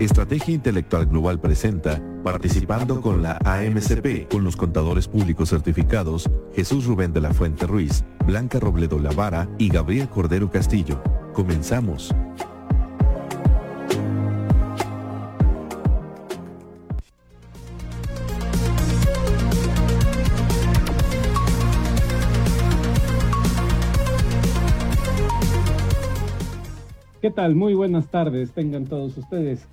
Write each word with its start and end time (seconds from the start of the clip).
Estrategia 0.00 0.54
Intelectual 0.54 1.06
Global 1.06 1.40
presenta, 1.40 2.00
participando 2.22 3.00
con 3.00 3.20
la 3.20 3.36
AMCP, 3.44 4.28
con 4.30 4.44
los 4.44 4.56
contadores 4.56 5.08
públicos 5.08 5.48
certificados 5.50 6.30
Jesús 6.54 6.86
Rubén 6.86 7.12
de 7.12 7.20
la 7.20 7.34
Fuente 7.34 7.66
Ruiz, 7.66 8.04
Blanca 8.24 8.60
Robledo 8.60 9.00
Lavara 9.00 9.48
y 9.58 9.68
Gabriel 9.68 10.08
Cordero 10.08 10.52
Castillo. 10.52 11.02
Comenzamos. 11.32 12.14
¿Qué 27.20 27.32
tal? 27.32 27.56
Muy 27.56 27.74
buenas 27.74 28.06
tardes, 28.06 28.52
tengan 28.52 28.84
todos 28.86 29.18
ustedes. 29.18 29.66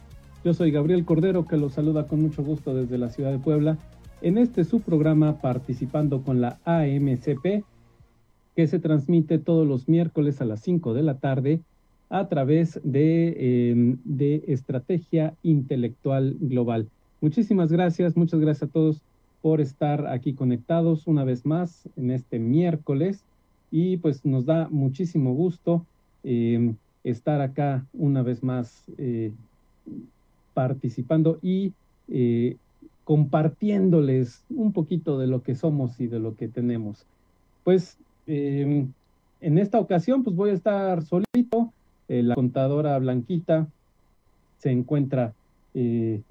Yo 0.45 0.53
soy 0.53 0.69
Gabriel 0.69 1.05
Cordero 1.05 1.47
que 1.47 1.57
los 1.57 1.73
saluda 1.73 2.05
con 2.05 2.21
mucho 2.21 2.43
gusto 2.43 2.75
desde 2.75 2.99
la 2.99 3.09
ciudad 3.09 3.31
de 3.31 3.39
Puebla 3.39 3.79
en 4.21 4.37
este 4.37 4.63
su 4.63 4.79
programa 4.79 5.41
participando 5.41 6.21
con 6.21 6.39
la 6.39 6.59
AMCP 6.65 7.63
que 8.55 8.67
se 8.67 8.77
transmite 8.77 9.39
todos 9.39 9.67
los 9.67 9.89
miércoles 9.89 10.41
a 10.41 10.45
las 10.45 10.59
5 10.59 10.93
de 10.93 11.01
la 11.01 11.17
tarde 11.17 11.61
a 12.11 12.27
través 12.27 12.79
de, 12.83 13.71
em, 13.71 13.97
de 14.03 14.43
Estrategia 14.45 15.33
Intelectual 15.41 16.37
Global. 16.39 16.89
Muchísimas 17.21 17.71
gracias, 17.71 18.15
muchas 18.15 18.39
gracias 18.39 18.69
a 18.69 18.71
todos 18.71 19.01
por 19.41 19.61
estar 19.61 20.05
aquí 20.05 20.35
conectados 20.35 21.07
una 21.07 21.23
vez 21.23 21.43
más 21.43 21.89
en 21.97 22.11
este 22.11 22.37
miércoles 22.37 23.23
y 23.71 23.97
pues 23.97 24.23
nos 24.23 24.45
da 24.45 24.67
muchísimo 24.69 25.33
gusto 25.33 25.87
em, 26.23 26.75
estar 27.03 27.41
acá 27.41 27.83
una 27.93 28.21
vez 28.21 28.43
más 28.43 28.83
eh, 28.99 29.31
participando 30.55 31.37
y 31.43 31.73
eh, 32.07 32.55
compartiéndoles 33.03 34.43
un 34.49 34.71
poquito 34.71 35.19
de 35.19 35.27
lo 35.27 35.43
que 35.43 35.53
somos 35.53 35.99
y 35.99 36.07
de 36.07 36.19
lo 36.19 36.35
que 36.35 36.47
tenemos. 36.47 37.05
Pues 37.63 37.99
em, 38.25 38.91
en 39.41 39.57
esta 39.59 39.79
ocasión 39.79 40.23
pues 40.23 40.35
voy 40.35 40.49
a 40.49 40.53
estar 40.53 41.03
solito, 41.03 41.71
eh, 42.07 42.23
la 42.23 42.33
contadora 42.33 42.97
Blanquita 42.97 43.67
se 44.57 44.71
encuentra 44.71 45.33
eh, 45.75 46.21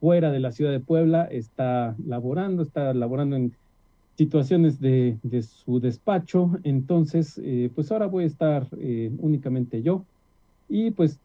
fuera 0.00 0.30
de 0.30 0.40
la 0.40 0.52
ciudad 0.52 0.70
de 0.70 0.80
Puebla, 0.80 1.24
está 1.24 1.94
laborando, 2.06 2.62
está 2.62 2.94
laborando 2.94 3.36
en 3.36 3.52
situaciones 4.16 4.80
de, 4.80 5.18
de 5.24 5.42
su 5.42 5.80
despacho, 5.80 6.52
entonces 6.62 7.40
pues 7.74 7.90
ahora 7.90 8.06
voy 8.06 8.24
a 8.24 8.28
estar 8.28 8.68
únicamente 9.18 9.82
yo 9.82 10.04
y 10.72 10.90
pues, 10.90 11.18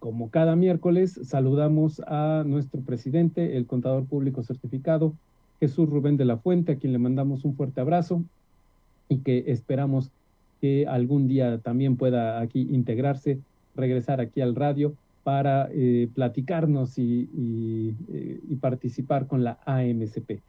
como 0.00 0.28
cada 0.28 0.54
miércoles, 0.54 1.18
saludamos 1.24 2.02
a 2.06 2.44
nuestro 2.46 2.82
presidente, 2.82 3.56
el 3.56 3.64
contador 3.64 4.04
público 4.04 4.42
certificado, 4.42 5.14
Jesús 5.60 5.88
Rubén 5.88 6.18
de 6.18 6.26
la 6.26 6.36
Fuente, 6.36 6.72
a 6.72 6.76
quien 6.76 6.92
le 6.92 6.98
mandamos 6.98 7.46
un 7.46 7.54
fuerte 7.56 7.80
abrazo 7.80 8.22
y 9.08 9.16
que 9.18 9.44
esperamos 9.46 10.10
que 10.60 10.86
algún 10.86 11.26
día 11.26 11.56
también 11.56 11.96
pueda 11.96 12.38
aquí 12.38 12.68
integrarse, 12.70 13.38
regresar 13.74 14.20
aquí 14.20 14.42
al 14.42 14.54
radio 14.54 14.92
para 15.24 15.70
eh, 15.72 16.10
platicarnos 16.14 16.98
y, 16.98 17.30
eh, 18.12 18.40
y, 18.46 18.56
participar 18.56 19.26
con 19.26 19.42
la 19.42 19.58
AMCP. 19.64 20.40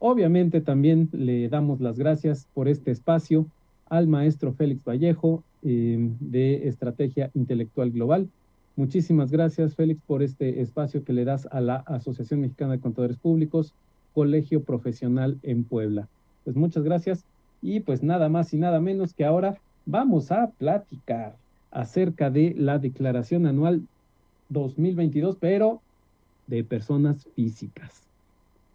Obviamente 0.00 0.60
también 0.60 1.10
le 1.12 1.48
damos 1.48 1.80
las 1.80 1.96
gracias 1.96 2.48
por 2.54 2.66
este 2.66 2.90
espacio 2.90 3.46
al 3.88 4.08
maestro 4.08 4.52
Félix 4.52 4.82
Vallejo, 4.84 5.44
Em, 5.64 6.14
de 6.20 6.68
Estrategia 6.68 7.32
Intelectual 7.34 7.90
Global. 7.90 8.28
Muchísimas 8.76 9.32
gracias, 9.32 9.74
Félix, 9.74 10.00
por 10.06 10.22
este 10.22 10.60
espacio 10.60 11.02
que 11.02 11.12
le 11.12 11.24
das 11.24 11.48
a 11.50 11.60
la 11.60 11.76
Asociación 11.78 12.42
Mexicana 12.42 12.74
de 12.74 12.78
Contadores 12.78 13.16
Públicos, 13.16 13.74
Colegio 14.14 14.62
Profesional 14.62 15.36
en 15.42 15.64
Puebla. 15.64 16.06
Pues 16.44 16.54
muchas 16.54 16.84
gracias 16.84 17.24
y 17.60 17.80
pues 17.80 18.04
nada 18.04 18.28
más 18.28 18.54
y 18.54 18.58
nada 18.58 18.80
menos 18.80 19.14
que 19.14 19.24
ahora 19.24 19.58
vamos 19.84 20.30
a 20.30 20.46
platicar 20.46 21.34
acerca 21.72 22.30
de 22.30 22.54
la 22.56 22.78
declaración 22.78 23.46
anual 23.46 23.82
2022, 24.50 25.38
pero 25.40 25.80
de 26.46 26.62
personas 26.62 27.26
físicas. 27.34 28.02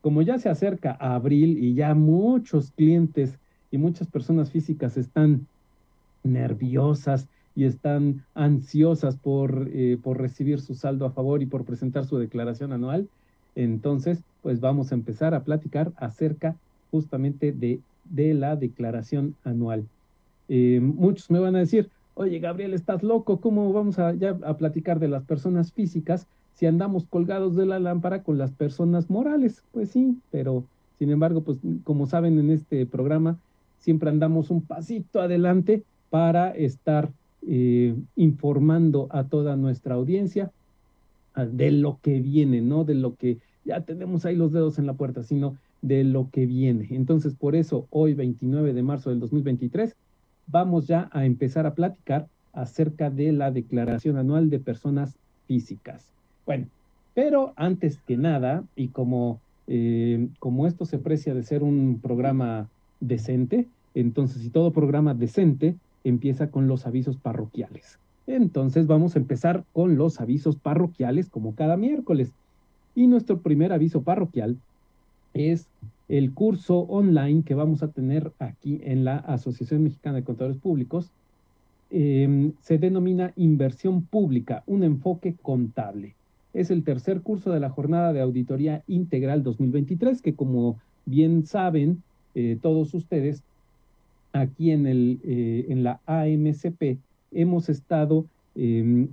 Como 0.02 0.22
ya 0.22 0.38
se 0.38 0.50
acerca 0.50 0.98
a 1.00 1.16
abril 1.16 1.64
y 1.64 1.76
ya 1.76 1.96
muchos 1.96 2.72
clientes 2.72 3.38
y 3.72 3.78
muchas 3.78 4.10
personas 4.10 4.52
físicas 4.52 4.98
están 4.98 5.48
nerviosas 6.24 7.28
y 7.56 7.66
están 7.66 8.24
ansiosas 8.34 9.16
por, 9.18 9.70
eh, 9.74 9.98
por 10.02 10.20
recibir 10.20 10.60
su 10.60 10.76
saldo 10.76 11.06
a 11.06 11.12
favor 11.12 11.42
y 11.42 11.46
por 11.46 11.66
presentar 11.66 12.06
su 12.06 12.18
declaración 12.18 12.74
anual. 12.74 13.08
Entonces, 13.56 14.24
pues 14.42 14.60
vamos 14.60 14.92
a 14.92 14.96
empezar 14.96 15.34
a 15.34 15.44
platicar 15.44 15.92
acerca 15.98 16.56
justamente 16.92 17.52
de, 17.52 17.80
de 18.06 18.34
la 18.34 18.56
declaración 18.56 19.36
anual. 19.44 19.86
Eh, 20.50 20.80
muchos 20.82 21.30
me 21.30 21.40
van 21.40 21.56
a 21.56 21.60
decir, 21.60 21.90
oye 22.16 22.40
Gabriel, 22.40 22.74
estás 22.74 23.04
loco, 23.04 23.40
¿cómo 23.40 23.72
vamos 23.72 24.00
a, 24.00 24.14
ya 24.14 24.38
a 24.44 24.58
platicar 24.58 25.00
de 25.00 25.08
las 25.08 25.24
personas 25.24 25.72
físicas 25.72 26.28
si 26.56 26.66
andamos 26.66 27.06
colgados 27.06 27.56
de 27.56 27.66
la 27.66 27.80
lámpara 27.80 28.24
con 28.24 28.38
las 28.38 28.52
personas 28.52 29.10
morales? 29.10 29.64
Pues 29.72 29.92
sí, 29.92 30.18
pero 30.32 30.64
sin 31.00 31.12
embargo, 31.12 31.42
pues 31.42 31.60
como 31.84 32.08
saben 32.08 32.40
en 32.40 32.50
este 32.50 32.86
programa, 32.86 33.38
siempre 33.80 34.10
andamos 34.10 34.50
un 34.50 34.62
pasito 34.62 35.22
adelante 35.22 35.84
para 36.14 36.52
estar 36.52 37.10
eh, 37.42 37.96
informando 38.16 39.08
a 39.10 39.24
toda 39.24 39.56
nuestra 39.56 39.96
audiencia 39.96 40.52
ah, 41.34 41.46
de 41.46 41.72
lo 41.72 41.98
que 42.04 42.20
viene, 42.20 42.62
no 42.62 42.84
de 42.84 42.94
lo 42.94 43.16
que 43.16 43.40
ya 43.66 43.82
tenemos 43.82 44.24
ahí 44.24 44.36
los 44.36 44.52
dedos 44.52 44.78
en 44.78 44.86
la 44.86 44.94
puerta, 44.94 45.24
sino 45.24 45.58
de 45.82 46.04
lo 46.04 46.30
que 46.30 46.46
viene. 46.46 46.86
Entonces, 46.92 47.34
por 47.34 47.56
eso, 47.56 47.88
hoy, 47.90 48.14
29 48.14 48.74
de 48.74 48.84
marzo 48.84 49.10
del 49.10 49.22
2023, 49.22 49.96
vamos 50.46 50.86
ya 50.86 51.10
a 51.14 51.26
empezar 51.26 51.66
a 51.66 51.74
platicar 51.74 52.28
acerca 52.54 53.10
de 53.10 53.32
la 53.32 53.50
declaración 53.50 54.18
anual 54.18 54.52
de 54.52 54.60
personas 54.60 55.16
físicas. 55.48 56.06
Bueno, 56.46 56.68
pero 57.16 57.54
antes 57.56 57.98
que 58.06 58.18
nada, 58.18 58.64
y 58.76 58.90
como, 58.90 59.40
eh, 59.66 60.28
como 60.38 60.68
esto 60.68 60.86
se 60.86 60.98
aprecia 60.98 61.34
de 61.34 61.42
ser 61.42 61.64
un 61.64 62.00
programa 62.04 62.70
decente, 63.00 63.66
entonces, 63.96 64.44
si 64.44 64.52
todo 64.52 64.72
programa 64.72 65.16
decente 65.16 65.76
empieza 66.04 66.50
con 66.52 66.68
los 66.68 66.86
avisos 66.86 67.18
parroquiales. 67.18 68.00
Entonces 68.28 68.88
vamos 68.88 69.16
a 69.16 69.20
empezar 69.20 69.66
con 69.74 69.98
los 69.98 70.22
avisos 70.22 70.56
parroquiales 70.56 71.30
como 71.30 71.56
cada 71.56 71.78
miércoles. 71.78 72.32
Y 72.96 73.08
nuestro 73.08 73.40
primer 73.40 73.74
aviso 73.74 74.04
parroquial 74.04 74.58
es 75.34 75.68
el 76.08 76.34
curso 76.34 76.80
online 76.80 77.44
que 77.44 77.56
vamos 77.56 77.84
a 77.84 77.88
tener 77.90 78.32
aquí 78.40 78.80
en 78.84 79.04
la 79.04 79.18
Asociación 79.18 79.84
Mexicana 79.84 80.18
de 80.18 80.24
Contadores 80.24 80.58
Públicos. 80.58 81.12
Em, 81.90 82.54
se 82.62 82.78
denomina 82.78 83.34
Inversión 83.36 84.04
Pública, 84.04 84.64
un 84.68 84.84
enfoque 84.84 85.36
contable. 85.42 86.16
Es 86.54 86.70
el 86.72 86.84
tercer 86.84 87.22
curso 87.22 87.52
de 87.52 87.60
la 87.60 87.70
jornada 87.70 88.14
de 88.14 88.22
auditoría 88.22 88.84
integral 88.88 89.44
2023 89.44 90.22
que 90.22 90.36
como 90.36 90.80
bien 91.06 91.46
saben 91.46 92.04
eh, 92.36 92.58
todos 92.62 92.94
ustedes, 92.94 93.44
aquí 94.34 94.72
en, 94.72 94.88
el, 94.88 95.20
eh, 95.24 95.68
en 95.70 95.84
la 95.84 96.02
AMCP 96.08 96.98
hemos 97.32 97.70
estado 97.70 98.26
em, 98.56 99.08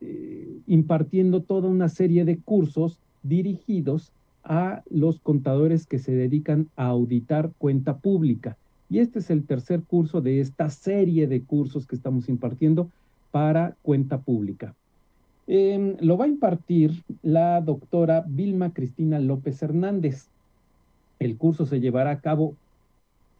eh, 0.00 0.58
impartiendo 0.66 1.42
toda 1.42 1.68
una 1.68 1.88
serie 1.88 2.24
de 2.24 2.38
cursos 2.38 2.98
dirigidos 3.22 4.12
a 4.44 4.82
los 4.88 5.20
contadores 5.20 5.86
que 5.86 5.98
se 5.98 6.12
dedican 6.12 6.68
a 6.76 6.86
auditar 6.86 7.50
cuenta 7.58 7.98
pública. 7.98 8.56
Y 8.88 8.98
este 9.00 9.18
es 9.18 9.30
el 9.30 9.44
tercer 9.44 9.82
curso 9.82 10.20
de 10.20 10.40
esta 10.40 10.70
serie 10.70 11.26
de 11.26 11.42
cursos 11.42 11.86
que 11.86 11.94
estamos 11.94 12.28
impartiendo 12.28 12.88
para 13.30 13.76
cuenta 13.82 14.18
pública. 14.18 14.74
Em, 15.46 15.96
lo 16.00 16.16
va 16.16 16.24
a 16.24 16.28
impartir 16.28 17.02
la 17.22 17.60
doctora 17.60 18.24
Vilma 18.26 18.72
Cristina 18.72 19.18
López 19.18 19.62
Hernández. 19.62 20.28
El 21.18 21.36
curso 21.36 21.66
se 21.66 21.80
llevará 21.80 22.12
a 22.12 22.20
cabo 22.20 22.54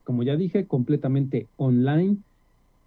como 0.05 0.23
ya 0.23 0.37
dije, 0.37 0.67
completamente 0.67 1.47
online 1.56 2.19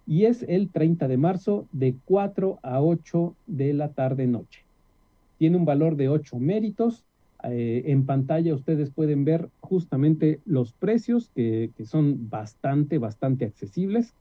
y 0.06 0.26
es 0.26 0.44
el 0.48 0.68
30 0.68 1.08
de 1.08 1.16
marzo 1.16 1.66
de 1.72 1.94
4 2.04 2.58
a 2.62 2.82
8 2.82 3.34
de 3.46 3.72
la 3.72 3.88
tarde-noche. 3.88 4.62
Tiene 5.38 5.56
un 5.56 5.64
valor 5.64 5.96
de 5.96 6.08
8 6.08 6.38
méritos. 6.38 7.04
Eh, 7.42 7.84
en 7.86 8.06
pantalla 8.06 8.54
ustedes 8.54 8.90
pueden 8.90 9.24
ver 9.24 9.48
justamente 9.60 10.40
los 10.46 10.72
precios 10.72 11.30
que, 11.34 11.70
son 11.84 12.28
bastante, 12.30 12.98
bastante 12.98 13.44
accesibles 13.44 14.14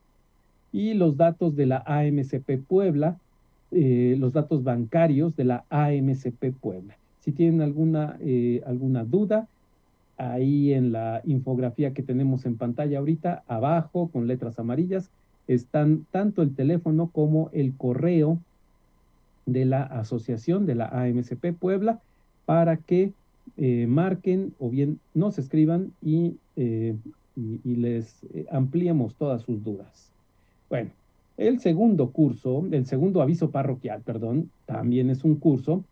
y 0.71 0.93
los 0.93 1.17
datos 1.17 1.55
de 1.55 1.65
la 1.67 1.83
AMCP 1.85 2.57
Puebla, 2.67 3.17
eh, 3.71 4.15
los 4.17 4.33
datos 4.33 4.63
bancarios 4.63 5.35
de 5.35 5.45
la 5.45 5.65
AMCP 5.69 6.51
Puebla. 6.59 6.95
Si 7.21 7.31
tienen 7.31 7.61
alguna, 7.61 8.17
eh, 8.19 8.61
alguna 8.65 9.05
duda, 9.05 9.47
ahí 10.17 10.73
en 10.73 10.91
la 10.91 11.21
infografía 11.25 11.93
que 11.93 12.03
tenemos 12.03 12.45
en 12.45 12.57
pantalla 12.57 12.99
ahorita, 12.99 13.43
abajo 13.47 14.09
con 14.11 14.27
letras 14.27 14.59
amarillas, 14.59 15.09
están 15.47 16.05
tanto 16.11 16.41
el 16.41 16.55
teléfono 16.55 17.07
como 17.07 17.49
el 17.53 17.75
correo 17.75 18.37
de 19.45 19.65
la 19.65 19.83
asociación 19.83 20.65
de 20.65 20.75
la 20.75 20.87
AMCP 20.87 21.53
Puebla 21.59 21.99
para 22.45 22.77
que 22.77 23.11
eh, 23.57 23.87
marquen 23.87 24.53
o 24.59 24.69
bien 24.69 24.99
nos 25.13 25.37
escriban 25.37 25.91
y, 26.01 26.37
eh, 26.55 26.95
y, 27.35 27.75
les 27.75 28.23
eh, 28.33 28.45
ampliemos 28.51 29.15
todas 29.15 29.41
sus 29.41 29.63
dudas. 29.63 30.11
Bueno, 30.69 30.91
el 31.37 31.59
segundo 31.59 32.11
curso, 32.11 32.65
el 32.71 32.85
segundo 32.85 33.21
aviso 33.21 33.49
parroquial, 33.49 34.01
perdón, 34.01 34.49
también 34.65 35.09
es 35.09 35.23
un 35.23 35.35
curso 35.35 35.83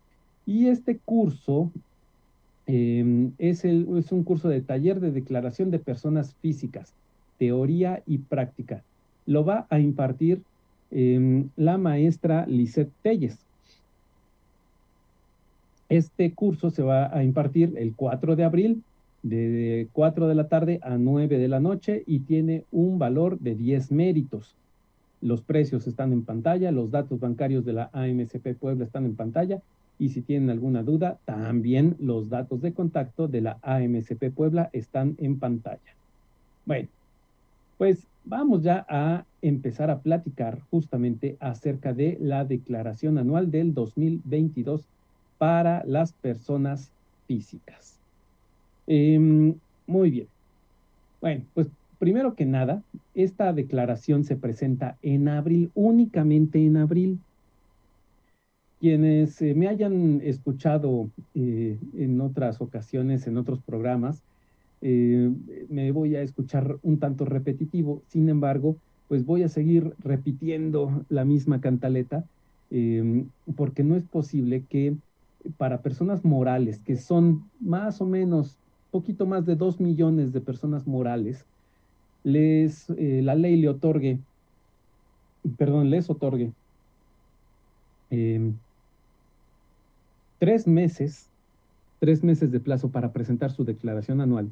y 0.46 0.68
este 0.68 0.98
curso 0.98 1.70
em, 2.74 3.32
es, 3.36 3.64
un 3.64 4.24
curso 4.24 4.48
de 4.48 4.62
taller 4.62 4.98
de 4.98 5.10
declaración 5.10 5.70
de 5.70 5.78
personas 5.78 6.34
físicas, 6.40 6.94
teoría 7.38 8.02
y 8.06 8.16
práctica. 8.16 8.82
Lo 9.26 9.44
va 9.44 9.66
a 9.68 9.78
impartir 9.78 10.40
em, 10.90 11.50
la 11.56 11.76
maestra 11.76 12.46
Lisette 12.46 12.92
Telles. 13.02 13.36
Este 15.90 16.32
curso 16.32 16.70
se 16.70 16.82
va 16.82 17.14
a 17.14 17.22
impartir 17.22 17.74
el 17.76 17.94
4 17.94 18.36
de 18.36 18.44
abril 18.44 18.82
de 19.22 19.88
4 19.92 20.26
de 20.26 20.34
la 20.34 20.48
tarde 20.48 20.80
a 20.82 20.96
9 20.96 21.36
de 21.36 21.48
la 21.48 21.60
noche 21.60 22.02
y 22.06 22.20
tiene 22.20 22.64
un 22.72 22.98
valor 22.98 23.38
de 23.38 23.54
10 23.54 23.92
méritos. 23.92 24.56
Los 25.20 25.42
precios 25.42 25.86
están 25.86 26.12
en 26.12 26.24
pantalla, 26.24 26.72
los 26.72 26.90
datos 26.90 27.20
bancarios 27.20 27.66
de 27.66 27.74
la 27.74 27.90
AMCP 27.92 28.56
Puebla 28.58 28.86
están 28.86 29.04
en 29.04 29.14
pantalla 29.14 29.60
y 30.02 30.08
si 30.08 30.20
tienen 30.20 30.50
alguna 30.50 30.82
duda, 30.82 31.20
también 31.24 31.94
los 32.00 32.28
datos 32.28 32.60
de 32.60 32.74
contacto 32.74 33.28
de 33.28 33.40
la 33.40 33.60
AMCP 33.62 34.34
Puebla 34.34 34.68
están 34.72 35.14
en 35.18 35.38
pantalla. 35.38 35.94
Bueno, 36.66 36.88
pues 37.78 38.04
vamos 38.24 38.64
ya 38.64 38.84
a 38.88 39.24
empezar 39.42 39.90
a 39.90 40.00
platicar 40.00 40.58
justamente 40.70 41.36
acerca 41.38 41.94
de 41.94 42.18
la 42.20 42.44
declaración 42.44 43.16
anual 43.16 43.52
del 43.52 43.74
2022 43.74 44.88
para 45.38 45.84
las 45.86 46.12
personas 46.14 46.90
físicas. 47.28 47.96
Em, 48.88 49.54
muy 49.86 50.10
bien. 50.10 50.26
Bueno, 51.20 51.44
pues 51.54 51.68
primero 52.00 52.34
que 52.34 52.44
nada, 52.44 52.82
esta 53.14 53.52
declaración 53.52 54.24
se 54.24 54.34
presenta 54.34 54.98
en 55.00 55.28
abril, 55.28 55.70
únicamente 55.74 56.58
en 56.58 56.76
abril. 56.76 57.20
Quienes 58.82 59.40
eh, 59.40 59.54
me 59.54 59.68
hayan 59.68 60.20
escuchado 60.24 61.08
eh, 61.36 61.78
en 61.96 62.20
otras 62.20 62.60
ocasiones, 62.60 63.28
en 63.28 63.36
otros 63.36 63.60
programas, 63.62 64.24
eh, 64.80 65.30
me 65.68 65.92
voy 65.92 66.16
a 66.16 66.22
escuchar 66.22 66.78
un 66.82 66.98
tanto 66.98 67.24
repetitivo. 67.24 68.02
Sin 68.08 68.28
embargo, 68.28 68.74
pues 69.06 69.24
voy 69.24 69.44
a 69.44 69.48
seguir 69.48 69.94
repitiendo 70.00 71.04
la 71.08 71.24
misma 71.24 71.60
cantaleta, 71.60 72.24
porque 73.54 73.84
no 73.84 73.94
es 73.94 74.02
posible 74.02 74.64
que 74.68 74.96
para 75.58 75.82
personas 75.82 76.24
morales, 76.24 76.80
que 76.80 76.96
son 76.96 77.44
más 77.60 78.00
o 78.00 78.06
menos, 78.06 78.56
poquito 78.90 79.26
más 79.26 79.46
de 79.46 79.54
dos 79.54 79.78
millones 79.78 80.32
de 80.32 80.40
personas 80.40 80.88
morales, 80.88 81.44
les, 82.24 82.88
la 82.88 83.36
ley 83.36 83.54
le 83.60 83.68
otorgue, 83.68 84.18
perdón, 85.56 85.88
les 85.88 86.10
otorgue 86.10 86.50
tres 90.42 90.66
meses, 90.66 91.28
tres 92.00 92.24
meses 92.24 92.50
de 92.50 92.58
plazo 92.58 92.88
para 92.88 93.12
presentar 93.12 93.52
su 93.52 93.62
declaración 93.62 94.20
anual. 94.20 94.50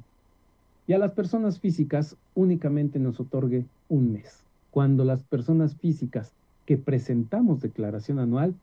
Y 0.87 0.93
a 0.93 0.99
las 0.99 1.11
personas 1.11 1.59
físicas 1.59 2.15
únicamente 2.37 3.01
nos 3.01 3.19
otorgue 3.19 3.65
un 3.89 4.13
mes. 4.13 4.45
Cuando 4.71 5.05
las 5.05 5.25
personas 5.25 5.75
físicas 5.75 6.31
que 6.65 6.77
presentamos 6.77 7.61
declaración 7.61 8.21
anual 8.21 8.55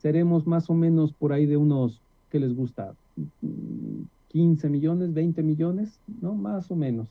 seremos 0.00 0.46
más 0.46 0.70
o 0.70 0.74
menos 0.74 1.12
por 1.12 1.32
ahí 1.32 1.46
de 1.46 1.56
unos, 1.56 2.00
¿qué 2.30 2.38
les 2.38 2.54
gusta? 2.54 2.94
15 4.28 4.68
millones, 4.68 5.12
20 5.12 5.42
millones, 5.42 5.98
¿no? 6.22 6.34
Más 6.34 6.70
o 6.70 6.76
menos. 6.76 7.08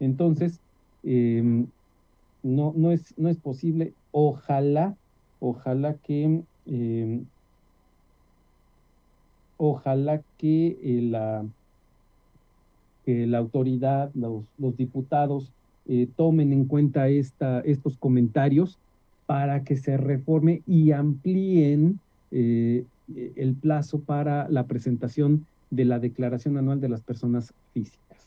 Entonces, 0.00 0.58
em, 1.04 1.66
no, 2.42 2.72
no, 2.74 2.90
es, 2.90 3.12
no 3.18 3.28
es 3.28 3.36
posible. 3.36 3.92
Ojalá, 4.10 4.96
ojalá 5.38 5.96
que, 6.02 6.40
em, 6.64 7.24
ojalá 9.64 10.20
que 10.38 10.76
eh, 10.82 11.02
la, 11.02 11.44
la 13.06 13.38
autoridad, 13.38 14.10
los, 14.12 14.76
diputados, 14.76 15.52
eh, 15.86 16.08
tomen 16.16 16.52
en 16.52 16.64
cuenta 16.64 17.08
esta, 17.08 17.60
estos 17.60 17.96
comentarios 17.96 18.76
para 19.26 19.62
que 19.62 19.76
se 19.76 19.96
reforme 19.96 20.62
y 20.66 20.90
amplíen 20.90 22.00
eh, 22.32 22.84
el 23.36 23.54
plazo 23.54 24.00
para 24.00 24.48
la 24.48 24.66
presentación 24.66 25.46
de 25.70 25.84
la 25.84 26.00
declaración 26.00 26.58
anual 26.58 26.80
de 26.80 26.88
las 26.88 27.02
personas 27.02 27.54
físicas. 27.72 28.26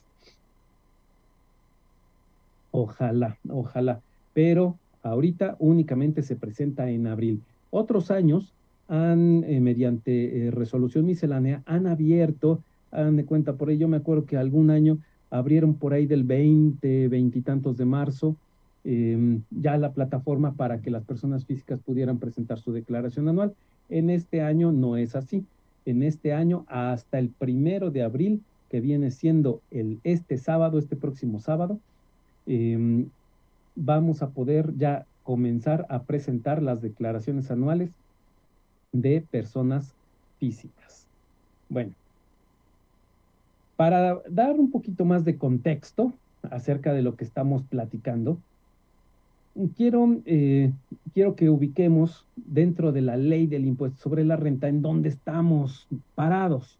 Ojalá, 2.70 3.36
ojalá, 3.50 4.00
pero 4.32 4.74
ahorita 5.02 5.56
únicamente 5.58 6.22
se 6.22 6.34
presenta 6.34 6.88
en 6.88 7.06
abril. 7.06 7.42
Otros 7.70 8.10
años 8.10 8.54
han, 8.88 9.44
eh, 9.44 9.60
mediante 9.60 10.46
eh, 10.46 10.50
resolución 10.50 11.06
miscelánea, 11.06 11.62
han 11.66 11.86
abierto, 11.86 12.60
hagan 12.90 13.16
de 13.16 13.24
cuenta, 13.24 13.54
por 13.54 13.70
ello 13.70 13.88
me 13.88 13.96
acuerdo 13.96 14.26
que 14.26 14.36
algún 14.36 14.70
año 14.70 14.98
abrieron 15.30 15.74
por 15.74 15.92
ahí 15.92 16.06
del 16.06 16.24
20, 16.24 17.08
veintitantos 17.08 17.76
de 17.76 17.84
marzo, 17.84 18.36
em, 18.84 19.42
ya 19.50 19.76
la 19.76 19.92
plataforma 19.92 20.52
para 20.52 20.80
que 20.80 20.90
las 20.90 21.04
personas 21.04 21.44
físicas 21.44 21.80
pudieran 21.84 22.18
presentar 22.18 22.60
su 22.60 22.72
declaración 22.72 23.28
anual 23.28 23.52
en 23.88 24.10
este 24.10 24.42
año 24.42 24.72
no 24.72 24.96
es 24.96 25.14
así. 25.14 25.44
En 25.84 26.02
este 26.02 26.32
año, 26.32 26.64
hasta 26.68 27.18
el 27.18 27.28
primero 27.28 27.90
de 27.90 28.02
abril, 28.02 28.42
que 28.70 28.80
viene 28.80 29.10
siendo 29.12 29.60
el, 29.70 30.00
este 30.02 30.38
sábado, 30.38 30.78
este 30.78 30.96
próximo 30.96 31.38
sábado, 31.38 31.78
em, 32.46 33.06
vamos 33.76 34.22
a 34.22 34.30
poder 34.30 34.76
ya 34.76 35.06
comenzar 35.22 35.86
a 35.88 36.02
presentar 36.02 36.62
las 36.62 36.82
declaraciones 36.82 37.50
anuales 37.50 37.90
de 39.02 39.24
personas 39.30 39.94
físicas. 40.38 41.06
Bueno, 41.68 41.92
para 43.76 44.20
dar 44.28 44.58
un 44.58 44.70
poquito 44.70 45.04
más 45.04 45.24
de 45.24 45.36
contexto 45.36 46.12
acerca 46.50 46.92
de 46.92 47.02
lo 47.02 47.16
que 47.16 47.24
estamos 47.24 47.62
platicando, 47.64 48.38
quiero, 49.76 50.20
eh, 50.26 50.72
quiero 51.14 51.34
que 51.34 51.48
ubiquemos 51.48 52.26
dentro 52.36 52.92
de 52.92 53.02
la 53.02 53.16
ley 53.16 53.46
del 53.46 53.66
impuesto 53.66 53.98
sobre 54.00 54.24
la 54.24 54.36
renta 54.36 54.68
en 54.68 54.82
dónde 54.82 55.08
estamos 55.08 55.88
parados. 56.14 56.78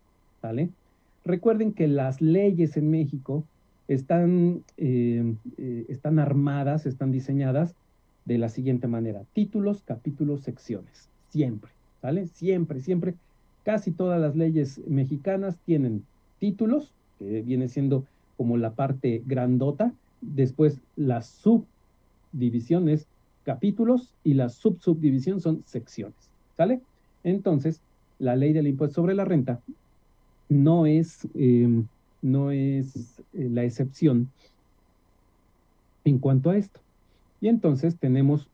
Recuerden 1.24 1.72
que 1.72 1.88
las 1.88 2.20
leyes 2.20 2.76
en 2.76 2.90
México 2.90 3.42
están, 3.88 4.62
eh, 4.76 5.34
eh, 5.58 5.84
están 5.88 6.18
armadas, 6.18 6.86
están 6.86 7.10
diseñadas 7.10 7.74
de 8.24 8.38
la 8.38 8.48
siguiente 8.48 8.86
manera, 8.86 9.22
títulos, 9.32 9.82
capítulos, 9.82 10.42
secciones, 10.42 11.08
siempre, 11.30 11.70
¿vale? 12.02 12.26
Siempre, 12.26 12.80
siempre, 12.80 13.14
casi 13.64 13.90
todas 13.90 14.20
las 14.20 14.36
leyes 14.36 14.80
mexicanas 14.86 15.56
tienen 15.64 16.04
títulos, 16.38 16.92
que 17.18 17.42
viene 17.42 17.68
siendo 17.68 18.04
como 18.36 18.56
la 18.56 18.72
parte 18.72 19.22
grandota, 19.26 19.92
después 20.20 20.78
las 20.96 21.26
sub 21.26 21.64
divisiones 22.32 23.06
capítulos 23.44 24.12
y 24.24 24.34
la 24.34 24.48
sub-subdivisión 24.48 25.40
son 25.40 25.62
secciones. 25.66 26.16
¿Sale? 26.56 26.80
Entonces, 27.24 27.80
la 28.18 28.36
ley 28.36 28.52
del 28.52 28.66
impuesto 28.66 28.96
sobre 28.96 29.14
la 29.14 29.24
renta 29.24 29.60
no 30.48 30.86
es, 30.86 31.26
em, 31.34 31.86
no 32.22 32.50
es 32.50 33.20
eh, 33.34 33.48
la 33.50 33.64
excepción 33.64 34.30
en 36.04 36.18
cuanto 36.18 36.50
a 36.50 36.56
esto. 36.56 36.80
Y 37.40 37.48
entonces 37.48 37.96
tenemos 37.96 38.48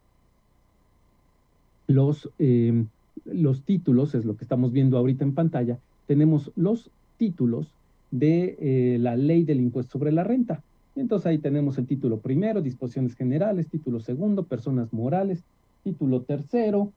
los, 1.87 2.29
em, 2.39 2.89
los 3.25 3.63
títulos, 3.63 4.15
es 4.15 4.25
lo 4.25 4.37
que 4.37 4.45
estamos 4.45 4.73
viendo 4.73 4.99
ahorita 4.99 5.25
en 5.25 5.35
pantalla, 5.35 5.79
tenemos 6.07 6.51
los 6.57 6.91
títulos 7.17 7.73
de 8.11 8.57
eh, 8.61 8.99
la 8.99 9.17
ley 9.17 9.45
del 9.45 9.61
impuesto 9.61 9.99
sobre 9.99 10.13
la 10.13 10.25
renta. 10.25 10.63
Entonces 10.95 11.27
ahí 11.27 11.39
tenemos 11.39 11.79
el 11.79 11.87
título 11.87 12.19
primero, 12.19 12.61
disposiciones 12.61 13.15
generales, 13.15 13.69
título 13.69 14.01
segundo, 14.01 14.45
personas 14.45 14.93
morales, 14.93 15.43
título 15.83 16.21
tercero, 16.21 16.93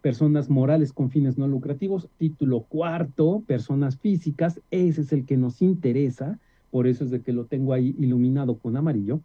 personas 0.00 0.50
morales 0.50 0.92
con 0.92 1.10
fines 1.10 1.38
no 1.38 1.46
lucrativos, 1.46 2.08
título 2.18 2.60
cuarto, 2.60 3.42
personas 3.46 3.98
físicas, 3.98 4.60
ese 4.70 5.02
es 5.02 5.12
el 5.12 5.24
que 5.24 5.36
nos 5.36 5.62
interesa, 5.62 6.38
por 6.70 6.86
eso 6.86 7.04
es 7.04 7.10
de 7.10 7.20
que 7.20 7.32
lo 7.32 7.44
tengo 7.44 7.72
ahí 7.72 7.94
iluminado 7.98 8.56
con 8.58 8.76
amarillo. 8.76 9.20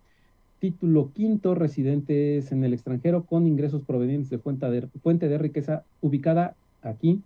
Título 0.60 1.12
quinto, 1.14 1.56
residentes 1.56 2.52
en 2.52 2.64
el 2.64 2.74
extranjero 2.74 3.24
con 3.26 3.48
ingresos 3.48 3.82
provenientes 3.84 4.30
de 4.30 4.40
fuente 4.40 4.70
de, 4.70 4.88
fuente 5.02 5.30
de 5.30 5.38
riqueza 5.38 5.84
ubicada 6.02 6.56
aquí 6.82 7.22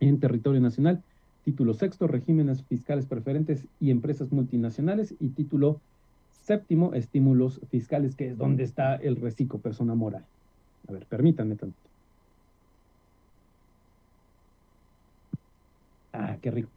en 0.00 0.18
territorio 0.18 0.60
nacional 0.60 1.02
título 1.44 1.74
sexto, 1.74 2.06
regímenes 2.06 2.62
fiscales 2.64 3.06
preferentes 3.06 3.66
y 3.80 3.90
empresas 3.90 4.30
multinacionales, 4.32 5.14
y 5.18 5.28
título 5.30 5.80
séptimo, 6.44 6.94
estímulos 6.94 7.60
fiscales, 7.70 8.14
que 8.14 8.28
es 8.28 8.38
donde 8.38 8.64
está 8.64 8.96
el 8.96 9.16
reciclo 9.16 9.58
persona 9.58 9.94
moral. 9.94 10.24
A 10.88 10.92
ver, 10.92 11.06
permítanme 11.06 11.56
tanto. 11.56 11.76
Ah, 16.12 16.36
qué 16.40 16.50
rico. 16.50 16.68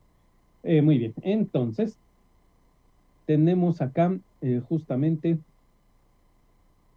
Eh, 0.63 0.81
muy 0.81 0.97
bien, 0.97 1.13
entonces, 1.21 1.97
tenemos 3.25 3.82
acá 3.82 4.20
eh, 4.42 4.60
justamente 4.60 5.44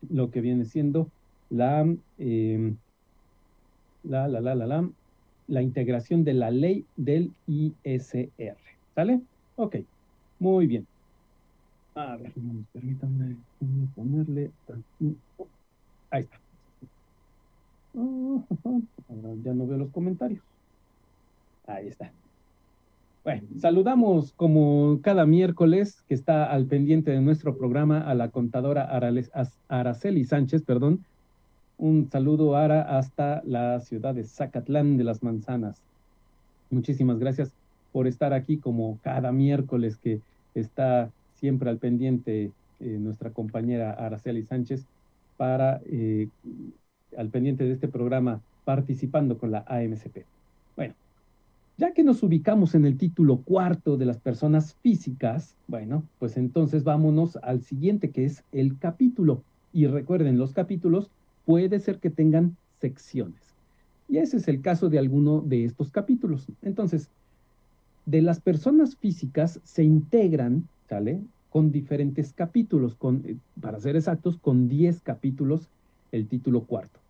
lo 0.01 0.31
que 0.31 0.41
viene 0.41 0.65
siendo 0.65 1.13
la, 1.49 1.83
em, 2.17 2.81
la, 4.03 4.29
la, 4.29 4.41
la, 4.41 4.55
la, 4.55 4.67
la, 4.67 4.91
la 5.47 5.63
integración 5.63 6.25
de 6.25 6.35
la 6.35 6.51
ley 6.51 6.89
del 6.97 7.37
ISR. 7.47 8.59
¿Sale? 8.95 9.23
Ok, 9.57 9.77
muy 10.39 10.67
bien. 10.67 10.89
A 11.95 12.17
ver, 12.17 12.33
permítanme 12.73 13.45
ponerle. 13.95 14.55
Ahí 16.11 16.23
está. 16.23 16.43
Ahora 19.09 19.35
ya 19.43 19.55
no 19.55 19.67
veo 19.67 19.79
los 19.79 19.91
comentarios. 19.91 20.45
Ahí 21.65 21.89
está. 21.89 22.15
Bueno, 23.25 23.49
saludamos 23.67 24.33
como 24.35 25.01
cada 25.03 25.27
miércoles 25.27 26.01
que 26.07 26.15
está 26.15 26.45
al 26.45 26.67
pendiente 26.67 27.11
de 27.11 27.21
nuestro 27.21 27.57
programa 27.59 28.01
a 28.01 28.15
la 28.15 28.29
contadora 28.29 28.89
Araceli 29.69 30.25
Sánchez, 30.25 30.63
perdón. 30.63 31.05
Un 31.77 32.09
saludo, 32.09 32.55
Ara, 32.55 32.97
hasta 32.97 33.43
la 33.45 33.81
ciudad 33.81 34.15
de 34.15 34.23
Zacatlán 34.23 34.97
de 34.97 35.03
las 35.03 35.25
Manzanas. 35.25 35.83
Muchísimas 36.71 37.19
gracias 37.19 37.51
por 37.91 38.07
estar 38.07 38.33
aquí 38.33 38.59
como 38.59 39.01
cada 39.03 39.33
miércoles 39.33 39.97
que 39.97 40.21
está 40.55 41.11
siempre 41.35 41.69
al 41.69 41.79
pendiente 41.79 42.53
eh, 42.79 42.99
nuestra 43.01 43.31
compañera 43.31 43.91
Araceli 43.91 44.45
Sánchez 44.45 44.85
para 45.37 45.81
eh, 45.87 46.29
al 47.17 47.31
pendiente 47.31 47.65
de 47.65 47.73
este 47.73 47.89
programa 47.89 48.41
participando 48.65 49.37
con 49.39 49.51
la 49.51 49.65
AMCP. 49.67 50.36
Ya 51.79 51.93
que 51.93 52.03
nos 52.03 52.23
ubicamos 52.23 52.75
en 52.75 52.87
el 52.87 52.97
título 52.97 53.43
cuarto 53.43 53.99
de 53.99 54.07
las 54.07 54.17
personas 54.17 54.75
físicas, 54.83 55.55
bueno, 55.69 56.05
pues 56.19 56.39
entonces 56.39 56.85
vámonos 56.85 57.37
al 57.43 57.61
siguiente 57.61 58.11
que 58.11 58.25
es 58.25 58.43
el 58.53 58.79
capítulo. 58.79 59.43
Y 59.75 59.87
recuerden, 59.87 60.39
los 60.39 60.55
capítulos 60.55 61.11
puede 61.45 61.79
ser 61.81 61.99
que 61.99 62.09
tengan 62.09 62.57
secciones. 62.81 63.41
Y 64.09 64.19
ese 64.19 64.39
es 64.39 64.49
el 64.49 64.63
caso 64.63 64.89
de 64.89 64.99
alguno 64.99 65.43
de 65.43 65.67
estos 65.67 65.91
capítulos. 65.91 66.47
Entonces, 66.63 67.11
de 68.07 68.23
las 68.23 68.41
personas 68.41 68.97
físicas 68.97 69.61
se 69.65 69.85
integran, 69.85 70.67
¿sale? 70.89 71.21
Con 71.51 71.73
diferentes 71.73 72.33
capítulos, 72.33 72.97
eh, 73.25 73.37
para 73.61 73.81
ser 73.81 73.97
exactos, 73.97 74.39
con 74.39 74.69
10 74.69 75.03
capítulos 75.03 75.69
el 76.11 76.27
título 76.27 76.63
cuarto. 76.63 77.01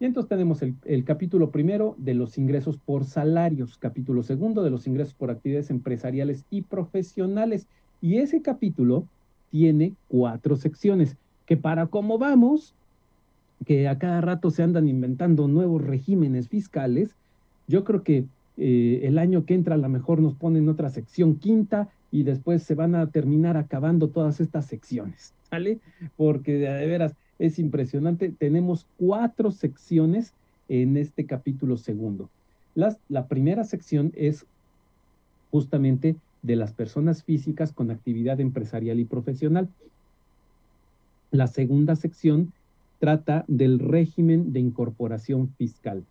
Y 0.00 0.06
entonces 0.06 0.30
tenemos 0.30 0.62
el, 0.62 1.04
capítulo 1.04 1.50
primero 1.50 1.94
de 1.98 2.14
los 2.14 2.38
ingresos 2.38 2.78
por 2.78 3.04
salarios, 3.04 3.76
capítulo 3.76 4.22
segundo 4.22 4.62
de 4.62 4.70
los 4.70 4.86
ingresos 4.86 5.12
por 5.12 5.30
actividades 5.30 5.68
empresariales 5.68 6.46
y 6.50 6.62
profesionales. 6.62 7.66
Y 8.00 8.16
ese 8.16 8.40
capítulo 8.40 9.04
tiene 9.50 9.92
cuatro 10.08 10.56
secciones, 10.56 11.16
que 11.44 11.58
para 11.58 11.86
cómo 11.88 12.16
vamos, 12.16 12.72
que 13.66 13.88
a 13.88 13.98
cada 13.98 14.22
rato 14.22 14.50
se 14.50 14.62
andan 14.62 14.88
inventando 14.88 15.48
nuevos 15.48 15.84
regímenes 15.84 16.48
fiscales, 16.48 17.14
yo 17.68 17.84
creo 17.84 18.02
que 18.02 18.24
eh, 18.56 19.00
el 19.02 19.18
año 19.18 19.44
que 19.44 19.52
entra 19.52 19.74
a 19.74 19.78
lo 19.78 19.88
mejor 19.90 20.20
nos 20.22 20.34
ponen 20.34 20.70
otra 20.70 20.88
sección 20.88 21.36
quinta 21.36 21.88
y 22.10 22.22
después 22.22 22.62
se 22.62 22.74
van 22.74 22.94
a 22.94 23.06
terminar 23.08 23.58
acabando 23.58 24.08
todas 24.08 24.40
estas 24.40 24.64
secciones, 24.64 25.34
¿vale? 25.50 25.78
Porque 26.16 26.54
de 26.54 26.86
veras, 26.86 27.14
es 27.40 27.58
impresionante. 27.58 28.32
Tenemos 28.38 28.86
cuatro 28.98 29.50
secciones 29.50 30.32
en 30.68 30.96
este 30.96 31.26
capítulo 31.26 31.76
segundo. 31.76 32.30
la 32.74 33.26
primera 33.26 33.64
sección 33.64 34.12
es 34.14 34.46
justamente 35.50 36.14
de 36.42 36.56
las 36.56 36.72
personas 36.72 37.24
físicas 37.24 37.72
con 37.72 37.90
actividad 37.90 38.40
empresarial 38.40 39.00
y 39.00 39.04
profesional. 39.04 39.68
La 41.32 41.48
segunda 41.48 41.96
sección 41.96 42.52
trata 43.00 43.44
del 43.48 43.78
régimen 43.78 44.52
de 44.52 44.60
incorporación 44.60 45.48
fiscal. 45.58 46.04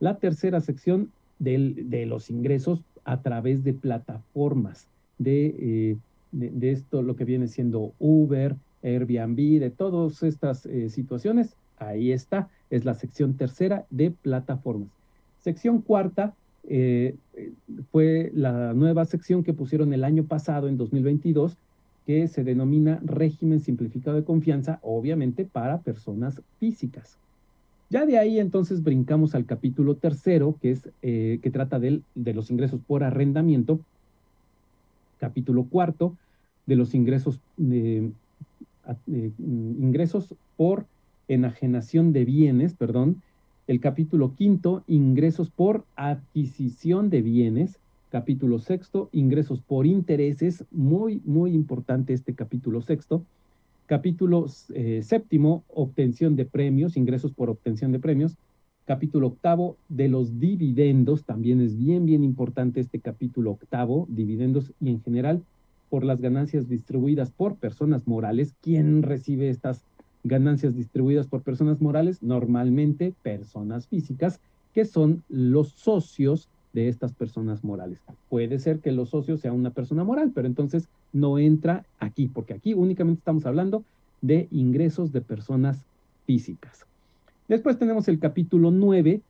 La 0.00 0.18
tercera 0.18 0.60
sección 0.60 1.10
de 1.38 2.04
los 2.06 2.30
ingresos 2.30 2.82
a 3.04 3.22
través 3.22 3.64
de 3.64 3.72
plataformas, 3.72 4.86
de, 5.18 5.54
eh, 5.58 5.96
de, 6.32 6.70
esto 6.70 7.02
lo 7.02 7.16
que 7.16 7.24
viene 7.24 7.48
siendo 7.48 7.92
Uber, 7.98 8.56
Airbnb, 8.82 9.60
de 9.60 9.70
todas 9.70 10.22
estas 10.22 10.66
eh, 10.66 10.90
situaciones, 10.90 11.56
ahí 11.78 12.12
está, 12.12 12.48
es 12.70 12.84
la 12.84 12.94
sección 12.94 13.34
tercera 13.34 13.86
de 13.90 14.10
plataformas. 14.10 14.88
Sección 15.40 15.82
cuarta 15.82 16.34
eh, 16.68 17.16
fue 17.90 18.30
la 18.34 18.72
nueva 18.74 19.04
sección 19.04 19.42
que 19.42 19.54
pusieron 19.54 19.92
el 19.92 20.04
año 20.04 20.24
pasado, 20.24 20.68
en 20.68 20.76
2022, 20.76 21.56
que 22.06 22.28
se 22.28 22.44
denomina 22.44 23.00
régimen 23.04 23.60
simplificado 23.60 24.16
de 24.16 24.24
confianza, 24.24 24.78
obviamente 24.82 25.44
para 25.44 25.80
personas 25.80 26.40
físicas. 26.58 27.18
Ya 27.90 28.06
de 28.06 28.18
ahí 28.18 28.38
entonces 28.38 28.82
brincamos 28.82 29.34
al 29.34 29.44
capítulo 29.44 29.96
tercero, 29.96 30.56
que 30.60 30.70
es 30.70 30.88
eh, 31.02 31.38
que 31.42 31.50
trata 31.50 31.78
de, 31.78 32.00
de 32.14 32.34
los 32.34 32.50
ingresos 32.50 32.80
por 32.86 33.04
arrendamiento. 33.04 33.80
Capítulo 35.18 35.64
cuarto, 35.64 36.16
de 36.66 36.76
los 36.76 36.94
ingresos 36.94 37.40
de 37.56 38.10
eh, 39.06 39.30
ingresos 39.38 40.34
por 40.56 40.86
enajenación 41.28 42.12
de 42.12 42.24
bienes, 42.24 42.74
perdón. 42.74 43.22
El 43.66 43.80
capítulo 43.80 44.34
quinto, 44.34 44.82
ingresos 44.86 45.50
por 45.50 45.84
adquisición 45.96 47.10
de 47.10 47.22
bienes. 47.22 47.78
Capítulo 48.10 48.58
sexto, 48.58 49.08
ingresos 49.12 49.60
por 49.60 49.86
intereses. 49.86 50.64
Muy, 50.70 51.22
muy 51.24 51.52
importante 51.54 52.12
este 52.12 52.34
capítulo 52.34 52.82
sexto. 52.82 53.24
Capítulo 53.86 54.46
eh, 54.74 55.02
séptimo, 55.02 55.64
obtención 55.68 56.36
de 56.36 56.44
premios, 56.44 56.96
ingresos 56.96 57.32
por 57.32 57.50
obtención 57.50 57.92
de 57.92 58.00
premios. 58.00 58.36
Capítulo 58.84 59.28
octavo, 59.28 59.76
de 59.88 60.08
los 60.08 60.40
dividendos. 60.40 61.24
También 61.24 61.60
es 61.60 61.76
bien, 61.76 62.04
bien 62.04 62.24
importante 62.24 62.80
este 62.80 62.98
capítulo 62.98 63.52
octavo, 63.52 64.06
dividendos 64.10 64.72
y 64.80 64.90
en 64.90 65.00
general 65.02 65.42
por 65.92 66.04
las 66.04 66.22
ganancias 66.22 66.70
distribuidas 66.70 67.30
por 67.30 67.56
personas 67.56 68.08
morales. 68.08 68.54
¿Quién 68.62 69.02
recibe 69.02 69.50
estas 69.50 69.82
ganancias 70.24 70.74
distribuidas 70.74 71.26
por 71.26 71.42
personas 71.42 71.82
morales? 71.82 72.22
Normalmente 72.22 73.12
personas 73.22 73.88
físicas, 73.88 74.40
que 74.72 74.86
son 74.86 75.22
los 75.28 75.68
socios 75.68 76.48
de 76.72 76.88
estas 76.88 77.12
personas 77.12 77.62
morales. 77.62 77.98
Puede 78.30 78.58
ser 78.58 78.78
que 78.78 78.90
los 78.90 79.10
socios 79.10 79.42
sea 79.42 79.52
una 79.52 79.68
persona 79.68 80.02
moral, 80.02 80.32
pero 80.34 80.46
entonces 80.46 80.88
no 81.12 81.38
entra 81.38 81.84
aquí, 82.00 82.26
porque 82.26 82.54
aquí 82.54 82.72
únicamente 82.72 83.18
estamos 83.18 83.44
hablando 83.44 83.84
de 84.22 84.48
ingresos 84.50 85.12
de 85.12 85.20
personas 85.20 85.76
físicas. 86.24 86.86
Después 87.48 87.78
tenemos 87.78 88.08
el 88.08 88.18
capítulo 88.18 88.70
9, 88.70 89.20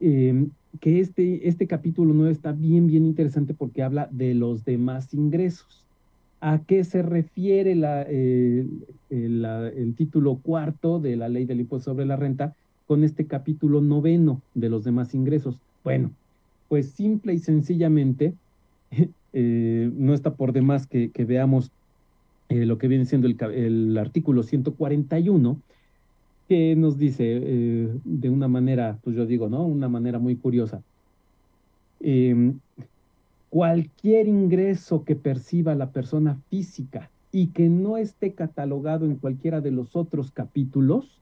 eh, 0.00 0.46
que 0.80 0.98
este, 0.98 1.46
este 1.46 1.68
capítulo 1.68 2.12
9 2.14 2.32
está 2.32 2.50
bien, 2.50 2.88
bien 2.88 3.04
interesante 3.04 3.54
porque 3.54 3.84
habla 3.84 4.08
de 4.10 4.34
los 4.34 4.64
demás 4.64 5.14
ingresos 5.14 5.86
a 6.40 6.60
qué 6.66 6.84
se 6.84 7.02
refiere 7.02 7.74
eh, 8.08 8.66
el 9.10 9.94
título 9.96 10.36
cuarto 10.36 10.98
de 10.98 11.16
la 11.16 11.28
ley 11.28 11.44
del 11.44 11.60
impuesto 11.60 11.90
sobre 11.90 12.06
la 12.06 12.16
renta 12.16 12.54
con 12.86 13.04
este 13.04 13.26
capítulo 13.26 13.80
noveno 13.80 14.40
de 14.54 14.70
los 14.70 14.84
demás 14.84 15.14
ingresos. 15.14 15.60
Bueno, 15.84 16.10
pues 16.68 16.90
simple 16.90 17.34
y 17.34 17.38
sencillamente, 17.38 18.34
eh, 19.32 19.90
no 19.94 20.14
está 20.14 20.34
por 20.34 20.52
demás 20.52 20.86
que, 20.86 21.10
veamos 21.18 21.70
eh, 22.48 22.64
lo 22.64 22.78
que 22.78 22.88
viene 22.88 23.04
siendo 23.04 23.26
el, 23.26 23.36
el, 23.54 23.98
artículo 23.98 24.42
141, 24.42 25.60
que 26.48 26.74
nos 26.74 26.98
dice 26.98 27.22
de 28.04 28.28
una 28.28 28.48
manera, 28.48 28.98
pues 29.04 29.14
yo 29.14 29.24
digo, 29.24 29.48
¿no? 29.48 29.64
Una 29.64 29.88
manera 29.88 30.18
muy 30.18 30.34
curiosa. 30.34 30.82
Cualquier 33.50 34.28
ingreso 34.28 35.04
que 35.04 35.16
perciba 35.16 35.74
la 35.74 35.90
persona 35.90 36.38
física 36.48 37.10
y 37.32 37.48
que 37.48 37.68
no 37.68 37.96
esté 37.96 38.32
catalogado 38.32 39.04
en 39.04 39.16
cualquiera 39.16 39.60
de 39.60 39.70
los 39.70 39.96
otros 39.96 40.30
capítulos, 40.30 41.20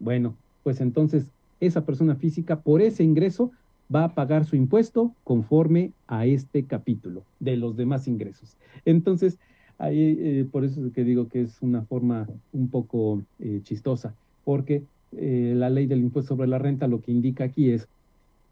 bueno, 0.00 0.34
pues 0.62 0.80
entonces 0.80 1.26
esa 1.60 1.84
persona 1.84 2.16
física 2.16 2.60
por 2.60 2.80
ese 2.80 3.04
ingreso 3.04 3.50
va 3.94 4.04
a 4.04 4.14
pagar 4.14 4.44
su 4.44 4.56
impuesto 4.56 5.12
conforme 5.24 5.92
a 6.06 6.26
este 6.26 6.64
capítulo 6.64 7.22
de 7.40 7.56
los 7.56 7.76
demás 7.76 8.06
ingresos. 8.06 8.56
Entonces, 8.84 9.38
ahí, 9.78 10.16
eh, 10.20 10.46
por 10.50 10.64
eso 10.64 10.84
es 10.86 10.92
que 10.92 11.04
digo 11.04 11.28
que 11.28 11.42
es 11.42 11.62
una 11.62 11.82
forma 11.82 12.28
un 12.52 12.68
poco 12.68 13.22
eh, 13.40 13.60
chistosa, 13.62 14.14
porque 14.44 14.82
eh, 15.12 15.54
la 15.56 15.70
ley 15.70 15.86
del 15.86 16.00
impuesto 16.00 16.34
sobre 16.34 16.48
la 16.48 16.58
renta 16.58 16.86
lo 16.86 17.00
que 17.00 17.12
indica 17.12 17.44
aquí 17.44 17.70
es, 17.70 17.88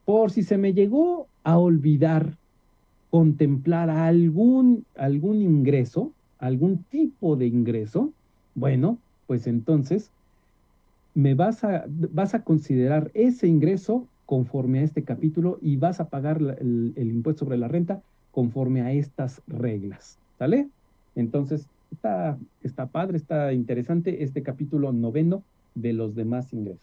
por 0.04 0.30
si 0.30 0.42
se 0.42 0.56
me 0.56 0.72
llegó 0.72 1.26
a 1.44 1.58
olvidar 1.58 2.36
contemplar 3.16 3.88
algún, 3.88 4.84
algún 4.94 5.40
ingreso, 5.40 6.12
algún 6.38 6.84
tipo 6.90 7.34
de 7.34 7.46
ingreso, 7.46 8.12
bueno, 8.54 8.98
pues 9.26 9.46
entonces 9.46 10.10
me 11.14 11.32
vas 11.32 11.64
a, 11.64 11.86
vas 11.88 12.34
a 12.34 12.42
considerar 12.44 13.10
ese 13.14 13.46
ingreso 13.46 14.06
conforme 14.26 14.80
a 14.80 14.82
este 14.82 15.02
capítulo 15.02 15.58
y 15.62 15.78
vas 15.78 15.98
a 15.98 16.10
pagar 16.10 16.42
el, 16.60 16.92
impuesto 16.98 17.46
sobre 17.46 17.56
la 17.56 17.68
renta 17.68 18.02
conforme 18.32 18.82
a 18.82 18.92
estas 18.92 19.40
reglas. 19.46 20.18
¿Sale? 20.38 20.68
Entonces, 21.14 21.64
está, 21.90 22.36
está 22.62 22.84
padre, 22.84 23.16
está 23.16 23.54
interesante 23.54 24.24
este 24.24 24.42
capítulo 24.42 24.92
noveno 24.92 25.42
de 25.74 25.94
los 25.94 26.14
demás 26.14 26.52
ingresos. 26.52 26.82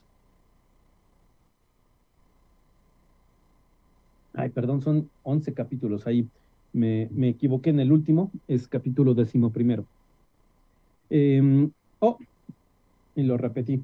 Ay, 4.33 4.49
perdón, 4.49 4.81
son 4.81 5.09
11 5.23 5.53
capítulos 5.53 6.07
ahí. 6.07 6.27
Me, 6.73 7.07
me 7.11 7.29
equivoqué 7.29 7.69
en 7.69 7.79
el 7.79 7.91
último, 7.91 8.31
es 8.47 8.67
capítulo 8.67 9.13
décimo 9.13 9.51
primero. 9.51 9.85
Em, 11.09 11.69
oh, 11.99 12.17
y 13.15 13.23
lo 13.23 13.37
repetí. 13.37 13.83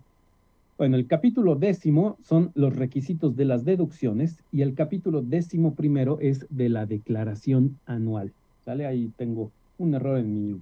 Bueno, 0.79 0.95
el 0.95 1.07
capítulo 1.07 1.55
décimo 1.55 2.17
son 2.23 2.51
los 2.55 2.75
requisitos 2.75 3.35
de 3.35 3.45
las 3.45 3.65
deducciones 3.65 4.37
y 4.51 4.61
el 4.61 4.73
capítulo 4.73 5.21
décimo 5.21 5.75
primero 5.75 6.19
es 6.21 6.47
de 6.49 6.69
la 6.69 6.85
declaración 6.85 7.77
anual. 7.85 8.31
¿Sale? 8.65 8.85
Ahí 8.85 9.11
tengo 9.17 9.51
un 9.77 9.93
error 9.93 10.17
en 10.17 10.33
mi, 10.33 10.61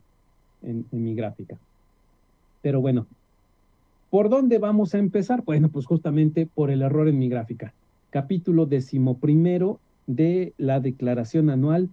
en, 0.63 0.85
mi 0.91 1.13
gráfica. 1.13 1.57
Pero 2.61 2.81
bueno, 2.81 3.05
¿por 4.09 4.29
dónde 4.29 4.57
vamos 4.57 4.95
a 4.95 4.97
empezar? 4.97 5.43
Bueno, 5.45 5.69
pues 5.69 5.85
justamente 5.85 6.47
por 6.47 6.71
el 6.71 6.81
error 6.81 7.07
en 7.07 7.19
mi 7.19 7.29
gráfica. 7.29 7.73
Capítulo 8.09 8.65
décimo 8.65 9.17
primero 9.17 9.79
de 10.07 10.53
la 10.57 10.79
declaración 10.79 11.49
anual 11.49 11.89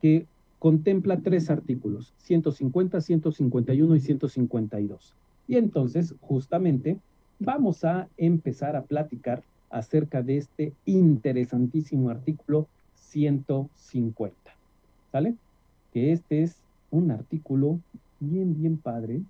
que 0.00 0.26
contempla 0.58 1.20
tres 1.20 1.50
artículos, 1.50 2.14
150, 2.18 3.00
151 3.00 3.94
y 3.94 4.00
152. 4.00 5.14
Y 5.46 5.56
entonces, 5.56 6.14
justamente, 6.20 6.98
vamos 7.38 7.84
a 7.84 8.08
empezar 8.16 8.76
a 8.76 8.82
platicar 8.82 9.42
acerca 9.70 10.22
de 10.22 10.38
este 10.38 10.72
interesantísimo 10.86 12.10
artículo 12.10 12.66
150. 12.96 14.34
¿Sale? 15.12 15.34
Que 15.92 16.12
este 16.12 16.42
es 16.42 16.56
un 16.90 17.10
artículo 17.10 17.78
bien, 18.20 18.58
bien 18.58 18.78
padre 18.78 19.20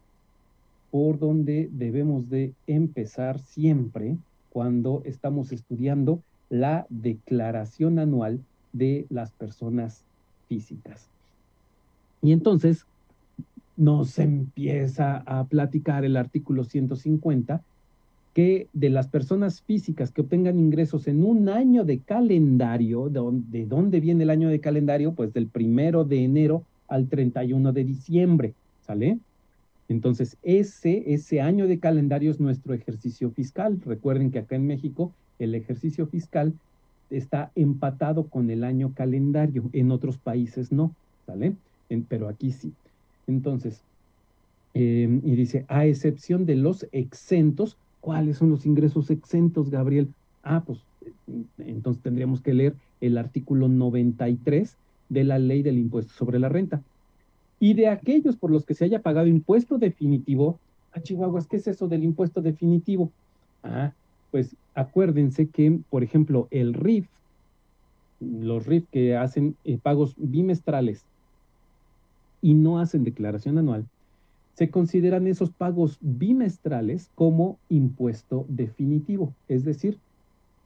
por 0.91 1.19
donde 1.19 1.69
debemos 1.73 2.31
de 2.31 2.55
empezar 2.67 3.39
siempre 3.41 4.17
cuando 4.51 5.03
estamos 5.05 5.53
estudiando 5.53 6.23
la 6.51 6.87
declaración 6.89 7.99
anual 7.99 8.41
de 8.73 9.07
las 9.11 9.33
personas 9.33 10.05
físicas. 10.49 11.09
Y 12.23 12.33
entonces 12.33 12.85
nos 13.77 14.19
empieza 14.19 15.19
a 15.19 15.45
platicar 15.45 16.05
el 16.05 16.17
artículo 16.17 16.65
150 16.65 17.63
que 18.35 18.69
de 18.73 18.91
las 18.91 19.09
personas 19.09 19.63
físicas 19.63 20.11
que 20.11 20.21
obtengan 20.21 20.59
ingresos 20.59 21.09
en 21.09 21.25
un 21.25 21.49
año 21.49 21.85
de 21.85 21.99
calendario, 21.99 23.09
¿de 23.09 23.67
dónde 23.67 24.01
viene 24.01 24.25
el 24.25 24.31
año 24.31 24.49
de 24.49 24.61
calendario? 24.61 25.13
Pues 25.13 25.33
del 25.33 25.47
primero 25.47 26.05
de 26.05 26.25
enero 26.25 26.63
al 26.89 27.09
31 27.09 27.73
de 27.73 27.85
diciembre, 27.85 28.55
¿sale? 28.87 29.19
Entonces, 29.89 30.37
ese, 30.43 31.15
ese 31.15 31.41
año 31.41 31.67
de 31.67 31.79
calendario 31.79 32.31
es 32.31 32.41
nuestro 32.41 32.75
ejercicio 32.75 33.31
fiscal. 33.31 33.81
Recuerden 33.85 34.31
que 34.31 34.41
acá 34.41 34.57
en 34.57 34.67
México 34.67 35.13
el 35.39 35.55
ejercicio 35.55 36.07
fiscal 36.07 36.53
está 37.11 37.51
empatado 37.55 38.25
con 38.25 38.51
el 38.51 38.65
año 38.65 38.93
calendario, 38.95 39.71
en 39.73 39.91
otros 39.91 40.19
países 40.19 40.73
no, 40.73 40.95
¿sale? 41.27 41.55
pero 42.09 42.29
aquí 42.29 42.53
sí. 42.53 42.73
Entonces, 43.27 43.81
em, 44.75 45.23
y 45.25 45.37
dice, 45.37 45.65
a 45.69 45.87
excepción 45.87 46.45
de 46.45 46.57
los 46.57 46.87
exentos, 46.93 47.77
¿Cuáles 48.01 48.39
son 48.39 48.51
los 48.51 48.65
ingresos 48.65 49.11
exentos, 49.11 49.71
Gabriel? 49.71 50.09
Ah, 50.43 50.63
pues 50.65 50.79
entonces 51.59 52.03
tendríamos 52.03 52.41
que 52.41 52.55
leer 52.55 52.75
el 53.01 53.19
artículo 53.19 53.69
93 53.69 54.77
de 55.09 55.25
la 55.25 55.39
ley 55.39 55.63
del 55.63 55.79
impuesto 55.79 56.13
sobre 56.15 56.39
la 56.39 56.49
renta. 56.49 56.83
Y 57.61 57.75
de 57.75 57.89
aquellos 57.89 58.37
por 58.37 58.51
los 58.51 58.65
que 58.65 58.75
se 58.75 58.85
haya 58.85 59.03
pagado 59.03 59.27
impuesto 59.27 59.79
definitivo, 59.79 60.59
a 60.93 60.99
ah, 60.99 61.03
Chihuahua, 61.03 61.45
¿qué 61.51 61.57
es 61.57 61.67
eso 61.67 61.89
del 61.89 62.05
impuesto 62.05 62.41
definitivo? 62.41 63.11
Ah, 63.65 63.93
pues 64.31 64.55
acuérdense 64.75 65.49
que, 65.49 65.79
por 65.91 66.03
ejemplo, 66.03 66.49
el 66.51 66.75
RIF, 66.75 67.07
los 68.21 68.67
RIF 68.67 68.85
que 68.91 69.17
hacen 69.17 69.57
eh, 69.65 69.79
pagos 69.83 70.15
bimestrales 70.17 71.03
y 72.43 72.55
no 72.55 72.79
hacen 72.79 73.05
declaración 73.05 73.59
anual, 73.59 73.87
se 74.55 74.71
consideran 74.71 75.27
esos 75.29 75.51
pagos 75.51 75.99
bimestrales 76.01 77.11
como 77.15 77.59
impuesto 77.69 78.45
definitivo, 78.49 79.33
es 79.47 79.65
decir, 79.65 79.99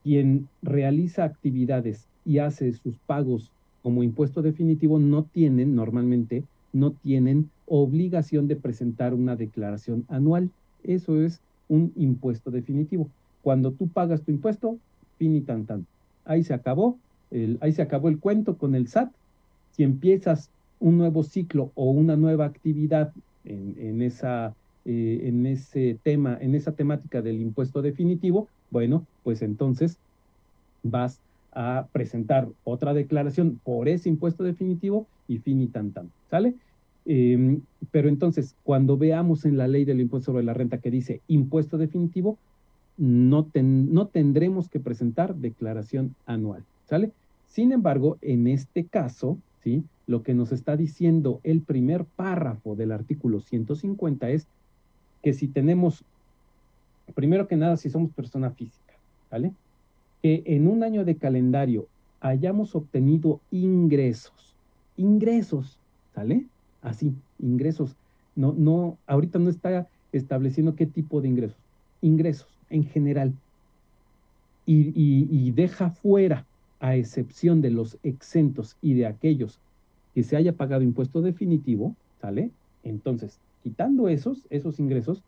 quien 0.03 0.47
realiza 0.61 1.23
actividades 1.23 2.07
y 2.25 2.39
hace 2.39 2.73
sus 2.73 2.97
pagos 3.05 3.51
como 3.83 4.01
impuesto 4.01 4.41
definitivo 4.41 4.97
no 4.97 5.23
tienen, 5.23 5.75
normalmente, 5.75 6.43
no 6.71 6.91
tienen 6.91 7.49
obligación 7.67 8.47
de 8.47 8.55
presentar 8.55 9.13
una 9.13 9.35
declaración 9.35 10.05
anual. 10.07 10.49
Eso 10.83 11.21
es 11.21 11.39
un 11.69 11.91
impuesto 11.95 12.49
definitivo. 12.49 13.09
Cuando 13.43 13.71
tú 13.73 13.87
pagas 13.89 14.23
tu 14.23 14.31
impuesto, 14.31 14.77
fin 15.19 15.35
y 15.35 15.41
tan 15.41 15.65
tan. 15.65 15.85
Ahí 16.25 16.43
se 16.43 16.53
acabó, 16.53 16.97
el, 17.29 17.57
ahí 17.61 17.73
se 17.73 17.81
acabó 17.81 18.09
el 18.09 18.19
cuento 18.19 18.57
con 18.57 18.73
el 18.73 18.87
SAT. 18.87 19.11
Si 19.73 19.83
empiezas 19.83 20.49
un 20.79 20.97
nuevo 20.97 21.23
ciclo 21.23 21.71
o 21.75 21.91
una 21.91 22.15
nueva 22.15 22.45
actividad 22.45 23.13
en, 23.45 24.01
esa, 24.01 24.53
eh, 24.85 25.21
en 25.23 25.45
ese 25.45 25.97
tema, 26.03 26.37
en 26.39 26.55
esa 26.55 26.71
temática 26.71 27.21
del 27.21 27.41
impuesto 27.41 27.81
definitivo, 27.81 28.47
bueno, 28.71 29.05
pues 29.23 29.41
entonces 29.41 29.97
vas 30.81 31.19
a 31.51 31.87
presentar 31.91 32.47
otra 32.63 32.93
declaración 32.93 33.59
por 33.63 33.87
ese 33.87 34.09
impuesto 34.09 34.43
definitivo 34.43 35.07
y 35.27 35.37
fin 35.37 35.61
y 35.61 35.67
tan 35.67 35.91
tan, 35.91 36.09
¿sale? 36.29 36.55
Em, 37.05 37.61
pero 37.91 38.09
entonces, 38.09 38.55
cuando 38.63 38.97
veamos 38.97 39.45
en 39.45 39.57
la 39.57 39.67
ley 39.67 39.85
del 39.85 40.01
impuesto 40.01 40.31
sobre 40.31 40.45
la 40.45 40.53
renta 40.53 40.79
que 40.79 40.89
dice 40.89 41.21
impuesto 41.27 41.77
definitivo, 41.77 42.37
no, 42.97 43.47
no 43.53 44.07
tendremos 44.07 44.69
que 44.69 44.79
presentar 44.79 45.35
declaración 45.35 46.15
anual, 46.25 46.63
¿sale? 46.85 47.11
Sin 47.47 47.71
embargo, 47.71 48.17
en 48.21 48.47
este 48.47 48.85
caso, 48.85 49.37
¿sí? 49.63 49.83
lo 50.07 50.23
que 50.23 50.33
nos 50.33 50.51
está 50.51 50.75
diciendo 50.75 51.39
el 51.43 51.61
primer 51.61 52.05
párrafo 52.05 52.75
del 52.75 52.91
artículo 52.91 53.39
150 53.39 54.29
es 54.29 54.47
que 55.21 55.33
si 55.33 55.47
tenemos, 55.47 56.03
primero 57.15 57.47
que 57.47 57.55
nada, 57.55 57.77
si 57.77 57.89
somos 57.89 58.11
persona 58.11 58.51
física, 58.51 58.93
¿vale? 59.31 59.53
Que 60.21 60.43
en 60.45 60.67
un 60.67 60.83
año 60.83 61.05
de 61.05 61.15
calendario 61.15 61.87
hayamos 62.19 62.75
obtenido 62.75 63.39
ingresos, 63.51 64.55
ingresos, 64.97 65.77
¿sale? 66.13 66.45
Así, 66.81 67.13
ingresos. 67.39 67.95
No, 68.35 68.53
no, 68.57 68.97
ahorita 69.07 69.39
no 69.39 69.49
está 69.49 69.87
estableciendo 70.11 70.75
qué 70.75 70.85
tipo 70.85 71.21
de 71.21 71.29
ingresos, 71.29 71.57
ingresos 72.01 72.52
en 72.73 72.83
general. 72.85 73.33
Y, 74.65 75.51
deja 75.51 75.89
fuera, 75.89 76.45
a 76.79 76.95
excepción 76.95 77.61
de 77.61 77.71
los 77.71 77.97
exentos 78.03 78.75
y 78.81 78.93
de 78.93 79.05
aquellos 79.05 79.59
que 80.13 80.23
se 80.23 80.35
haya 80.35 80.53
pagado 80.53 80.81
impuesto 80.83 81.21
definitivo, 81.21 81.95
¿sale? 82.21 82.49
Entonces, 82.83 83.39
quitando 83.61 84.09
esos, 84.09 84.45
esos 84.49 84.79
ingresos, 84.79 85.21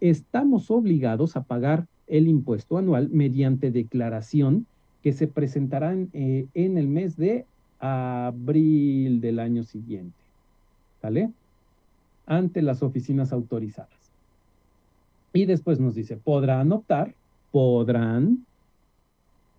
estamos 0.00 0.70
obligados 0.70 1.36
a 1.36 1.42
pagar 1.42 1.86
el 2.06 2.28
impuesto 2.28 2.78
anual 2.78 3.08
mediante 3.10 3.70
declaración 3.70 4.66
que 5.02 5.12
se 5.12 5.26
presentará 5.26 5.96
eh, 6.12 6.46
en 6.54 6.78
el 6.78 6.88
mes 6.88 7.16
de 7.16 7.46
abril 7.80 9.20
del 9.20 9.40
año 9.40 9.64
siguiente, 9.64 10.16
¿sale? 11.00 11.30
Ante 12.26 12.62
las 12.62 12.82
oficinas 12.82 13.32
autorizadas. 13.32 14.01
Y 15.32 15.46
después 15.46 15.80
nos 15.80 15.94
dice, 15.94 16.16
podrán 16.16 16.72
optar, 16.72 17.14
podrán, 17.50 18.44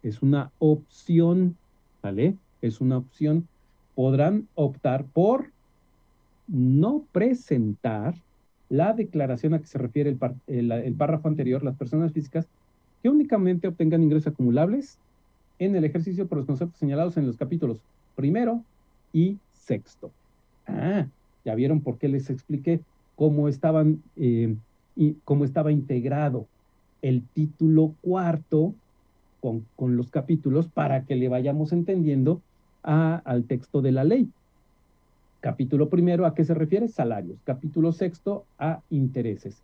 es 0.04 0.22
una 0.22 0.52
opción, 0.60 1.56
¿vale? 2.02 2.36
Es 2.62 2.82
una 2.82 2.98
opción 2.98 3.48
podrán 3.96 4.48
optar 4.56 5.06
por 5.06 5.52
no 6.48 7.06
presentar 7.12 8.16
la 8.70 8.94
declaración 8.94 9.54
a 9.54 9.60
que 9.60 9.68
se 9.68 9.78
refiere 9.78 10.18
el, 10.48 10.96
párrafo 10.96 11.28
anterior, 11.28 11.64
las 11.64 11.76
personas 11.76 12.12
físicas 12.12 12.48
que 13.02 13.10
únicamente 13.10 13.68
obtengan 13.68 14.04
ingresos 14.04 14.34
acumulables 14.34 14.98
en 15.60 15.76
el 15.76 15.84
ejercicio 15.84 16.28
por 16.28 16.40
los 16.40 16.48
conceptos 16.48 16.80
señalados 16.80 17.18
en 17.18 17.28
los 17.28 17.38
capítulos 17.38 17.82
primero 18.16 18.64
y 19.12 19.38
sexto. 19.54 20.12
Ah, 20.66 21.06
ya 21.46 21.56
vieron 21.56 21.82
por 21.82 21.98
qué 21.98 22.08
les 22.08 22.30
expliqué 22.30 22.80
cómo 23.16 23.48
estaban 23.48 24.02
eh, 24.16 24.56
y 24.96 25.16
cómo 25.26 25.46
estaba 25.46 25.72
integrado 25.72 26.48
el 27.02 27.24
título 27.34 27.94
cuarto 28.02 28.74
con, 29.42 29.66
con 29.76 29.98
los 29.98 30.10
capítulos 30.10 30.68
para 30.68 31.04
que 31.04 31.16
le 31.16 31.28
vayamos 31.28 31.74
entendiendo 31.74 32.42
al 32.84 33.46
texto 33.46 33.82
de 33.82 33.92
la 33.92 34.04
ley. 34.04 34.30
Capítulo 35.40 35.90
primero, 35.90 36.26
¿a 36.26 36.34
qué 36.34 36.46
se 36.46 36.54
refiere? 36.54 36.88
Salarios. 36.88 37.38
Capítulo 37.44 37.92
sexto, 37.92 38.46
a 38.58 38.82
intereses. 38.90 39.62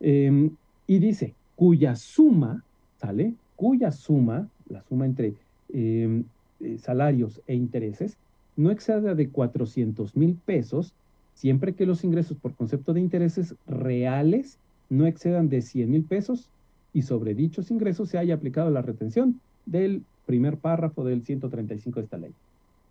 Em, 0.00 0.50
y 0.86 0.98
dice, 0.98 1.34
cuya 1.56 1.96
suma, 1.96 2.64
¿sale? 2.98 3.34
Cuya 3.56 3.92
suma, 3.92 4.48
la 4.70 4.82
suma 4.88 5.04
entre 5.04 5.34
em, 5.72 6.24
eh, 6.60 6.78
salarios 6.78 7.42
e 7.46 7.54
intereses, 7.54 8.16
no 8.56 8.70
exceda 8.70 9.14
de 9.14 9.28
400 9.28 10.16
mil 10.16 10.38
pesos, 10.46 10.94
siempre 11.38 11.72
que 11.72 11.86
los 11.86 12.02
ingresos 12.02 12.36
por 12.36 12.54
concepto 12.54 12.92
de 12.92 13.00
intereses 13.00 13.54
reales 13.68 14.58
no 14.90 15.06
excedan 15.06 15.48
de 15.48 15.62
100 15.62 15.88
mil 15.88 16.02
pesos 16.02 16.50
y 16.92 17.02
sobre 17.02 17.34
dichos 17.34 17.70
ingresos 17.70 18.08
se 18.08 18.18
haya 18.18 18.34
aplicado 18.34 18.70
la 18.70 18.82
retención 18.82 19.40
del 19.64 20.02
primer 20.26 20.56
párrafo 20.56 21.04
del 21.04 21.22
135 21.22 22.00
de 22.00 22.04
esta 22.04 22.18
ley. 22.18 22.32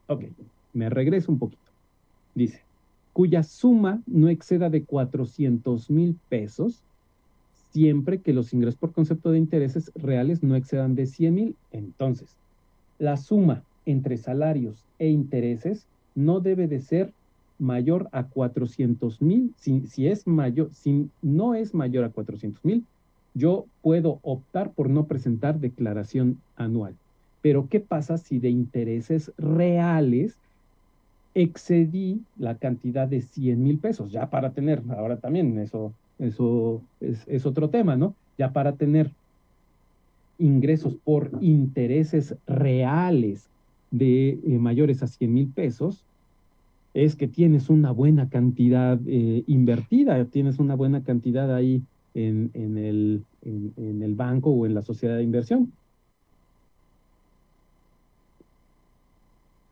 Ok, 0.08 0.24
me 0.72 0.90
regreso 0.90 1.30
un 1.30 1.40
poquito. 1.40 1.62
Dice, 2.36 2.62
cuya 3.12 3.44
suma 3.44 4.02
no 4.06 4.30
exceda 4.30 4.70
de 4.70 4.86
400 4.86 5.90
mil 5.90 6.16
pesos, 6.30 6.82
siempre 7.74 8.22
que 8.22 8.32
los 8.32 8.54
ingresos 8.54 8.80
por 8.80 8.94
concepto 8.94 9.32
de 9.32 9.40
intereses 9.40 9.92
reales 9.94 10.42
no 10.42 10.56
excedan 10.56 10.96
de 10.96 11.06
100 11.06 11.36
mil. 11.36 11.56
Entonces, 11.72 12.38
la 12.98 13.18
suma 13.18 13.66
entre 13.86 14.16
salarios 14.16 14.86
e 15.00 15.10
intereses 15.10 15.86
no 16.16 16.40
debe 16.40 16.68
de 16.68 16.80
ser 16.80 17.14
mayor 17.60 18.10
a 18.12 18.24
400 18.24 19.22
mil. 19.22 19.54
Si, 19.58 20.08
es 20.08 20.28
mayor, 20.28 20.70
si 20.74 21.10
no 21.22 21.56
es 21.56 21.74
mayor 21.74 22.04
a 22.04 22.10
400 22.10 22.64
mil, 22.64 22.86
yo 23.34 23.66
puedo 23.82 24.20
optar 24.24 24.72
por 24.72 24.90
no 24.90 25.06
presentar 25.06 25.60
declaración 25.60 26.40
anual. 26.56 26.96
Pero 27.42 27.68
¿qué 27.70 27.80
pasa 27.80 28.18
si 28.18 28.40
de 28.40 28.50
intereses 28.50 29.32
reales 29.38 30.36
excedí 31.36 32.22
la 32.38 32.56
cantidad 32.56 33.08
de 33.08 33.22
100 33.22 33.64
mil 33.64 33.78
pesos? 33.78 34.12
Ya 34.12 34.30
para 34.30 34.52
tener, 34.52 34.82
ahora 34.90 35.18
también 35.18 35.58
eso, 35.60 35.94
eso 36.20 36.82
es, 37.00 37.46
otro 37.46 37.70
tema, 37.70 37.96
¿no? 37.96 38.16
Ya 38.38 38.52
para 38.52 38.74
tener 38.74 39.12
ingresos 40.40 40.96
por 41.04 41.32
intereses 41.42 42.36
reales 42.48 43.48
de 43.92 44.30
eh, 44.30 44.40
mayores 44.60 45.02
a 45.04 45.08
100 45.08 45.34
mil 45.34 45.48
pesos, 45.48 46.04
es 46.94 47.16
que 47.16 47.28
tienes 47.28 47.70
una 47.70 47.92
buena 47.92 48.30
cantidad 48.30 49.00
eh, 49.06 49.44
invertida, 49.48 50.26
tienes 50.26 50.60
una 50.60 50.76
buena 50.76 51.04
cantidad 51.04 51.54
ahí 51.54 51.84
en, 52.16 52.52
el, 52.56 53.24
en, 53.44 54.02
el 54.02 54.16
banco 54.16 54.50
o 54.50 54.66
en 54.66 54.74
la 54.74 54.82
sociedad 54.82 55.18
de 55.18 55.24
inversión. 55.24 55.72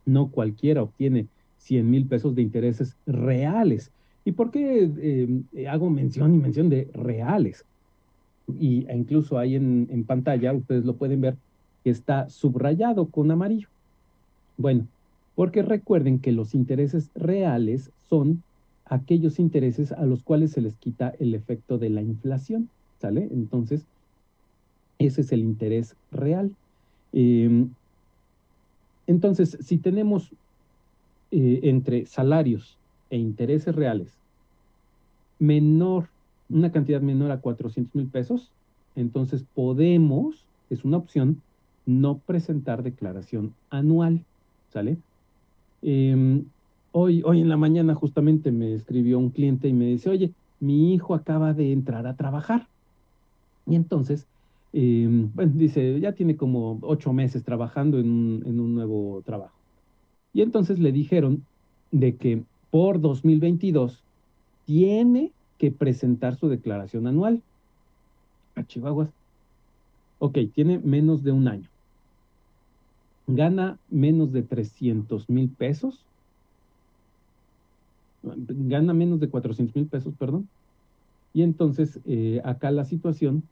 No 0.06 0.28
cualquiera 0.28 0.84
obtiene 0.84 1.28
100 1.60 1.90
mil 1.90 2.06
pesos 2.06 2.36
de 2.36 2.44
intereses 2.44 2.96
reales. 3.08 3.92
¿Y 4.24 4.34
por 4.34 4.52
qué 4.52 4.90
eh, 4.98 5.68
hago 5.68 5.90
mención 5.90 6.36
y 6.36 6.38
mención 6.38 6.70
de 6.70 6.88
reales? 6.94 7.66
Y 8.60 8.86
e 8.88 8.96
incluso 8.96 9.40
ahí 9.40 9.56
en, 9.56 9.88
en 9.90 10.04
pantalla, 10.04 10.54
ustedes 10.54 10.86
lo 10.86 10.96
pueden 10.96 11.22
ver, 11.22 11.36
está 11.84 12.30
subrayado 12.30 13.08
con 13.08 13.32
amarillo. 13.32 13.68
Bueno, 14.58 14.88
porque 15.36 15.62
recuerden 15.62 16.20
que 16.20 16.32
los 16.32 16.56
intereses 16.56 17.10
reales 17.16 17.92
son 18.10 18.44
aquellos 18.86 19.40
intereses 19.40 19.92
a 19.92 20.06
los 20.06 20.24
cuales 20.24 20.52
se 20.52 20.62
les 20.62 20.76
quita 20.76 21.14
el 21.20 21.34
efecto 21.34 21.78
de 21.78 21.90
la 21.90 22.02
inflación, 22.02 22.70
¿sale? 23.02 23.28
Entonces, 23.32 23.86
ese 25.00 25.22
es 25.22 25.32
el 25.32 25.42
interés 25.42 25.96
real. 26.12 26.52
Em, 27.12 27.70
entonces, 29.08 29.58
si 29.62 29.78
tenemos 29.78 30.32
eh, 31.32 31.62
entre 31.64 32.06
salarios 32.06 32.78
e 33.10 33.18
intereses 33.18 33.76
reales 33.76 34.18
menor, 35.40 36.08
una 36.50 36.72
cantidad 36.72 37.02
menor 37.02 37.32
a 37.32 37.40
400 37.40 37.94
mil 37.96 38.08
pesos, 38.08 38.52
entonces 38.96 39.44
podemos, 39.54 40.46
es 40.70 40.86
una 40.86 40.98
opción, 40.98 41.42
no 41.86 42.20
presentar 42.20 42.84
declaración 42.84 43.54
anual, 43.70 44.24
¿sale? 44.72 44.98
Em, 45.88 46.46
hoy, 46.94 47.22
hoy 47.24 47.42
en 47.42 47.50
la 47.50 47.58
mañana 47.58 47.94
justamente 47.94 48.52
me 48.52 48.74
escribió 48.74 49.20
un 49.20 49.30
cliente 49.30 49.68
y 49.68 49.74
me 49.74 49.86
dice, 49.86 50.10
oye, 50.10 50.34
mi 50.60 50.96
hijo 50.96 51.14
acaba 51.14 51.54
de 51.54 51.72
entrar 51.72 52.08
a 52.08 52.16
trabajar. 52.16 52.68
Y 53.68 53.76
entonces, 53.76 54.28
em, 54.74 55.32
bueno, 55.36 55.52
dice, 55.56 56.00
ya 56.00 56.14
tiene 56.14 56.38
como 56.38 56.80
ocho 56.82 57.14
meses 57.14 57.44
trabajando 57.44 58.00
en 58.00 58.10
un, 58.10 58.44
en 58.48 58.60
un 58.60 58.74
nuevo 58.74 59.22
trabajo. 59.24 59.54
Y 60.34 60.42
entonces 60.42 60.80
le 60.80 60.92
dijeron 60.92 61.46
de 61.92 62.16
que 62.18 62.44
por 62.72 63.00
2022 63.00 64.04
tiene 64.66 65.34
que 65.60 65.72
presentar 65.72 66.36
su 66.36 66.50
declaración 66.50 67.06
anual 67.06 67.44
a 68.56 68.64
Chihuahua. 68.64 69.12
Ok, 70.18 70.40
tiene 70.56 70.80
menos 70.80 71.22
de 71.24 71.32
un 71.32 71.48
año 71.48 71.70
gana 73.28 73.78
menos 73.90 74.32
de 74.32 74.44
300 74.44 75.30
mil 75.30 75.50
pesos, 75.50 76.04
gana 78.24 78.94
menos 78.94 79.20
de 79.20 79.30
400 79.30 79.76
mil 79.76 79.86
pesos, 79.86 80.14
perdón, 80.18 80.48
y 81.34 81.44
entonces 81.44 82.00
eh, 82.06 82.42
acá 82.44 82.72
la 82.72 82.86
situación 82.86 83.44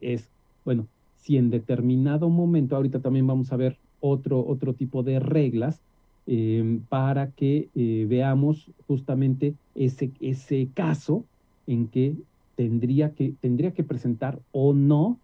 es, 0.00 0.28
bueno, 0.64 0.86
si 1.22 1.36
en 1.36 1.50
determinado 1.50 2.28
momento, 2.28 2.76
ahorita 2.76 3.00
también 3.00 3.26
vamos 3.26 3.52
a 3.52 3.56
ver 3.56 3.76
otro, 4.00 4.44
otro 4.46 4.74
tipo 4.74 5.02
de 5.02 5.20
reglas 5.20 5.80
em, 6.26 6.80
para 6.88 7.30
que 7.30 7.68
eh, 7.74 8.06
veamos 8.08 8.70
justamente 8.86 9.54
ese, 9.74 10.10
ese 10.20 10.68
caso 10.74 11.24
en 11.66 11.86
que 11.86 12.16
tendría, 12.56 13.14
que 13.14 13.32
tendría 13.40 13.72
que 13.72 13.84
presentar 13.84 14.38
o 14.50 14.74
no 14.74 15.16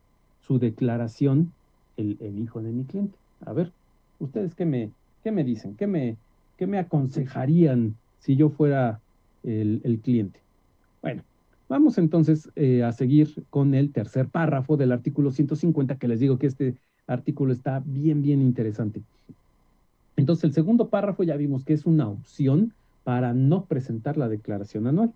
su 0.47 0.59
declaración 0.59 1.53
el, 1.97 2.17
el 2.21 2.39
hijo 2.39 2.63
de 2.63 2.71
mi 2.71 2.85
cliente. 2.85 3.19
A 3.45 3.53
ver, 3.53 3.73
¿Ustedes 4.19 4.55
qué 4.55 4.65
me, 4.65 4.91
qué 5.23 5.33
me 5.33 5.45
dicen? 5.45 5.75
¿Qué 5.75 5.87
me, 5.87 6.17
qué 6.57 6.67
me 6.67 6.79
aconsejarían 6.79 7.95
si 8.19 8.37
yo 8.37 8.51
fuera 8.51 9.01
el, 9.45 10.01
cliente? 10.03 10.41
Bueno, 11.03 11.23
vamos 11.69 11.99
entonces 11.99 12.51
eh, 12.57 12.83
a 12.83 12.93
seguir 12.93 13.45
con 13.51 13.75
el 13.75 13.93
tercer 13.93 14.29
párrafo 14.29 14.77
del 14.77 14.93
artículo 14.93 15.31
150, 15.31 15.97
que 15.97 16.09
les 16.09 16.21
digo 16.21 16.39
que 16.39 16.49
este 16.49 16.75
artículo 17.07 17.53
está 17.53 17.83
bien, 17.85 18.23
bien 18.23 18.43
interesante. 18.43 19.03
Entonces, 20.17 20.45
el 20.45 20.53
segundo 20.53 20.89
párrafo 20.89 21.23
ya 21.23 21.37
vimos 21.37 21.65
que 21.65 21.73
es 21.73 21.87
una 21.87 22.09
opción 22.09 22.73
para 23.05 23.33
no 23.33 23.65
presentar 23.65 24.17
la 24.17 24.29
declaración 24.29 24.87
anual. 24.87 25.13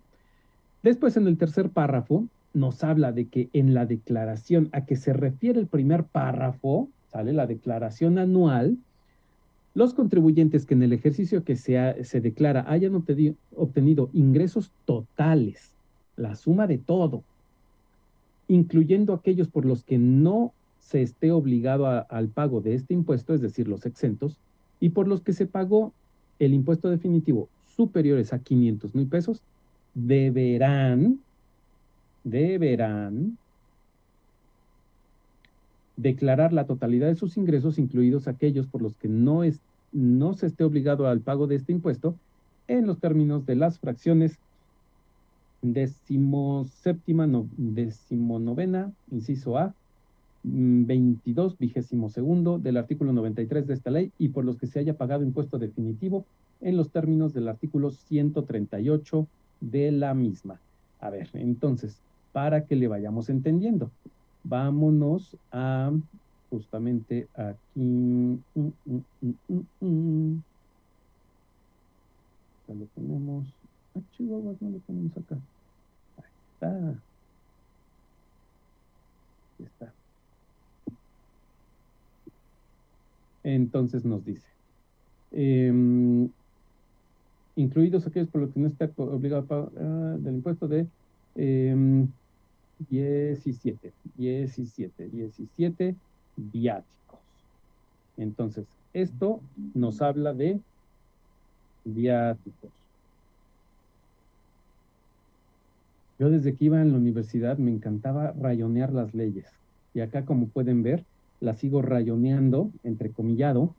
Después, 0.81 1.17
en 1.17 1.27
el 1.27 1.37
tercer 1.37 1.69
párrafo, 1.69 2.25
nos 2.53 2.83
habla 2.83 3.11
de 3.11 3.27
que 3.27 3.49
en 3.53 3.73
la 3.73 3.85
declaración 3.85 4.69
a 4.71 4.85
que 4.85 4.95
se 4.95 5.13
refiere 5.13 5.59
el 5.59 5.67
primer 5.67 6.05
párrafo, 6.05 6.89
sale 7.11 7.33
la 7.33 7.47
declaración 7.47 8.17
anual, 8.17 8.77
los 9.73 9.93
contribuyentes 9.93 10.65
que 10.65 10.75
en 10.75 10.83
el 10.83 10.93
ejercicio 10.93 11.43
que 11.43 11.55
se, 11.55 12.03
se 12.03 12.21
declara 12.21 12.65
hayan 12.67 12.95
obtenido, 12.95 14.09
ingresos 14.13 14.71
totales, 14.85 15.73
la 16.15 16.35
suma 16.35 16.67
de 16.67 16.77
todo, 16.77 17.23
incluyendo 18.47 19.13
aquellos 19.13 19.47
por 19.47 19.65
los 19.65 19.83
que 19.83 19.97
no 19.97 20.53
se 20.79 21.01
esté 21.01 21.31
obligado 21.31 21.87
al 21.87 22.27
pago 22.27 22.61
de 22.61 22.75
este 22.75 22.93
impuesto, 22.93 23.33
es 23.33 23.41
decir, 23.41 23.67
los 23.67 23.85
exentos, 23.85 24.37
y 24.79 24.89
por 24.89 25.07
los 25.07 25.21
que 25.21 25.33
se 25.33 25.47
pagó 25.47 25.91
el 26.39 26.53
impuesto 26.53 26.89
definitivo 26.89 27.47
superiores 27.75 28.33
a 28.33 28.39
500 28.39 28.93
mil 28.93 29.07
pesos, 29.07 29.41
deberán, 29.95 31.19
deberán 32.23 33.37
declarar 35.97 36.53
la 36.53 36.65
totalidad 36.65 37.07
de 37.07 37.15
sus 37.15 37.37
ingresos, 37.37 37.77
incluidos 37.77 38.27
aquellos 38.27 38.67
por 38.67 38.81
los 38.81 38.95
que 38.95 39.07
no, 39.07 39.43
es, 39.43 39.59
no 39.91 40.33
se 40.33 40.47
esté 40.47 40.63
obligado 40.63 41.07
al 41.07 41.21
pago 41.21 41.47
de 41.47 41.55
este 41.55 41.71
impuesto, 41.71 42.15
en 42.67 42.87
los 42.87 42.99
términos 42.99 43.45
de 43.45 43.55
las 43.55 43.79
fracciones 43.79 44.37
decimoséptima, 45.61 47.25
no, 47.25 47.47
decimonovena, 47.57 48.91
inciso 49.11 49.57
A, 49.57 49.73
22, 50.43 51.53
mm, 51.53 51.57
vigésimo 51.57 52.09
segundo 52.09 52.59
del 52.59 52.77
artículo 52.77 53.13
93 53.13 53.65
de 53.65 53.73
esta 53.73 53.91
ley 53.91 54.11
y 54.19 54.29
por 54.29 54.43
los 54.43 54.57
que 54.57 54.67
se 54.67 54.79
haya 54.79 54.97
pagado 54.97 55.23
impuesto 55.23 55.57
definitivo 55.57 56.25
en 56.61 56.75
los 56.75 56.89
términos 56.89 57.33
del 57.33 57.47
artículo 57.47 57.91
138 57.91 59.27
de 59.61 59.91
la 59.91 60.13
misma. 60.13 60.59
A 60.99 61.09
ver, 61.09 61.29
entonces, 61.33 61.97
para 62.33 62.65
que 62.65 62.75
le 62.75 62.87
vayamos 62.87 63.29
entendiendo, 63.29 63.89
vámonos 64.43 65.37
a 65.51 65.91
justamente 66.49 67.29
aquí. 67.33 67.59
Mm, 67.75 68.35
mm, 68.55 69.65
mm, 69.79 70.43
ya 72.67 72.73
lo 72.75 72.87
tenemos. 72.87 73.57
Ah, 73.95 74.01
chihuahuas, 74.11 74.61
no 74.61 74.69
lo 74.71 74.79
tenemos 74.81 75.17
acá. 75.17 75.41
Ahí 76.17 76.25
está. 76.55 77.03
Ahí 79.59 79.65
está. 79.65 79.95
Entonces 83.43 84.05
nos 84.05 84.23
dice, 84.23 84.47
eh, 85.31 85.71
incluidos 87.55 88.07
aquellos 88.07 88.29
por 88.29 88.41
los 88.41 88.53
que 88.53 88.59
no 88.59 88.67
está 88.67 88.91
obligado 88.97 89.43
a 89.43 89.47
pagar 89.47 89.71
ah, 89.77 90.17
del 90.19 90.35
impuesto 90.35 90.67
de 90.67 90.89
eh, 91.35 91.75
17, 92.89 93.91
17, 94.17 95.07
17 95.09 95.95
viáticos. 96.35 97.19
Entonces, 98.17 98.65
esto 98.93 99.41
nos 99.73 100.01
habla 100.01 100.33
de 100.33 100.59
viáticos. 101.83 102.71
Yo 106.19 106.29
desde 106.29 106.55
que 106.55 106.65
iba 106.65 106.81
en 106.81 106.91
la 106.91 106.97
universidad 106.97 107.57
me 107.57 107.71
encantaba 107.71 108.31
rayonear 108.33 108.93
las 108.93 109.13
leyes. 109.13 109.47
Y 109.93 109.99
acá, 109.99 110.25
como 110.25 110.47
pueden 110.47 110.83
ver, 110.83 111.03
las 111.39 111.59
sigo 111.59 111.81
rayoneando, 111.81 112.71
entrecomillado, 112.83 113.75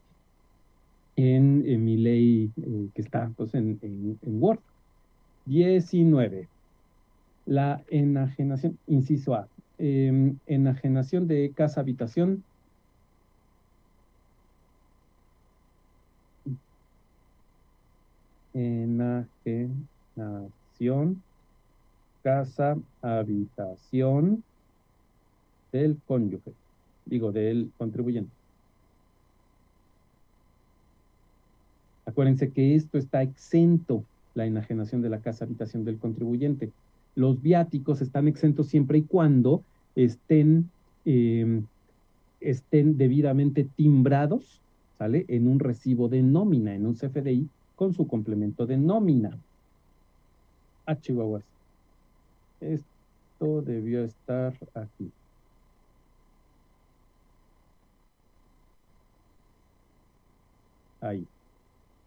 en, 1.17 1.64
en 1.67 1.85
mi 1.85 1.97
ley 1.97 2.51
eh, 2.57 2.88
que 2.95 3.03
está 3.03 3.31
pues, 3.37 3.55
en 3.55 4.19
Word. 4.25 4.59
19. 5.47 6.49
La 7.46 7.83
enajenación, 7.88 8.78
inciso 8.87 9.35
A, 9.35 9.48
eh, 9.78 10.35
enajenación 10.46 11.28
de 11.28 11.52
casa 11.54 11.80
habitación. 11.80 12.42
Enajenación, 18.54 21.22
casa, 22.22 22.78
habitación 23.02 24.42
del 25.72 26.00
cónyuge, 26.07 26.52
digo, 27.04 27.33
del 27.33 27.72
contribuyente. 27.76 28.30
Acuérdense 32.07 32.52
que 32.52 32.76
esto 32.76 32.96
está 32.96 33.22
exento, 33.22 34.04
la 34.35 34.46
enajenación 34.46 35.02
de 35.02 35.11
la 35.11 35.20
casa 35.20 35.44
habitación 35.44 35.85
del 35.85 35.98
contribuyente 35.98 36.72
los 37.14 37.40
viáticos 37.40 38.00
están 38.00 38.29
exentos 38.29 38.68
siempre 38.68 38.98
y 38.98 39.03
cuando 39.03 39.62
estén, 39.94 40.70
eh, 41.05 41.62
estén 42.40 42.96
debidamente 42.96 43.64
timbrados, 43.77 44.61
¿sale? 44.98 45.24
En 45.29 45.48
un 45.48 45.61
recibo 45.61 46.09
de 46.09 46.22
nómina, 46.22 46.74
en 46.74 46.87
un 46.87 46.94
CFDI, 46.94 47.48
con 47.77 47.94
su 47.94 48.07
complemento 48.07 48.66
de 48.66 48.77
nómina. 48.77 49.38
Ah, 50.87 50.96
chihuahuas. 51.00 51.44
Esto 52.61 53.62
debió 53.62 54.05
estar 54.05 54.55
aquí. 54.74 55.11
Ahí. 61.00 61.27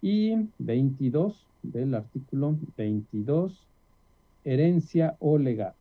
Y 0.01 0.35
22 0.59 1.45
del 1.63 1.95
artículo 1.95 2.57
22 2.77 3.67
herencia 4.47 5.15
o 5.19 5.37
legado. 5.37 5.75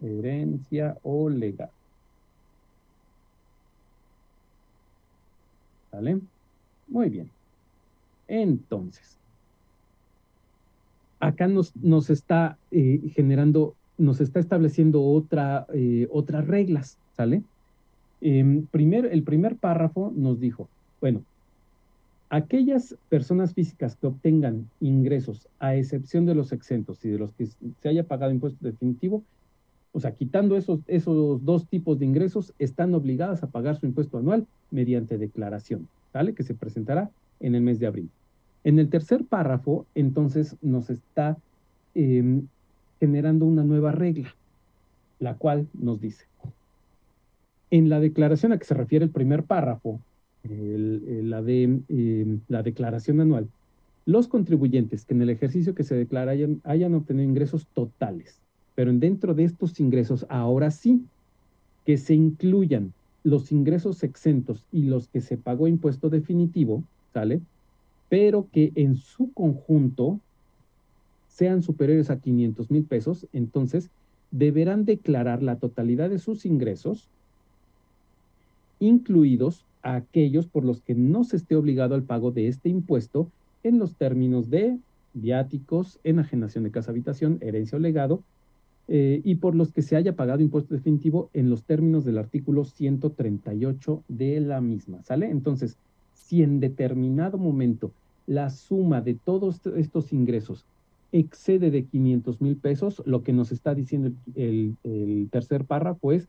Herencia 0.00 0.96
o 1.02 1.28
legado. 1.28 1.70
¿Vale? 5.92 6.20
Muy 6.88 7.10
bien. 7.10 7.30
Entonces, 8.26 9.18
acá 11.20 11.46
nos, 11.46 11.74
nos 11.76 12.10
está 12.10 12.58
eh, 12.70 13.00
generando, 13.14 13.74
nos 13.98 14.20
está 14.20 14.40
estableciendo 14.40 15.02
otra, 15.02 15.66
eh, 15.74 16.08
otras 16.10 16.46
reglas, 16.46 16.98
¿sale? 17.16 17.42
Eh, 18.20 18.64
primero, 18.70 19.08
el 19.10 19.22
primer 19.24 19.56
párrafo 19.56 20.12
nos 20.16 20.40
dijo, 20.40 20.68
bueno, 21.00 21.22
aquellas 22.28 22.96
personas 23.08 23.54
físicas 23.54 23.96
que 23.96 24.06
obtengan 24.06 24.68
ingresos, 24.80 25.48
a 25.58 25.76
excepción 25.76 26.26
de 26.26 26.34
los 26.34 26.52
exentos 26.52 27.04
y 27.04 27.08
de 27.08 27.18
los 27.18 27.32
que 27.32 27.46
se 27.46 27.88
haya 27.88 28.04
pagado 28.04 28.32
impuesto 28.32 28.64
definitivo, 28.64 29.22
o 29.92 30.00
sea, 30.00 30.12
quitando 30.12 30.56
esos, 30.56 30.80
esos 30.88 31.44
dos 31.44 31.66
tipos 31.68 31.98
de 31.98 32.04
ingresos, 32.04 32.52
están 32.58 32.94
obligadas 32.94 33.42
a 33.42 33.46
pagar 33.46 33.76
su 33.76 33.86
impuesto 33.86 34.18
anual 34.18 34.46
mediante 34.70 35.16
declaración, 35.16 35.88
¿sale? 36.12 36.34
Que 36.34 36.42
se 36.42 36.54
presentará 36.54 37.10
en 37.40 37.54
el 37.54 37.62
mes 37.62 37.78
de 37.78 37.86
abril. 37.86 38.10
En 38.64 38.78
el 38.78 38.90
tercer 38.90 39.24
párrafo, 39.24 39.86
entonces, 39.94 40.56
nos 40.60 40.90
está 40.90 41.38
em, 41.94 42.46
generando 43.00 43.46
una 43.46 43.64
nueva 43.64 43.92
regla, 43.92 44.34
la 45.18 45.34
cual 45.34 45.66
nos 45.72 46.00
dice, 46.00 46.26
en 47.70 47.88
la 47.88 48.00
declaración 48.00 48.52
a 48.52 48.58
que 48.58 48.64
se 48.64 48.74
refiere 48.74 49.04
el 49.04 49.10
primer 49.10 49.44
párrafo, 49.44 50.00
la, 50.48 51.42
de, 51.42 51.62
em, 51.88 52.40
la 52.48 52.62
declaración 52.62 53.20
anual, 53.20 53.48
los 54.04 54.28
contribuyentes 54.28 55.04
que 55.04 55.14
en 55.14 55.22
el 55.22 55.30
ejercicio 55.30 55.74
que 55.74 55.82
se 55.82 55.96
declara 55.96 56.32
hayan, 56.32 56.60
hayan 56.64 56.94
obtenido 56.94 57.28
ingresos 57.28 57.66
totales, 57.74 58.40
pero 58.74 58.92
dentro 58.92 59.34
de 59.34 59.44
estos 59.44 59.80
ingresos, 59.80 60.26
ahora 60.28 60.70
sí, 60.70 61.04
que 61.84 61.98
se 61.98 62.14
incluyan 62.14 62.92
los 63.24 63.50
ingresos 63.50 64.02
exentos 64.04 64.64
y 64.70 64.82
los 64.82 65.08
que 65.08 65.20
se 65.20 65.36
pagó 65.36 65.66
impuesto 65.66 66.08
definitivo, 66.08 66.84
¿sale? 67.12 67.40
Pero 68.08 68.46
que 68.52 68.72
en 68.76 68.96
su 68.96 69.32
conjunto 69.32 70.20
sean 71.28 71.62
superiores 71.62 72.08
a 72.08 72.20
500 72.20 72.70
mil 72.70 72.84
pesos, 72.84 73.26
entonces 73.32 73.90
deberán 74.30 74.84
declarar 74.84 75.42
la 75.42 75.56
totalidad 75.56 76.08
de 76.08 76.18
sus 76.18 76.46
ingresos, 76.46 77.08
incluidos 78.78 79.65
aquellos 79.94 80.46
por 80.46 80.64
los 80.64 80.80
que 80.80 80.94
no 80.94 81.24
se 81.24 81.36
esté 81.36 81.54
obligado 81.54 81.94
al 81.94 82.02
pago 82.02 82.32
de 82.32 82.48
este 82.48 82.68
impuesto 82.68 83.30
en 83.62 83.78
los 83.78 83.94
términos 83.94 84.50
de 84.50 84.78
viáticos, 85.14 86.00
enajenación 86.04 86.64
de 86.64 86.70
casa 86.70 86.90
habitación, 86.90 87.38
herencia 87.40 87.76
o 87.76 87.80
legado, 87.80 88.22
eh, 88.88 89.20
y 89.24 89.36
por 89.36 89.54
los 89.54 89.72
que 89.72 89.82
se 89.82 89.96
haya 89.96 90.14
pagado 90.14 90.42
impuesto 90.42 90.74
definitivo 90.74 91.30
en 91.34 91.50
los 91.50 91.64
términos 91.64 92.04
del 92.04 92.18
artículo 92.18 92.64
138 92.64 94.02
de 94.08 94.40
la 94.40 94.60
misma, 94.60 95.02
¿sale? 95.02 95.30
Entonces, 95.30 95.76
si 96.14 96.42
en 96.42 96.60
determinado 96.60 97.38
momento 97.38 97.92
la 98.26 98.50
suma 98.50 99.00
de 99.00 99.14
todos 99.14 99.60
estos 99.76 100.12
ingresos 100.12 100.64
excede 101.12 101.70
de 101.70 101.84
500 101.84 102.40
mil 102.40 102.56
pesos, 102.56 103.02
lo 103.06 103.22
que 103.22 103.32
nos 103.32 103.52
está 103.52 103.74
diciendo 103.74 104.10
el, 104.34 104.76
el 104.82 105.28
tercer 105.30 105.64
párrafo 105.64 106.12
es, 106.12 106.28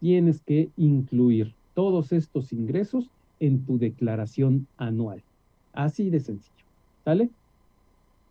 tienes 0.00 0.40
que 0.40 0.70
incluir 0.76 1.55
todos 1.76 2.10
estos 2.12 2.54
ingresos 2.54 3.10
en 3.38 3.66
tu 3.66 3.78
declaración 3.78 4.66
anual. 4.78 5.22
Así 5.74 6.08
de 6.08 6.20
sencillo, 6.20 6.64
¿sale? 7.04 7.28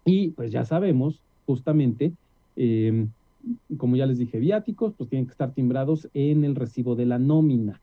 Y 0.03 0.31
pues 0.31 0.51
ya 0.51 0.65
sabemos, 0.65 1.19
justamente, 1.45 2.11
em, 2.55 3.09
como 3.77 3.97
ya 3.97 4.07
les 4.07 4.17
dije, 4.17 4.39
viáticos, 4.39 4.93
pues 4.97 5.11
tienen 5.11 5.27
que 5.27 5.33
estar 5.33 5.51
timbrados 5.51 6.09
en 6.15 6.43
el 6.43 6.55
recibo 6.55 6.95
de 6.95 7.05
la 7.05 7.19
nómina. 7.19 7.79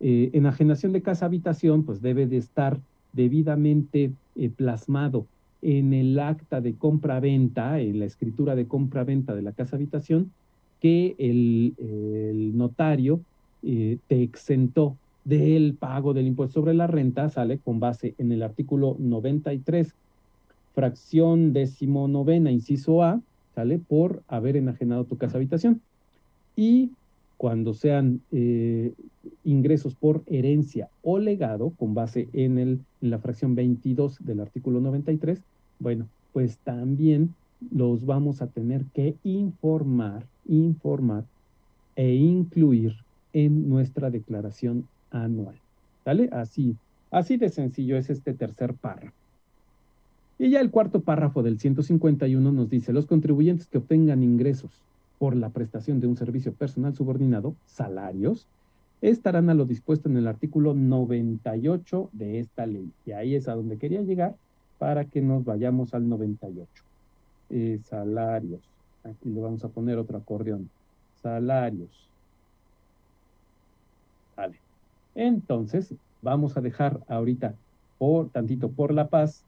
Eh, 0.00 0.30
enajenación 0.32 0.90
de 0.92 1.02
casa 1.02 1.26
habitación, 1.26 1.84
pues 1.84 2.02
debe 2.02 2.26
de 2.26 2.38
estar 2.38 2.80
debidamente 3.12 4.10
eh, 4.34 4.50
plasmado 4.50 5.24
en 5.62 5.94
el 5.94 6.18
acta 6.18 6.60
de 6.60 6.74
compra-venta, 6.74 7.80
en 7.80 8.00
la 8.00 8.06
escritura 8.06 8.56
de 8.56 8.66
compra-venta 8.66 9.36
de 9.36 9.42
la 9.42 9.52
casa 9.52 9.76
habitación, 9.76 10.32
que 10.80 11.14
el, 11.18 11.74
el 11.78 12.58
notario 12.58 13.20
eh, 13.62 13.98
te 14.08 14.22
exentó 14.22 14.96
del 15.24 15.74
pago 15.74 16.14
del 16.14 16.26
impuesto 16.26 16.60
sobre 16.60 16.74
la 16.74 16.86
renta, 16.86 17.28
sale 17.28 17.58
con 17.58 17.80
base 17.80 18.14
en 18.18 18.32
el 18.32 18.42
artículo 18.42 18.96
93, 18.98 19.94
fracción 20.74 21.52
decimonovena, 21.52 22.50
inciso 22.50 23.02
A, 23.02 23.20
sale 23.54 23.78
por 23.78 24.22
haber 24.28 24.56
enajenado 24.56 25.04
tu 25.04 25.16
casa 25.18 25.36
habitación. 25.36 25.80
Y 26.56 26.90
cuando 27.36 27.74
sean 27.74 28.20
eh, 28.32 28.92
ingresos 29.44 29.94
por 29.94 30.22
herencia 30.26 30.88
o 31.02 31.18
legado, 31.18 31.70
con 31.78 31.94
base 31.94 32.28
en, 32.32 32.58
el, 32.58 32.80
en 33.00 33.10
la 33.10 33.18
fracción 33.18 33.54
22 33.54 34.18
del 34.20 34.40
artículo 34.40 34.80
93, 34.80 35.40
bueno, 35.78 36.06
pues 36.32 36.58
también 36.58 37.34
los 37.70 38.06
vamos 38.06 38.42
a 38.42 38.46
tener 38.46 38.84
que 38.94 39.14
informar, 39.24 40.24
informar 40.46 41.24
e 41.96 42.14
incluir 42.14 42.96
en 43.32 43.68
nuestra 43.68 44.10
declaración 44.10 44.86
anual. 45.10 45.56
¿Vale? 46.04 46.28
Así, 46.32 46.76
así 47.10 47.36
de 47.36 47.50
sencillo 47.50 47.96
es 47.96 48.10
este 48.10 48.34
tercer 48.34 48.74
párrafo. 48.74 49.12
Y 50.38 50.50
ya 50.50 50.60
el 50.60 50.70
cuarto 50.70 51.00
párrafo 51.00 51.42
del 51.42 51.58
151 51.58 52.52
nos 52.52 52.70
dice, 52.70 52.94
los 52.94 53.06
contribuyentes 53.06 53.66
que 53.66 53.78
obtengan 53.78 54.22
ingresos 54.22 54.70
por 55.18 55.36
la 55.36 55.50
prestación 55.50 56.00
de 56.00 56.06
un 56.06 56.16
servicio 56.16 56.54
personal 56.54 56.94
subordinado, 56.94 57.54
salarios, 57.66 58.46
estarán 59.02 59.50
a 59.50 59.54
lo 59.54 59.66
dispuesto 59.66 60.08
en 60.08 60.16
el 60.16 60.26
artículo 60.26 60.72
98 60.72 62.08
de 62.12 62.40
esta 62.40 62.64
ley. 62.66 62.90
Y 63.04 63.12
ahí 63.12 63.34
es 63.34 63.48
a 63.48 63.54
donde 63.54 63.76
quería 63.76 64.00
llegar 64.00 64.34
para 64.78 65.04
que 65.04 65.20
nos 65.20 65.44
vayamos 65.44 65.92
al 65.92 66.08
98. 66.08 66.66
Eh, 67.50 67.80
salarios. 67.84 68.60
Aquí 69.04 69.28
le 69.28 69.40
vamos 69.40 69.64
a 69.64 69.68
poner 69.68 69.98
otro 69.98 70.16
acordeón. 70.16 70.70
Salarios. 71.22 72.09
Entonces, 75.14 75.94
vamos 76.22 76.56
a 76.56 76.60
dejar 76.60 77.00
ahorita 77.08 77.54
por 77.98 78.30
tantito 78.30 78.70
por 78.70 78.92
la 78.92 79.08
paz 79.08 79.42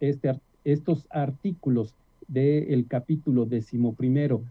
este, 0.00 0.38
estos 0.64 1.06
artículos 1.10 1.94
del 2.28 2.86
capítulo 2.88 3.46
decimoprimero 3.46 4.42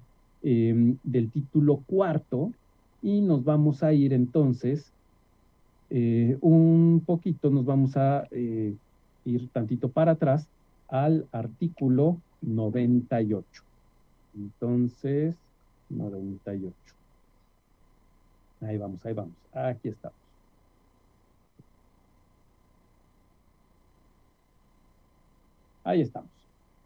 eh, 0.43 0.95
del 1.03 1.29
título 1.29 1.83
cuarto 1.85 2.51
y 3.01 3.21
nos 3.21 3.43
vamos 3.43 3.83
a 3.83 3.93
ir 3.93 4.13
entonces 4.13 4.91
eh, 5.89 6.37
un 6.39 7.03
poquito, 7.05 7.49
nos 7.49 7.65
vamos 7.65 7.97
a 7.97 8.25
eh, 8.31 8.73
ir 9.25 9.49
tantito 9.49 9.89
para 9.89 10.13
atrás 10.13 10.47
al 10.87 11.27
artículo 11.33 12.17
98. 12.41 13.45
Entonces, 14.35 15.35
98. 15.89 16.73
Ahí 18.61 18.77
vamos, 18.77 19.05
ahí 19.05 19.13
vamos. 19.13 19.33
Aquí 19.53 19.89
estamos. 19.89 20.17
Ahí 25.83 26.01
estamos. 26.01 26.29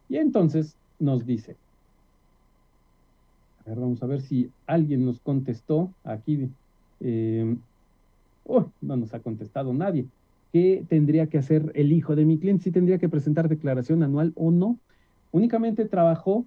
Y 0.09 0.17
entonces 0.17 0.75
nos 0.99 1.25
dice, 1.25 1.55
a 3.65 3.69
ver, 3.69 3.79
vamos 3.79 4.01
a 4.01 4.05
ver 4.05 4.21
si 4.21 4.49
alguien 4.67 5.05
nos 5.05 5.19
contestó 5.19 5.91
aquí. 6.03 6.49
Eh, 7.01 7.57
oh, 8.45 8.69
no 8.81 8.95
nos 8.95 9.13
ha 9.13 9.19
contestado 9.19 9.73
nadie. 9.73 10.05
¿Qué 10.53 10.85
tendría 10.88 11.27
que 11.27 11.38
hacer 11.38 11.71
el 11.75 11.91
hijo 11.91 12.15
de 12.15 12.25
mi 12.25 12.38
cliente? 12.38 12.63
Si 12.63 12.71
tendría 12.71 12.97
que 12.97 13.09
presentar 13.09 13.49
declaración 13.49 14.03
anual 14.03 14.31
o 14.35 14.51
no. 14.51 14.79
Únicamente 15.31 15.85
trabajó 15.85 16.45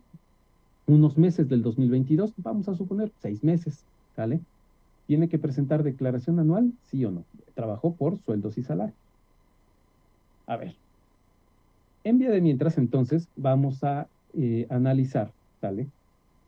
unos 0.87 1.19
meses 1.19 1.49
del 1.49 1.63
2022, 1.63 2.33
vamos 2.39 2.69
a 2.69 2.75
suponer 2.75 3.13
seis 3.21 3.45
meses, 3.45 3.85
¿sale? 4.17 4.41
¿Tiene 5.09 5.31
que 5.31 5.39
presentar 5.39 5.83
declaración 5.83 6.39
anual? 6.39 6.71
Sí 6.91 7.03
o 7.07 7.11
no. 7.11 7.25
Trabajó 7.55 7.95
por 7.95 8.19
sueldos 8.27 8.59
y 8.59 8.63
salarios. 8.63 8.95
A 10.47 10.59
ver. 10.59 10.75
En 12.05 12.19
vía 12.19 12.31
de 12.31 12.43
mientras, 12.43 12.77
entonces, 12.77 13.27
vamos 13.35 13.83
a 13.85 14.07
eh, 14.35 14.67
analizar, 14.69 15.33
¿sale? 15.63 15.87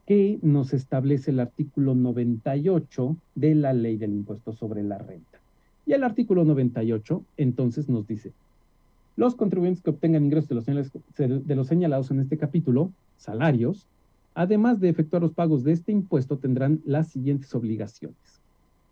¿Qué 0.06 0.38
nos 0.42 0.74
establece 0.74 1.30
el 1.30 1.40
artículo 1.40 1.94
98 1.94 3.16
de 3.34 3.54
la 3.54 3.72
ley 3.72 3.96
del 3.96 4.12
impuesto 4.12 4.52
sobre 4.52 4.82
la 4.82 4.98
renta? 4.98 5.38
Y 5.86 5.94
el 5.94 6.04
artículo 6.04 6.44
98, 6.44 7.24
entonces, 7.38 7.88
nos 7.88 8.06
dice, 8.06 8.30
los 9.16 9.36
contribuyentes 9.36 9.82
que 9.82 9.88
obtengan 9.88 10.26
ingresos 10.26 10.66
de 10.66 10.74
los, 10.74 10.92
de 11.16 11.54
los 11.54 11.66
señalados 11.66 12.10
en 12.10 12.20
este 12.20 12.36
capítulo, 12.36 12.92
salarios, 13.16 13.86
además 14.34 14.80
de 14.80 14.90
efectuar 14.90 15.22
los 15.22 15.32
pagos 15.32 15.64
de 15.64 15.72
este 15.72 15.92
impuesto, 15.92 16.36
tendrán 16.36 16.82
las 16.84 17.08
siguientes 17.08 17.54
obligaciones. 17.54 18.39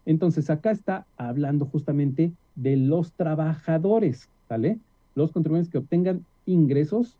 Entonces, 0.09 0.49
acá 0.49 0.71
está 0.71 1.05
hablando 1.19 1.67
justamente 1.67 2.33
de 2.57 2.79
los 2.79 3.13
trabajadores, 3.13 4.27
¿vale? 4.49 4.79
Los 5.15 5.33
contribuyentes 5.33 5.71
que 5.71 5.77
obtengan 5.77 6.25
ingresos 6.47 7.19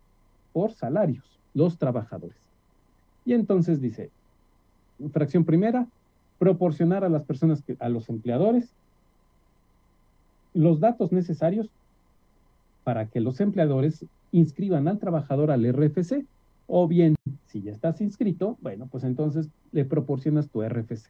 por 0.53 0.71
salarios, 0.71 1.23
los 1.53 1.77
trabajadores. 1.77 2.39
Y 3.25 3.33
entonces 3.33 3.79
dice, 3.79 4.09
fracción 5.11 5.45
primera, 5.45 5.85
proporcionar 6.39 7.03
a 7.03 7.09
las 7.09 7.21
personas, 7.21 7.61
que, 7.61 7.77
a 7.79 7.89
los 7.89 8.09
empleadores, 8.09 8.73
los 10.55 10.79
datos 10.79 11.11
necesarios 11.11 11.69
para 12.83 13.05
que 13.05 13.19
los 13.19 13.39
empleadores 13.39 14.03
inscriban 14.31 14.87
al 14.87 14.97
trabajador 14.97 15.51
al 15.51 15.63
RFC, 15.71 16.25
o 16.65 16.87
bien, 16.87 17.13
si 17.45 17.61
ya 17.61 17.71
estás 17.71 18.01
inscrito, 18.01 18.57
bueno, 18.61 18.87
pues 18.89 19.03
entonces 19.03 19.47
le 19.73 19.85
proporcionas 19.85 20.49
tu 20.49 20.63
RFC. 20.63 21.07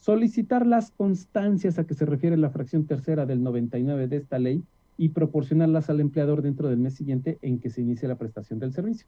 Solicitar 0.00 0.66
las 0.66 0.90
constancias 0.90 1.78
a 1.78 1.84
que 1.84 1.92
se 1.92 2.06
refiere 2.06 2.38
la 2.38 2.48
fracción 2.48 2.86
tercera 2.86 3.26
del 3.26 3.42
99 3.42 4.08
de 4.08 4.16
esta 4.16 4.38
ley 4.38 4.62
y 4.96 5.10
proporcionarlas 5.10 5.90
al 5.90 6.00
empleador 6.00 6.40
dentro 6.40 6.68
del 6.68 6.78
mes 6.78 6.94
siguiente 6.94 7.38
en 7.42 7.58
que 7.58 7.68
se 7.68 7.82
inicie 7.82 8.08
la 8.08 8.16
prestación 8.16 8.58
del 8.58 8.72
servicio. 8.72 9.06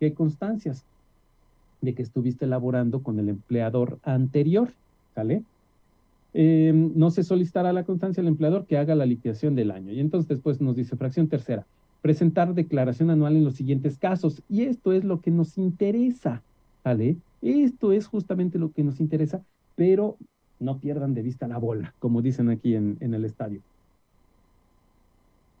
¿Qué 0.00 0.14
constancias? 0.14 0.84
De 1.80 1.94
que 1.94 2.02
estuviste 2.02 2.44
elaborando 2.44 3.04
con 3.04 3.20
el 3.20 3.28
empleador 3.28 3.98
anterior, 4.02 4.72
¿sale? 5.14 5.44
Em, 6.34 6.90
no 6.96 7.10
se 7.12 7.22
solicitará 7.22 7.72
la 7.72 7.84
constancia 7.84 8.20
al 8.20 8.26
empleador 8.26 8.66
que 8.66 8.78
haga 8.78 8.96
la 8.96 9.06
liquidación 9.06 9.54
del 9.54 9.70
año. 9.70 9.92
Y 9.92 10.00
entonces 10.00 10.28
después 10.28 10.60
nos 10.60 10.74
dice 10.74 10.96
fracción 10.96 11.28
tercera, 11.28 11.66
presentar 12.00 12.52
declaración 12.52 13.10
anual 13.10 13.36
en 13.36 13.44
los 13.44 13.54
siguientes 13.54 13.96
casos. 13.96 14.42
Y 14.48 14.62
esto 14.62 14.92
es 14.92 15.04
lo 15.04 15.20
que 15.20 15.30
nos 15.30 15.56
interesa, 15.56 16.42
¿vale? 16.82 17.16
Esto 17.42 17.92
es 17.92 18.08
justamente 18.08 18.58
lo 18.58 18.72
que 18.72 18.82
nos 18.82 18.98
interesa, 18.98 19.44
pero 19.76 20.16
no 20.62 20.78
pierdan 20.78 21.14
de 21.14 21.22
vista 21.22 21.48
la 21.48 21.58
bola, 21.58 21.94
como 21.98 22.22
dicen 22.22 22.48
aquí 22.48 22.74
en, 22.74 22.96
el 23.00 23.24
estadio. 23.24 23.60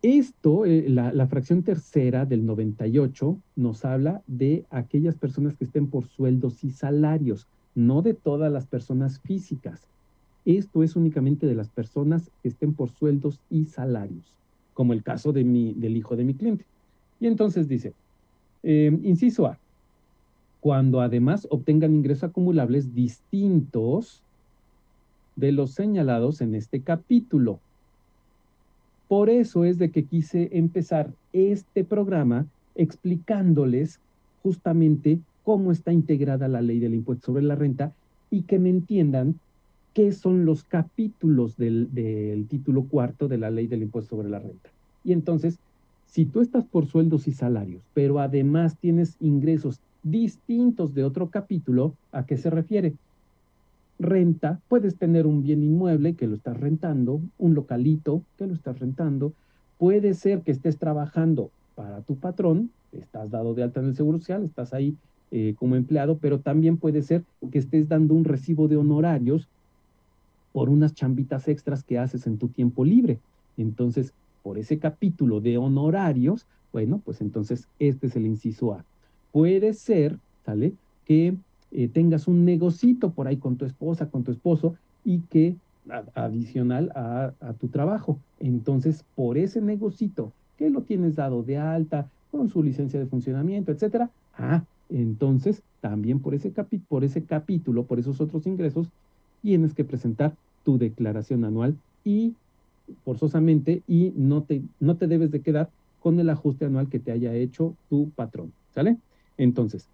Esto, 0.00 0.64
eh, 0.64 0.88
la, 0.88 1.26
fracción 1.26 1.62
tercera 1.62 2.24
del 2.24 2.46
98, 2.46 3.36
nos 3.56 3.84
habla 3.84 4.22
de 4.26 4.64
aquellas 4.70 5.16
personas 5.16 5.54
que 5.56 5.64
estén 5.64 5.88
por 5.88 6.06
sueldos 6.06 6.64
y 6.64 6.70
salarios, 6.70 7.46
no 7.74 8.02
de 8.02 8.14
todas 8.14 8.50
las 8.52 8.66
personas 8.66 9.20
físicas. 9.20 9.86
Esto 10.44 10.82
es 10.82 10.96
únicamente 10.96 11.46
de 11.46 11.54
las 11.54 11.68
personas 11.68 12.30
que 12.42 12.48
estén 12.48 12.74
por 12.74 12.90
sueldos 12.90 13.38
y 13.48 13.66
salarios, 13.66 14.32
como 14.74 14.92
el 14.92 15.02
caso 15.02 15.32
del 15.32 15.96
hijo 15.96 16.16
de 16.16 16.24
mi 16.24 16.34
cliente. 16.34 16.64
Y 17.20 17.28
entonces 17.28 17.68
dice, 17.68 17.92
eh, 18.64 18.98
inciso 19.04 19.46
A, 19.46 19.58
cuando 20.60 21.00
además 21.00 21.46
obtengan 21.50 21.94
ingresos 21.94 22.24
acumulables 22.24 22.94
distintos 22.94 24.22
de 25.36 25.52
los 25.52 25.72
señalados 25.72 26.40
en 26.40 26.54
este 26.54 26.80
capítulo. 26.80 27.60
Por 29.08 29.30
eso 29.30 29.64
es 29.64 29.78
de 29.78 29.90
que 29.90 30.04
quise 30.04 30.48
empezar 30.52 31.12
este 31.32 31.84
programa 31.84 32.46
explicándoles 32.74 34.00
justamente 34.42 35.20
cómo 35.44 35.72
está 35.72 35.92
integrada 35.92 36.48
la 36.48 36.62
ley 36.62 36.78
del 36.78 36.94
impuesto 36.94 37.26
sobre 37.26 37.42
la 37.42 37.54
renta 37.54 37.92
y 38.30 38.42
que 38.42 38.58
me 38.58 38.70
entiendan 38.70 39.38
qué 39.94 40.12
son 40.12 40.46
los 40.46 40.64
capítulos 40.64 41.56
del, 41.56 42.46
título 42.48 42.84
cuarto 42.84 43.28
de 43.28 43.38
la 43.38 43.50
ley 43.50 43.66
del 43.66 43.82
impuesto 43.82 44.16
sobre 44.16 44.30
la 44.30 44.38
renta. 44.38 44.70
Y 45.04 45.12
entonces, 45.12 45.58
si 46.06 46.24
tú 46.24 46.40
estás 46.40 46.64
por 46.64 46.86
sueldos 46.86 47.28
y 47.28 47.32
salarios, 47.32 47.82
pero 47.92 48.18
además 48.18 48.76
tienes 48.78 49.16
ingresos 49.20 49.80
distintos 50.02 50.94
de 50.94 51.04
otro 51.04 51.28
capítulo, 51.28 51.94
¿a 52.12 52.24
qué 52.24 52.36
se 52.36 52.50
refiere? 52.50 52.94
Renta, 53.98 54.60
puedes 54.68 54.96
tener 54.96 55.26
un 55.26 55.42
bien 55.42 55.62
inmueble 55.62 56.14
que 56.14 56.26
lo 56.26 56.34
estás 56.34 56.58
rentando, 56.58 57.20
un 57.38 57.54
localito 57.54 58.22
que 58.36 58.46
lo 58.46 58.54
estás 58.54 58.78
rentando, 58.78 59.32
puede 59.78 60.14
ser 60.14 60.42
que 60.42 60.50
estés 60.50 60.78
trabajando 60.78 61.50
para 61.74 62.02
tu 62.02 62.16
patrón, 62.16 62.70
estás 62.92 63.30
dado 63.30 63.54
de 63.54 63.62
alta 63.62 63.80
en 63.80 63.86
el 63.86 63.96
Seguro 63.96 64.18
Social, 64.18 64.44
estás 64.44 64.74
ahí 64.74 64.96
eh, 65.30 65.54
como 65.58 65.76
empleado, 65.76 66.18
pero 66.18 66.40
también 66.40 66.76
puede 66.76 67.02
ser 67.02 67.24
que 67.50 67.58
estés 67.58 67.88
dando 67.88 68.14
un 68.14 68.24
recibo 68.24 68.68
de 68.68 68.76
honorarios 68.76 69.48
por 70.52 70.68
unas 70.68 70.94
chambitas 70.94 71.48
extras 71.48 71.82
que 71.82 71.98
haces 71.98 72.26
en 72.26 72.38
tu 72.38 72.48
tiempo 72.48 72.84
libre. 72.84 73.18
Entonces, 73.56 74.12
por 74.42 74.58
ese 74.58 74.78
capítulo 74.78 75.40
de 75.40 75.56
honorarios, 75.56 76.46
bueno, 76.72 77.00
pues 77.04 77.20
entonces 77.20 77.68
este 77.78 78.08
es 78.08 78.16
el 78.16 78.26
inciso 78.26 78.74
A. 78.74 78.84
Puede 79.30 79.72
ser, 79.72 80.18
¿sale? 80.44 80.74
Que 81.06 81.34
eh, 81.72 81.88
tengas 81.88 82.28
un 82.28 82.44
negocito 82.44 83.10
por 83.10 83.26
ahí 83.26 83.36
con 83.36 83.56
tu 83.56 83.64
esposa, 83.64 84.10
con 84.10 84.24
tu 84.24 84.30
esposo, 84.30 84.76
y 85.04 85.20
que 85.20 85.56
adicional 86.14 86.92
a, 86.94 87.32
a, 87.40 87.52
tu 87.54 87.68
trabajo. 87.68 88.18
Entonces, 88.38 89.04
por 89.16 89.36
ese 89.36 89.60
negocito 89.60 90.32
que 90.56 90.70
lo 90.70 90.82
tienes 90.82 91.16
dado 91.16 91.42
de 91.42 91.58
alta, 91.58 92.08
con 92.30 92.48
su 92.48 92.62
licencia 92.62 92.98
de 92.98 93.06
funcionamiento, 93.06 93.72
etcétera, 93.72 94.10
ah, 94.38 94.64
entonces 94.88 95.62
también 95.80 96.20
por 96.20 96.34
ese, 96.34 96.52
por 96.88 97.04
ese 97.04 97.24
capítulo, 97.24 97.84
por 97.84 97.98
esos 97.98 98.20
otros 98.20 98.46
ingresos, 98.46 98.88
tienes 99.42 99.74
que 99.74 99.84
presentar 99.84 100.34
tu 100.64 100.78
declaración 100.78 101.44
anual 101.44 101.76
y 102.04 102.34
forzosamente 103.04 103.82
y 103.86 104.12
no 104.16 104.42
te, 104.42 104.62
no 104.80 104.96
te 104.96 105.06
debes 105.06 105.30
de 105.30 105.40
quedar 105.40 105.70
con 106.00 106.18
el 106.18 106.30
ajuste 106.30 106.64
anual 106.64 106.88
que 106.88 106.98
te 106.98 107.12
haya 107.12 107.34
hecho 107.34 107.74
tu 107.88 108.10
patrón, 108.10 108.52
¿sale? 108.74 108.96
Entonces, 109.36 109.88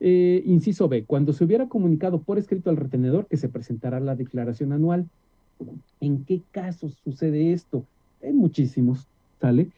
eh, 0.00 0.42
inciso 0.44 0.88
B, 0.88 1.04
cuando 1.04 1.32
se 1.32 1.44
hubiera 1.44 1.68
comunicado 1.68 2.20
por 2.20 2.38
escrito 2.38 2.70
al 2.70 2.76
retenedor 2.76 3.26
que 3.26 3.36
se 3.36 3.48
presentará 3.48 3.98
la 4.00 4.14
declaración 4.14 4.72
anual, 4.72 5.08
¿en 6.00 6.24
qué 6.24 6.42
casos 6.50 6.98
sucede 7.02 7.52
esto? 7.52 7.84
En 8.20 8.36
muchísimos, 8.36 9.06
¿sale? 9.40 9.70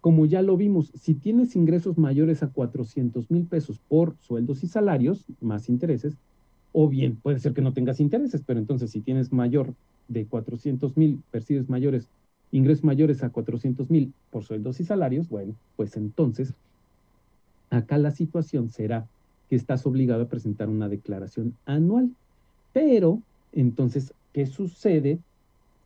Como 0.00 0.26
ya 0.26 0.42
lo 0.42 0.56
vimos, 0.56 0.92
si 0.98 1.14
tienes 1.14 1.56
ingresos 1.56 1.98
mayores 1.98 2.42
a 2.42 2.48
400 2.48 3.30
mil 3.30 3.44
pesos 3.44 3.78
por 3.88 4.14
sueldos 4.22 4.64
y 4.64 4.68
salarios, 4.68 5.24
más 5.40 5.68
intereses, 5.68 6.14
o 6.72 6.88
bien 6.88 7.16
puede 7.16 7.38
ser 7.38 7.52
que 7.52 7.62
no 7.62 7.72
tengas 7.72 8.00
intereses, 8.00 8.42
pero 8.46 8.58
entonces 8.58 8.90
si 8.90 9.00
tienes 9.00 9.32
mayor 9.32 9.74
de 10.08 10.24
400 10.24 10.96
mil, 10.96 11.20
percibes 11.30 11.68
mayores, 11.68 12.08
ingresos 12.50 12.84
mayores 12.84 13.22
a 13.22 13.30
400 13.30 13.90
mil 13.90 14.12
por 14.30 14.44
sueldos 14.44 14.80
y 14.80 14.84
salarios, 14.84 15.28
bueno, 15.28 15.54
pues 15.76 15.96
entonces 15.96 16.54
acá 17.70 17.98
la 17.98 18.10
situación 18.10 18.70
será 18.70 19.06
que 19.48 19.56
estás 19.56 19.86
obligado 19.86 20.22
a 20.22 20.28
presentar 20.28 20.68
una 20.68 20.88
declaración 20.88 21.54
anual. 21.66 22.10
Pero 22.72 23.20
entonces, 23.52 24.12
¿qué 24.32 24.46
sucede 24.46 25.18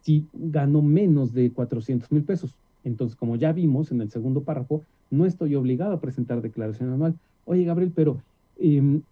si 0.03 0.27
gano 0.33 0.83
menos 0.83 1.33
de 1.33 1.51
400 1.51 2.11
mil 2.13 2.23
pesos? 2.25 2.55
Entonces, 2.85 3.17
como 3.17 3.37
ya 3.37 3.53
vimos 3.53 3.93
en 3.93 4.01
el 4.01 4.11
segundo 4.11 4.43
párrafo, 4.43 4.83
no 5.11 5.27
estoy 5.27 5.55
obligado 5.55 5.93
a 5.93 6.01
presentar 6.01 6.41
declaración 6.41 6.91
anual. 6.91 7.15
oye 7.45 7.65
Gabriel, 7.65 7.93
pero, 7.95 8.21
em, 8.59 9.03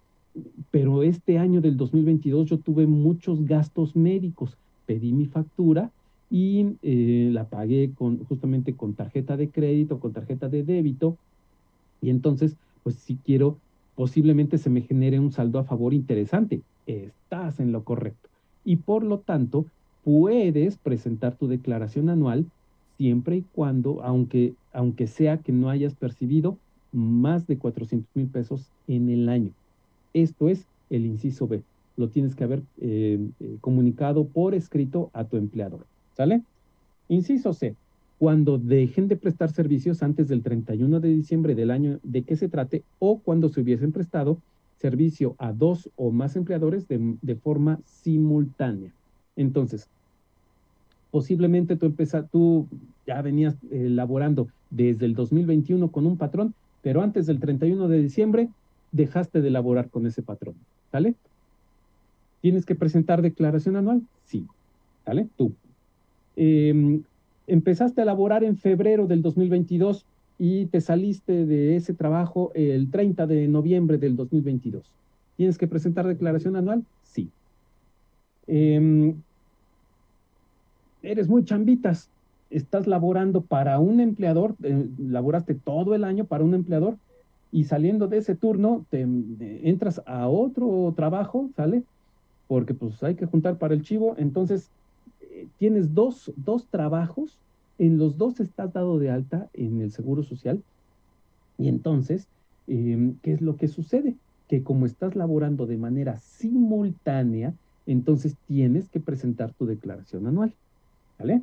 pero 0.70 1.02
este 1.02 1.38
año 1.38 1.60
del 1.60 1.76
2022 1.76 2.48
yo 2.48 2.58
tuve 2.58 2.86
muchos 2.86 3.44
gastos 3.44 3.96
médicos, 3.96 4.56
pedí 4.86 5.12
mi 5.12 5.26
factura 5.26 5.90
y 6.30 6.76
eh, 6.82 7.30
la 7.32 7.44
pagué 7.44 7.90
con, 7.96 8.24
justamente 8.24 8.74
con 8.74 8.94
tarjeta 8.94 9.36
de 9.36 9.50
crédito, 9.50 9.98
con 9.98 10.12
tarjeta 10.12 10.48
de 10.48 10.62
débito, 10.62 11.16
y 12.00 12.10
entonces, 12.10 12.56
pues 12.82 12.96
si 12.96 13.16
quiero, 13.16 13.58
posiblemente 14.00 14.56
se 14.56 14.70
me 14.70 14.80
genere 14.80 15.20
un 15.20 15.30
saldo 15.30 15.58
a 15.58 15.64
favor 15.64 15.92
interesante. 15.92 16.62
Estás 16.86 17.60
en 17.60 17.70
lo 17.70 17.84
correcto. 17.84 18.30
Y 18.64 18.76
por 18.76 19.04
lo 19.04 19.18
tanto, 19.18 19.66
puedes 20.04 20.78
presentar 20.78 21.36
tu 21.36 21.48
declaración 21.48 22.08
anual 22.08 22.46
siempre 22.96 23.36
y 23.36 23.44
cuando, 23.52 24.02
aunque, 24.02 24.54
aunque 24.72 25.06
sea 25.06 25.36
que 25.36 25.52
no 25.52 25.68
hayas 25.68 25.92
percibido 25.92 26.56
más 26.92 27.46
de 27.46 27.58
400 27.58 28.08
mil 28.14 28.26
pesos 28.28 28.70
en 28.88 29.10
el 29.10 29.28
año. 29.28 29.50
Esto 30.14 30.48
es 30.48 30.64
el 30.88 31.04
inciso 31.04 31.46
B. 31.46 31.60
Lo 31.98 32.08
tienes 32.08 32.34
que 32.34 32.44
haber 32.44 32.62
eh, 32.80 33.18
eh, 33.38 33.56
comunicado 33.60 34.24
por 34.24 34.54
escrito 34.54 35.10
a 35.12 35.24
tu 35.24 35.36
empleador. 35.36 35.84
¿Sale? 36.16 36.40
Inciso 37.10 37.52
C. 37.52 37.74
Cuando 38.20 38.58
dejen 38.58 39.08
de 39.08 39.16
prestar 39.16 39.50
servicios 39.50 40.02
antes 40.02 40.28
del 40.28 40.42
31 40.42 41.00
de 41.00 41.08
diciembre 41.08 41.54
del 41.54 41.70
año 41.70 42.00
de 42.02 42.20
que 42.22 42.36
se 42.36 42.50
trate 42.50 42.84
o 42.98 43.18
cuando 43.18 43.48
se 43.48 43.62
hubiesen 43.62 43.92
prestado 43.92 44.36
servicio 44.76 45.36
a 45.38 45.54
dos 45.54 45.88
o 45.96 46.10
más 46.10 46.36
empleadores 46.36 46.86
de, 46.86 47.16
de 47.22 47.34
forma 47.36 47.80
simultánea. 47.86 48.92
Entonces, 49.36 49.88
posiblemente 51.10 51.76
tú, 51.76 51.94
tú 52.30 52.66
ya 53.06 53.22
venías 53.22 53.56
elaborando 53.70 54.48
desde 54.68 55.06
el 55.06 55.14
2021 55.14 55.90
con 55.90 56.04
un 56.04 56.18
patrón, 56.18 56.52
pero 56.82 57.00
antes 57.00 57.24
del 57.24 57.40
31 57.40 57.88
de 57.88 58.02
diciembre 58.02 58.50
dejaste 58.92 59.40
de 59.40 59.48
elaborar 59.48 59.88
con 59.88 60.04
ese 60.04 60.20
patrón, 60.20 60.56
¿sale? 60.92 61.14
¿Tienes 62.42 62.66
que 62.66 62.74
presentar 62.74 63.22
declaración 63.22 63.76
anual? 63.76 64.02
Sí, 64.26 64.46
¿sale? 65.06 65.26
Tú. 65.38 65.54
Em, 66.36 67.02
empezaste 67.46 68.00
a 68.00 68.04
elaborar 68.04 68.44
en 68.44 68.56
febrero 68.56 69.06
del 69.06 69.22
2022 69.22 70.04
y 70.38 70.66
te 70.66 70.80
saliste 70.80 71.46
de 71.46 71.76
ese 71.76 71.94
trabajo 71.94 72.52
el 72.54 72.90
30 72.90 73.26
de 73.26 73.48
noviembre 73.48 73.98
del 73.98 74.16
2022. 74.16 74.90
¿Tienes 75.36 75.58
que 75.58 75.66
presentar 75.66 76.06
declaración 76.06 76.56
anual? 76.56 76.84
Sí. 77.02 77.28
Eh, 78.46 79.14
eres 81.02 81.28
muy 81.28 81.44
chambitas, 81.44 82.08
estás 82.50 82.86
laborando 82.86 83.42
para 83.42 83.78
un 83.78 84.00
empleador, 84.00 84.54
eh, 84.62 84.88
laboraste 84.98 85.54
todo 85.54 85.94
el 85.94 86.04
año 86.04 86.24
para 86.24 86.44
un 86.44 86.54
empleador 86.54 86.96
y 87.52 87.64
saliendo 87.64 88.08
de 88.08 88.18
ese 88.18 88.34
turno 88.34 88.84
te, 88.90 89.00
entras 89.00 90.02
a 90.06 90.28
otro 90.28 90.92
trabajo, 90.96 91.50
¿sale? 91.56 91.82
Porque 92.48 92.74
pues 92.74 93.02
hay 93.02 93.14
que 93.14 93.26
juntar 93.26 93.56
para 93.58 93.74
el 93.74 93.82
chivo, 93.82 94.14
entonces 94.18 94.70
tienes 95.58 95.94
dos, 95.94 96.32
dos 96.36 96.66
trabajos, 96.66 97.38
en 97.78 97.98
los 97.98 98.18
dos 98.18 98.40
estás 98.40 98.72
dado 98.72 98.98
de 98.98 99.10
alta 99.10 99.48
en 99.54 99.80
el 99.80 99.90
Seguro 99.90 100.22
Social 100.22 100.62
y 101.58 101.68
entonces, 101.68 102.26
em, 102.66 103.16
¿qué 103.22 103.32
es 103.32 103.40
lo 103.40 103.56
que 103.56 103.68
sucede? 103.68 104.14
Que 104.48 104.62
como 104.62 104.86
estás 104.86 105.16
laborando 105.16 105.66
de 105.66 105.78
manera 105.78 106.18
simultánea, 106.18 107.54
entonces 107.86 108.36
tienes 108.46 108.88
que 108.88 109.00
presentar 109.00 109.52
tu 109.52 109.66
declaración 109.66 110.26
anual. 110.26 110.54
¿Vale? 111.18 111.42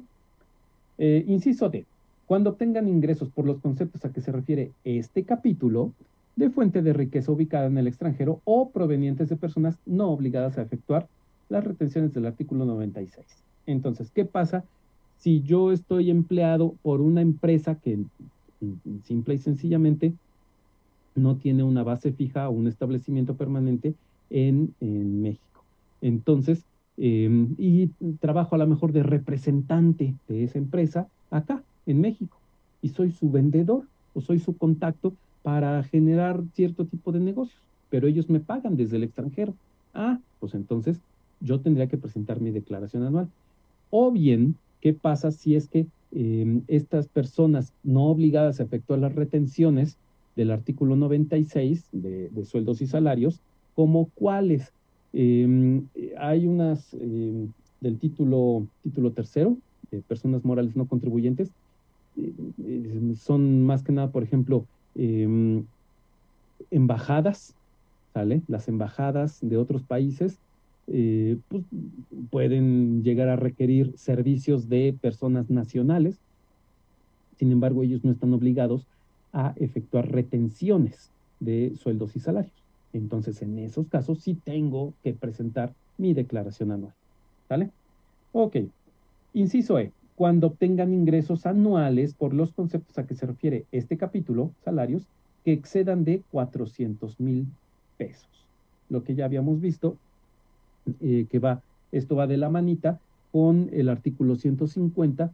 Eh, 0.98 1.24
inciso 1.28 1.70
D. 1.70 1.86
Cuando 2.26 2.52
obtengan 2.52 2.88
ingresos 2.88 3.30
por 3.30 3.46
los 3.46 3.60
conceptos 3.60 4.04
a 4.04 4.12
que 4.12 4.22
se 4.22 4.32
refiere 4.32 4.72
este 4.84 5.24
capítulo, 5.24 5.94
de 6.38 6.52
fuente 6.52 6.82
de 6.84 6.94
riqueza 6.94 7.32
ubicada 7.32 7.66
en 7.66 7.78
el 7.78 7.88
extranjero 7.88 8.42
o 8.46 8.70
provenientes 8.70 9.28
de 9.28 9.36
personas 9.36 9.78
no 9.86 10.12
obligadas 10.12 10.58
a 10.58 10.62
efectuar 10.62 11.08
las 11.50 11.64
retenciones 11.64 12.14
del 12.14 12.28
artículo 12.28 12.64
96. 12.66 13.26
Entonces, 13.68 14.12
¿qué 14.12 14.26
pasa 14.26 14.66
si 15.18 15.42
yo 15.44 15.72
estoy 15.72 16.10
empleado 16.10 16.76
por 16.82 17.02
una 17.02 17.22
empresa 17.22 17.80
que 17.80 18.00
simple 19.04 19.36
y 19.36 19.38
sencillamente 19.38 20.16
no 21.16 21.38
tiene 21.38 21.64
una 21.64 21.84
base 21.84 22.12
fija 22.12 22.50
o 22.50 22.54
un 22.54 22.68
establecimiento 22.68 23.38
permanente 23.38 23.94
en, 24.30 24.74
en 24.80 25.22
México? 25.22 25.66
Entonces, 26.02 26.66
Em, 26.98 27.54
y 27.60 27.90
trabajo 28.20 28.56
a 28.56 28.58
lo 28.58 28.66
mejor 28.66 28.92
de 28.92 29.04
representante 29.04 30.18
de 30.28 30.44
esa 30.44 30.58
empresa 30.58 31.08
acá, 31.30 31.64
en 31.86 32.02
México, 32.02 32.42
y 32.82 32.90
soy 32.90 33.12
su 33.12 33.30
vendedor 33.30 33.88
o 34.14 34.22
soy 34.22 34.40
su 34.40 34.58
contacto 34.58 35.16
para 35.44 35.84
generar 35.84 36.44
cierto 36.54 36.88
tipo 36.88 37.12
de 37.12 37.20
negocios, 37.20 37.62
pero 37.90 38.08
ellos 38.08 38.30
me 38.30 38.40
pagan 38.40 38.76
desde 38.76 38.98
el 38.98 39.04
extranjero. 39.04 39.56
Ah, 39.94 40.20
pues 40.40 40.56
entonces 40.56 41.00
yo 41.40 41.62
tendría 41.62 41.88
que 41.88 41.98
presentar 41.98 42.42
mi 42.42 42.50
declaración 42.50 43.04
anual. 43.04 43.32
O 43.90 44.12
bien, 44.12 44.56
¿qué 44.82 44.94
pasa 44.94 45.32
si 45.32 45.56
es 45.56 45.68
que 45.68 45.88
em, 46.12 46.62
estas 46.68 47.08
personas 47.08 47.74
no 47.84 48.06
obligadas 48.06 48.60
a 48.60 48.64
efectuar 48.64 49.00
las 49.00 49.16
retenciones 49.16 49.98
del 50.36 50.52
artículo 50.52 50.96
96 50.96 51.90
de, 51.92 52.30
de 52.30 52.46
sueldos 52.46 52.82
y 52.82 52.88
salarios, 52.88 53.40
como 53.76 54.10
cuáles? 54.16 54.72
Em, 55.14 55.88
hay 56.18 56.48
unas 56.48 56.94
em, 56.94 57.48
del 57.82 57.98
título, 57.98 58.68
título 58.84 59.12
tercero, 59.12 59.58
de 59.92 60.02
personas 60.02 60.44
morales 60.44 60.76
no 60.76 60.86
contribuyentes, 60.86 61.52
son 63.16 63.64
más 63.64 63.84
que 63.84 63.92
nada, 63.92 64.12
por 64.12 64.24
ejemplo, 64.24 64.66
embajadas, 66.72 67.54
¿sale? 68.14 68.42
Las 68.48 68.68
embajadas 68.68 69.38
de 69.42 69.58
otros 69.58 69.84
países 69.84 70.40
eh, 70.88 71.38
pues, 71.50 71.64
pueden 72.30 73.04
llegar 73.04 73.30
a 73.30 73.36
requerir 73.36 73.94
servicios 73.98 74.70
de 74.70 74.96
personas 75.00 75.50
nacionales, 75.50 76.20
sin 77.38 77.52
embargo, 77.52 77.84
ellos 77.84 78.04
no 78.04 78.12
están 78.12 78.34
obligados 78.34 78.88
a 79.32 79.54
efectuar 79.58 80.12
retenciones 80.12 81.12
de 81.40 81.74
sueldos 81.76 82.16
y 82.16 82.20
salarios. 82.20 82.54
Entonces, 82.94 83.42
en 83.42 83.60
esos 83.60 83.88
casos 83.88 84.20
sí 84.20 84.34
tengo 84.34 84.94
que 85.04 85.14
presentar 85.14 85.74
mi 85.98 86.14
declaración 86.14 86.72
anual. 86.72 86.94
¿Vale? 87.48 87.70
Ok. 88.32 88.58
Inciso 89.34 89.78
E. 89.78 89.92
Cuando 90.16 90.48
obtengan 90.48 90.94
ingresos 90.94 91.46
anuales 91.46 92.16
por 92.16 92.34
los 92.34 92.52
conceptos 92.54 92.98
a 92.98 93.06
que 93.06 93.14
se 93.14 93.28
refiere 93.28 93.66
este 93.72 93.98
capítulo, 93.98 94.52
salarios, 94.66 95.04
que 95.46 95.54
excedan 95.54 96.04
de 96.04 96.24
400 96.32 97.20
mil 97.20 97.46
pesos. 97.98 98.28
Lo 98.90 99.04
que 99.04 99.14
ya 99.14 99.26
habíamos 99.26 99.62
visto, 99.62 99.96
eh, 101.02 101.26
que 101.30 101.40
va, 101.40 101.62
esto 101.92 102.16
va 102.16 102.28
de 102.28 102.38
la 102.38 102.50
manita 102.50 103.00
con 103.32 103.70
el 103.74 103.90
artículo 103.90 104.36
150, 104.36 105.32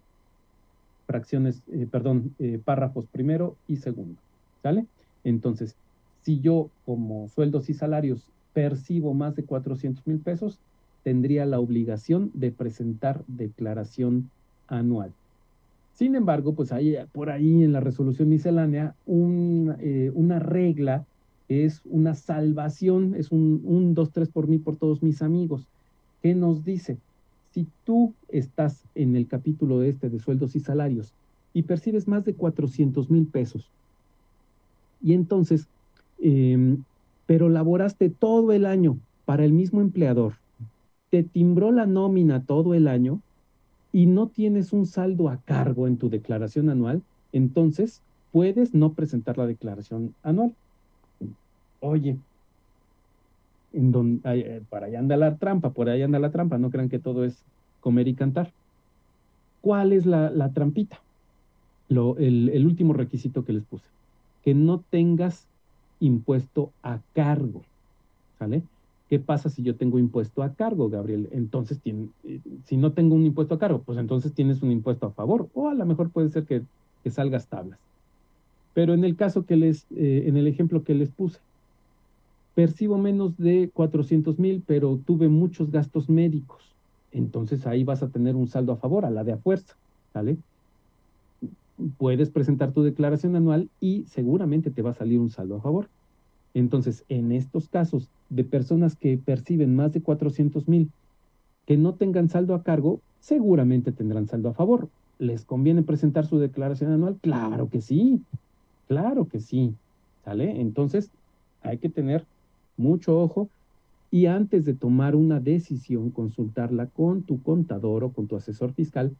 fracciones, 1.05 1.61
eh, 1.71 1.87
perdón, 1.89 2.33
eh, 2.39 2.59
párrafos 2.63 3.05
primero 3.05 3.55
y 3.67 3.77
segundo. 3.77 4.15
¿Sale? 4.61 4.85
Entonces, 5.23 5.75
si 6.23 6.39
yo 6.39 6.69
como 6.85 7.27
sueldos 7.29 7.69
y 7.69 7.73
salarios 7.73 8.27
percibo 8.53 9.13
más 9.13 9.35
de 9.35 9.43
400 9.43 10.05
mil 10.07 10.19
pesos, 10.19 10.59
tendría 11.03 11.45
la 11.45 11.59
obligación 11.59 12.31
de 12.33 12.51
presentar 12.51 13.23
declaración 13.27 14.29
anual. 14.67 15.11
Sin 15.93 16.15
embargo, 16.15 16.53
pues 16.53 16.71
hay 16.71 16.97
por 17.11 17.29
ahí 17.29 17.63
en 17.63 17.73
la 17.73 17.79
resolución 17.79 18.29
miscelánea 18.29 18.95
una 19.05 20.39
regla, 20.39 21.05
es 21.53 21.81
una 21.85 22.15
salvación, 22.15 23.15
es 23.15 23.31
un, 23.31 23.93
dos, 23.93 24.11
tres 24.11 24.29
por 24.29 24.47
mí, 24.47 24.57
por 24.57 24.75
todos 24.75 25.03
mis 25.03 25.21
amigos, 25.21 25.67
que 26.21 26.35
nos 26.35 26.63
dice, 26.63 26.97
si 27.51 27.67
tú 27.83 28.13
estás 28.29 28.83
en 28.95 29.15
el 29.15 29.27
capítulo 29.27 29.83
este 29.83 30.09
de 30.09 30.19
sueldos 30.19 30.55
y 30.55 30.59
salarios 30.59 31.13
y 31.53 31.63
percibes 31.63 32.07
más 32.07 32.25
de 32.25 32.33
400 32.33 33.09
mil 33.09 33.25
pesos, 33.27 33.69
y 35.01 35.13
entonces 35.13 35.67
Em, 36.25 36.83
pero 37.25 37.49
laboraste 37.49 38.09
todo 38.09 38.53
el 38.53 38.65
año 38.65 38.97
para 39.25 39.43
el 39.43 39.51
mismo 39.51 39.81
empleador, 39.81 40.35
te 41.09 41.21
timbró 41.21 41.71
la 41.73 41.85
nómina 41.85 42.45
todo 42.45 42.73
el 42.73 42.87
año 42.87 43.19
y 43.91 44.05
no 44.05 44.27
tienes 44.29 44.71
un 44.71 44.85
saldo 44.85 45.27
a 45.27 45.37
cargo 45.37 45.85
en 45.85 45.97
tu 45.97 46.09
declaración 46.09 46.69
anual, 46.69 47.01
entonces 47.33 48.01
puedes 48.31 48.73
no 48.73 48.93
presentar 48.93 49.37
la 49.37 49.45
declaración 49.45 50.15
anual. 50.23 50.55
Oye, 51.85 52.17
eh, 53.73 54.61
para 54.69 54.85
allá 54.85 54.99
anda 54.99 55.17
la 55.17 55.35
trampa, 55.35 55.71
por 55.71 55.89
ahí 55.89 56.01
anda 56.01 56.17
la 56.17 56.31
trampa, 56.31 56.57
no 56.57 56.69
crean 56.69 56.87
que 56.87 56.97
todo 56.97 57.25
es 57.25 57.43
comer 57.81 58.07
y 58.07 58.13
cantar. 58.13 58.53
¿Cuál 59.59 59.91
es 59.91 60.05
la, 60.05 60.49
trampita? 60.53 61.01
Lo, 61.89 62.17
el, 62.17 62.65
último 62.65 62.93
requisito 62.93 63.43
que 63.43 63.51
les 63.51 63.63
puse, 63.63 63.83
que 64.45 64.53
no 64.53 64.81
tengas 64.89 65.45
impuesto 65.99 66.71
a 66.83 66.99
cargo. 67.13 67.63
¿Sale? 68.39 68.63
¿Qué 69.09 69.19
pasa 69.19 69.49
si 69.49 69.61
yo 69.61 69.75
tengo 69.75 69.99
impuesto 69.99 70.41
a 70.41 70.53
cargo, 70.53 70.89
Gabriel? 70.89 71.27
Entonces, 71.33 71.81
eh, 71.83 72.39
si 72.63 72.77
no 72.77 72.93
tengo 72.93 73.13
un 73.15 73.25
impuesto 73.25 73.55
a 73.55 73.59
cargo, 73.59 73.81
pues 73.85 73.97
entonces 73.97 74.31
tienes 74.31 74.61
un 74.61 74.71
impuesto 74.71 75.07
a 75.07 75.11
favor, 75.11 75.49
o 75.53 75.67
a 75.67 75.73
lo 75.73 75.85
mejor 75.85 76.11
puede 76.11 76.29
ser 76.29 76.45
que, 76.45 76.63
salgas 77.09 77.47
tablas. 77.47 77.77
Pero 78.73 78.93
en 78.93 79.03
el 79.03 79.17
caso 79.17 79.45
que 79.45 79.57
les, 79.57 79.85
eh, 79.97 80.23
en 80.27 80.37
el 80.37 80.47
ejemplo 80.47 80.83
que 80.83 80.95
les 80.95 81.09
puse, 81.09 81.39
percibo 82.55 82.97
menos 82.97 83.37
de 83.37 83.69
400 83.73 84.39
mil, 84.39 84.63
pero 84.65 84.99
tuve 85.05 85.27
muchos 85.29 85.71
gastos 85.71 86.09
médicos. 86.09 86.73
Entonces 87.11 87.65
ahí 87.67 87.83
vas 87.83 88.03
a 88.03 88.09
tener 88.09 88.35
un 88.35 88.47
saldo 88.47 88.73
a 88.73 88.77
favor, 88.77 89.05
a 89.05 89.11
la 89.11 89.23
de 89.23 89.33
a 89.33 89.37
fuerza, 89.37 89.75
¿vale? 90.13 90.37
Puedes 91.97 92.29
presentar 92.29 92.71
tu 92.71 92.83
declaración 92.83 93.35
anual 93.35 93.69
y 93.79 94.05
seguramente 94.07 94.71
te 94.71 94.81
va 94.81 94.91
a 94.91 94.95
salir 94.95 95.19
un 95.19 95.29
saldo 95.29 95.57
a 95.57 95.61
favor. 95.61 95.89
Entonces, 96.53 97.03
en 97.09 97.31
estos 97.31 97.67
casos 97.67 98.09
de 98.29 98.43
personas 98.43 98.95
que 98.95 99.17
perciben 99.17 99.75
más 99.75 99.91
de 99.91 100.01
400 100.01 100.67
mil, 100.67 100.89
que 101.65 101.77
no 101.77 101.95
tengan 101.95 102.29
saldo 102.29 102.53
a 102.53 102.63
cargo, 102.63 102.99
seguramente 103.19 103.91
tendrán 103.91 104.27
saldo 104.27 104.49
a 104.49 104.53
favor. 104.53 104.89
¿Les 105.17 105.45
conviene 105.45 105.83
presentar 105.83 106.25
su 106.25 106.37
declaración 106.37 106.91
anual? 106.91 107.17
Claro 107.21 107.69
que 107.69 107.81
sí, 107.81 108.21
claro 108.87 109.27
que 109.27 109.39
sí, 109.39 109.73
¿sale? 110.25 110.59
Entonces, 110.61 111.09
hay 111.61 111.77
que 111.77 111.89
tener 111.89 112.25
mucho 112.77 113.19
ojo 113.19 113.49
y 114.11 114.27
antes 114.27 114.65
de 114.65 114.73
tomar 114.73 115.15
una 115.15 115.39
decisión, 115.39 116.11
consultarla 116.11 116.85
con 116.87 117.23
tu 117.23 117.41
contador 117.41 118.03
o 118.03 118.11
con 118.11 118.27
tu 118.27 118.35
asesor 118.35 118.73
fiscal 118.73 119.15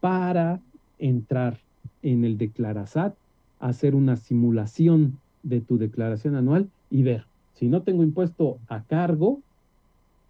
para 0.00 0.60
entrar 0.98 1.58
en 2.02 2.24
el 2.24 2.38
Declarasat, 2.38 3.14
hacer 3.60 3.94
una 3.94 4.16
simulación 4.16 5.18
de 5.42 5.60
tu 5.60 5.76
declaración 5.76 6.34
anual 6.34 6.70
y 6.90 7.02
ver, 7.02 7.26
si 7.54 7.68
no 7.68 7.82
tengo 7.82 8.02
impuesto 8.02 8.58
a 8.68 8.82
cargo, 8.84 9.40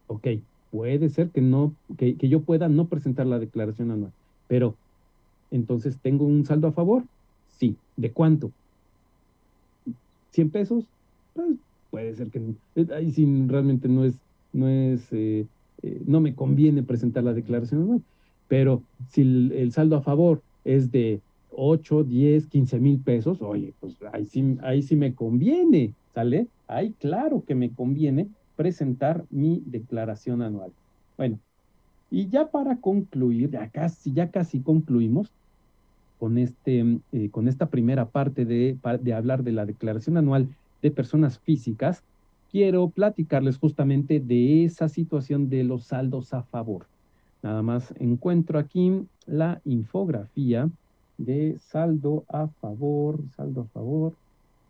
ok, 0.09 0.27
puede 0.71 1.09
ser 1.09 1.31
que 1.31 1.41
no, 1.41 1.73
que, 1.97 2.17
que 2.17 2.29
yo 2.29 2.43
pueda 2.43 2.69
no 2.69 2.89
presentar 2.89 3.27
la 3.27 3.39
declaración 3.39 3.91
anual, 3.91 4.13
pero 4.49 4.75
entonces 5.51 5.99
tengo 6.03 6.25
un 6.25 6.45
saldo 6.45 6.67
a 6.67 6.73
favor, 6.73 7.05
sí, 7.59 7.77
¿de 7.97 8.11
cuánto? 8.11 8.51
¿100 10.33 10.51
pesos? 10.51 10.85
Pues 11.35 11.47
puede 11.93 12.15
ser 12.15 12.31
que 12.31 12.41
eh, 12.75 12.87
ahí 12.97 13.13
sí 13.13 13.27
realmente 13.47 13.87
no 13.87 14.05
es, 14.05 14.15
no 14.53 14.67
es, 14.67 15.13
eh, 15.13 15.47
eh, 15.83 16.03
no 16.07 16.21
me 16.21 16.35
conviene 16.35 16.83
presentar 16.83 17.23
la 17.23 17.35
declaración 17.35 17.83
anual, 17.83 18.03
pero 18.49 18.83
si 19.11 19.21
el 19.21 19.71
saldo 19.73 19.97
a 19.97 20.03
favor 20.03 20.43
es 20.65 20.91
de 20.91 21.21
8, 21.51 22.03
10, 22.03 22.47
15 22.47 22.81
mil 22.81 22.99
pesos, 23.01 23.43
oye, 23.43 23.75
pues 23.79 23.95
ahí 24.11 24.25
sí, 24.25 24.57
ahí 24.63 24.83
sí 24.83 24.97
me 24.97 25.15
conviene, 25.15 25.93
¿sale? 26.15 26.49
Ahí 26.67 26.95
claro 26.99 27.45
que 27.47 27.55
me 27.55 27.71
conviene 27.71 28.29
presentar 28.57 29.27
mi 29.29 29.63
declaración 29.67 30.41
anual. 30.41 30.73
Bueno, 31.19 31.39
y 32.11 32.29
ya 32.31 32.51
para 32.51 32.81
concluir, 32.81 33.51
ya 33.51 33.69
casi, 33.69 34.13
ya 34.15 34.31
casi 34.31 34.63
concluimos 34.63 35.31
con, 36.19 36.39
este, 36.39 37.01
eh, 37.13 37.29
con 37.31 37.49
esta 37.49 37.69
primera 37.69 38.09
parte 38.09 38.47
de, 38.47 38.79
de 39.03 39.13
hablar 39.13 39.43
de 39.43 39.53
la 39.53 39.67
declaración 39.67 40.17
anual 40.17 40.49
de 40.83 40.91
personas 40.91 41.39
físicas, 41.39 42.03
quiero 42.51 42.91
platicarles 42.91 43.57
justamente 43.57 44.21
de 44.21 44.65
esa 44.65 44.89
situación 44.89 45.49
de 45.49 45.65
los 45.65 45.85
saldos 45.85 46.35
a 46.35 46.43
favor. 46.43 46.87
Nada 47.43 47.63
más 47.63 47.95
encuentro 47.99 48.59
aquí 48.59 49.07
la 49.27 49.61
infografía 49.65 50.69
de 51.17 51.59
saldo 51.59 52.25
a 52.29 52.49
favor, 52.61 53.21
saldo 53.37 53.63
a 53.63 53.65
favor, 53.67 54.15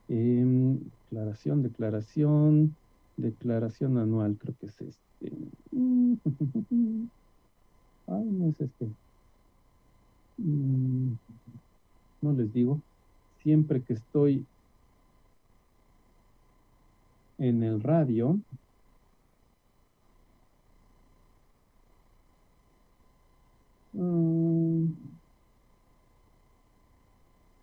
em, 0.08 0.78
declaración, 1.10 1.62
declaración, 1.62 2.76
declaración 3.16 3.98
anual, 3.98 4.36
creo 4.38 4.54
que 4.58 4.66
es 4.66 4.80
este. 4.80 5.32
Ay, 8.06 8.24
no 8.24 8.48
es 8.48 8.60
este. 8.60 8.88
Mm, 10.38 11.12
no 12.22 12.32
les 12.32 12.52
digo, 12.52 12.80
siempre 13.42 13.82
que 13.82 13.94
estoy 13.94 14.46
en 17.42 17.64
el 17.64 17.82
radio, 17.82 18.38
mm, 23.92 24.86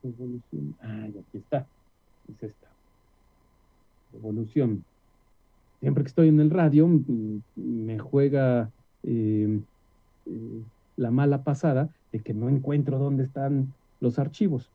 Evolución. 0.03 0.75
Ah, 0.81 1.05
aquí 1.07 1.37
está. 1.37 1.65
Es 2.27 2.43
esta. 2.43 2.67
Evolución. 4.13 4.83
Siempre 5.79 6.03
que 6.03 6.09
estoy 6.09 6.27
en 6.27 6.39
el 6.39 6.49
radio, 6.49 6.87
me 7.55 7.99
juega 7.99 8.69
em, 9.03 9.63
eh, 10.25 10.63
la 10.97 11.11
mala 11.11 11.43
pasada 11.43 11.89
de 12.11 12.19
que 12.21 12.33
no 12.33 12.49
encuentro 12.49 12.99
dónde 12.99 13.23
están 13.23 13.73
los 14.01 14.19
archivos. 14.19 14.69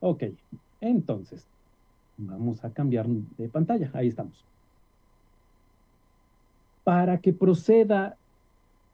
Ok, 0.00 0.24
entonces, 0.80 1.44
vamos 2.16 2.64
a 2.64 2.72
cambiar 2.72 3.06
de 3.06 3.48
pantalla. 3.48 3.90
Ahí 3.94 4.08
estamos. 4.08 4.44
Para 6.84 7.18
que 7.18 7.32
proceda 7.32 8.16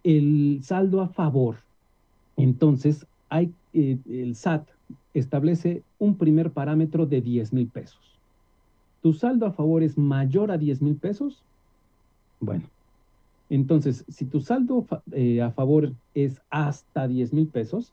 el 0.03 0.61
saldo 0.63 1.01
a 1.01 1.09
favor. 1.09 1.57
Entonces, 2.37 3.07
eh, 3.31 3.51
el 3.73 4.35
SAT 4.35 4.69
establece 5.15 5.83
un 5.99 6.17
primer 6.17 6.51
parámetro 6.51 7.07
de 7.07 7.21
10 7.21 7.53
mil 7.53 7.69
pesos. 7.69 8.01
¿Tu 9.03 9.13
saldo 9.13 9.47
a 9.47 9.53
favor 9.53 9.83
es 9.83 9.99
mayor 9.99 10.51
a 10.51 10.59
10 10.59 10.81
mil 10.81 10.97
pesos? 10.97 11.43
Bueno, 12.41 12.65
entonces, 13.51 14.05
si 14.09 14.25
tu 14.25 14.41
saldo 14.41 14.87
eh, 15.13 15.43
a 15.43 15.51
favor 15.51 15.93
es 16.15 16.41
hasta 16.51 17.07
10 17.07 17.33
mil 17.33 17.49
pesos, 17.49 17.93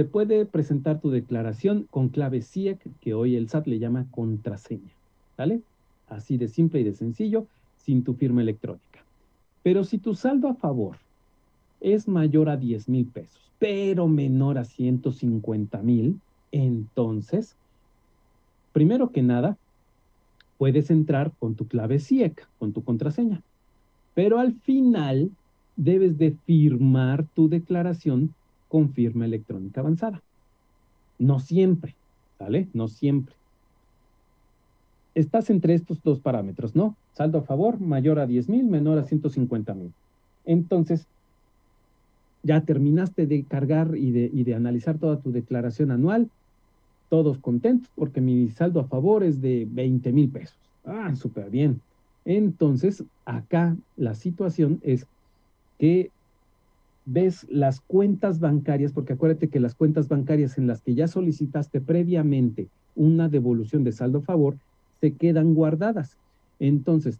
se 0.00 0.06
puede 0.06 0.46
presentar 0.46 0.98
tu 0.98 1.10
declaración 1.10 1.86
con 1.90 2.08
clave 2.08 2.40
CIEC, 2.40 2.78
que 3.02 3.12
hoy 3.12 3.36
el 3.36 3.50
SAT 3.50 3.66
le 3.66 3.78
llama 3.78 4.06
contraseña. 4.10 4.94
¿Vale? 5.36 5.60
Así 6.08 6.38
de 6.38 6.48
simple 6.48 6.80
y 6.80 6.84
de 6.84 6.94
sencillo, 6.94 7.46
sin 7.76 8.02
tu 8.02 8.14
firma 8.14 8.40
electrónica. 8.40 9.04
Pero 9.62 9.84
si 9.84 9.98
tu 9.98 10.14
saldo 10.14 10.48
a 10.48 10.54
favor 10.54 10.96
es 11.82 12.08
mayor 12.08 12.48
a 12.48 12.56
10 12.56 12.88
mil 12.88 13.04
pesos, 13.08 13.42
pero 13.58 14.08
menor 14.08 14.56
a 14.56 14.64
150 14.64 15.82
mil, 15.82 16.18
entonces, 16.50 17.54
primero 18.72 19.10
que 19.10 19.20
nada, 19.20 19.58
puedes 20.56 20.90
entrar 20.90 21.30
con 21.38 21.56
tu 21.56 21.66
clave 21.66 21.98
CIEC, 21.98 22.48
con 22.58 22.72
tu 22.72 22.82
contraseña. 22.82 23.42
Pero 24.14 24.38
al 24.38 24.54
final 24.54 25.30
debes 25.76 26.16
de 26.16 26.34
firmar 26.46 27.26
tu 27.34 27.50
declaración 27.50 28.34
con 28.70 28.88
firma 28.94 29.24
electrónica 29.26 29.80
avanzada. 29.80 30.22
No 31.18 31.40
siempre, 31.40 31.96
¿vale? 32.38 32.68
No 32.72 32.88
siempre. 32.88 33.34
Estás 35.14 35.50
entre 35.50 35.74
estos 35.74 36.00
dos 36.02 36.20
parámetros, 36.20 36.76
¿no? 36.76 36.94
Saldo 37.12 37.38
a 37.38 37.42
favor, 37.42 37.80
mayor 37.80 38.20
a 38.20 38.26
10 38.26 38.48
mil, 38.48 38.64
menor 38.64 38.98
a 38.98 39.04
150 39.04 39.74
mil. 39.74 39.92
Entonces, 40.46 41.04
ya 42.44 42.60
terminaste 42.62 43.26
de 43.26 43.42
cargar 43.44 43.96
y 43.96 44.12
de, 44.12 44.30
y 44.32 44.44
de 44.44 44.54
analizar 44.54 44.96
toda 44.98 45.20
tu 45.20 45.32
declaración 45.32 45.90
anual, 45.90 46.30
todos 47.08 47.38
contentos 47.38 47.90
porque 47.96 48.20
mi 48.20 48.48
saldo 48.50 48.78
a 48.80 48.84
favor 48.84 49.24
es 49.24 49.42
de 49.42 49.66
20 49.68 50.12
mil 50.12 50.30
pesos. 50.30 50.56
Ah, 50.84 51.14
súper 51.16 51.50
bien. 51.50 51.80
Entonces, 52.24 53.02
acá 53.24 53.76
la 53.96 54.14
situación 54.14 54.78
es 54.84 55.06
que 55.76 56.12
ves 57.04 57.46
las 57.48 57.80
cuentas 57.80 58.40
bancarias, 58.40 58.92
porque 58.92 59.14
acuérdate 59.14 59.48
que 59.48 59.60
las 59.60 59.74
cuentas 59.74 60.08
bancarias 60.08 60.58
en 60.58 60.66
las 60.66 60.82
que 60.82 60.94
ya 60.94 61.08
solicitaste 61.08 61.80
previamente 61.80 62.68
una 62.94 63.28
devolución 63.28 63.84
de 63.84 63.92
saldo 63.92 64.18
a 64.18 64.22
favor, 64.22 64.56
se 65.00 65.12
quedan 65.14 65.54
guardadas. 65.54 66.16
Entonces, 66.58 67.18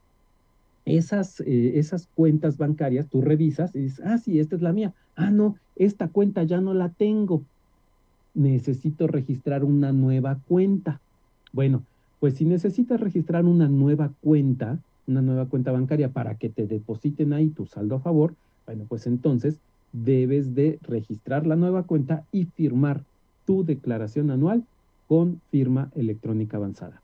esas, 0.85 1.41
eh, 1.41 1.79
esas 1.79 2.09
cuentas 2.15 2.57
bancarias, 2.57 3.09
tú 3.09 3.21
revisas 3.21 3.75
y 3.75 3.81
dices, 3.81 4.05
ah, 4.05 4.19
sí, 4.19 4.39
esta 4.39 4.57
es 4.57 4.63
la 4.63 4.73
mía. 4.73 4.93
Ah, 5.17 5.31
no, 5.31 5.57
esta 5.77 6.09
cuenta 6.09 6.43
ya 6.45 6.61
no 6.61 6.75
la 6.75 6.91
tengo. 6.91 7.43
Necesito 8.35 9.07
registrar 9.07 9.65
una 9.65 9.93
nueva 9.93 10.39
cuenta. 10.47 11.01
Bueno, 11.53 11.83
pues 12.21 12.35
si 12.35 12.45
necesitas 12.45 13.01
registrar 13.01 13.45
una 13.45 13.69
nueva 13.69 14.13
cuenta, 14.21 14.79
una 15.07 15.23
nueva 15.23 15.47
cuenta 15.47 15.73
bancaria 15.73 16.11
para 16.11 16.37
que 16.37 16.49
te 16.49 16.67
depositen 16.67 17.33
ahí 17.33 17.49
tu 17.49 17.67
saldo 17.67 17.97
a 17.97 18.01
favor, 18.01 18.35
bueno, 18.67 18.85
pues 18.89 19.07
entonces 19.07 19.59
debes 19.93 20.55
de 20.55 20.79
registrar 20.83 21.47
la 21.47 21.57
nueva 21.57 21.85
cuenta 21.85 22.25
y 22.33 22.45
firmar 22.45 23.03
tu 23.45 23.65
declaración 23.65 24.31
anual 24.31 24.65
con 25.09 25.41
firma 25.51 25.91
electrónica 25.95 26.57
avanzada. 26.57 27.03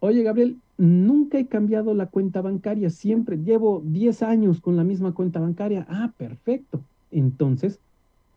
Oye, 0.00 0.22
Gabriel, 0.22 0.58
nunca 0.76 1.38
he 1.38 1.46
cambiado 1.46 1.94
la 1.94 2.06
cuenta 2.06 2.42
bancaria, 2.42 2.90
siempre 2.90 3.38
llevo 3.38 3.82
10 3.86 4.22
años 4.22 4.60
con 4.60 4.76
la 4.76 4.84
misma 4.84 5.14
cuenta 5.14 5.40
bancaria. 5.40 5.86
Ah, 5.88 6.12
perfecto. 6.18 6.80
Entonces, 7.10 7.80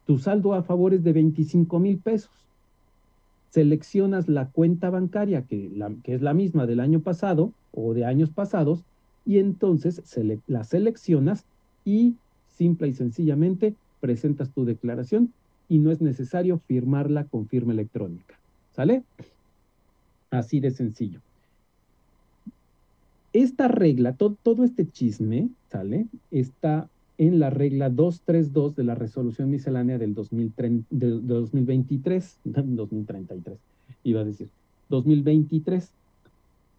tu 0.06 0.18
saldo 0.18 0.54
a 0.54 0.64
favor 0.64 0.94
es 0.94 1.04
de 1.04 1.12
25 1.12 1.80
mil 1.80 1.98
pesos. 1.98 2.32
Seleccionas 3.50 4.30
la 4.30 4.50
cuenta 4.50 4.90
bancaria, 4.90 5.42
que, 5.42 5.70
que, 6.04 6.14
es 6.14 6.22
la 6.22 6.34
misma 6.34 6.66
del 6.66 6.80
año 6.80 7.02
pasado 7.02 7.52
o 7.74 7.94
de 7.94 8.06
años 8.06 8.30
pasados, 8.30 8.86
y 9.26 9.40
entonces 9.40 10.02
la 10.48 10.64
seleccionas 10.64 11.44
y 11.84 12.16
simple 12.58 12.88
y 12.88 12.94
sencillamente 12.94 13.76
presentas 14.00 14.50
tu 14.52 14.66
declaración 14.66 15.34
y 15.70 15.80
no 15.80 15.92
es 15.92 16.02
necesario 16.02 16.60
firmarla 16.68 17.26
con 17.26 17.48
firma 17.48 17.74
electrónica. 17.74 18.36
¿Sale? 18.76 19.04
Así 20.30 20.60
de 20.60 20.72
sencillo. 20.72 21.22
Esta 23.34 23.68
regla, 23.68 24.14
todo 24.14 24.64
este 24.64 24.90
chisme, 24.90 25.50
¿sale? 25.70 26.08
Está 26.32 26.88
en 27.18 27.40
la 27.40 27.50
regla 27.50 27.90
232 27.90 28.76
de 28.76 28.84
la 28.84 28.94
resolución 28.96 29.50
miscelánea 29.50 29.98
del, 29.98 30.14
2023, 30.14 32.38
2033, 32.44 33.58
iba 34.04 34.22
a 34.22 34.24
decir, 34.24 34.50
2023. 34.90 35.92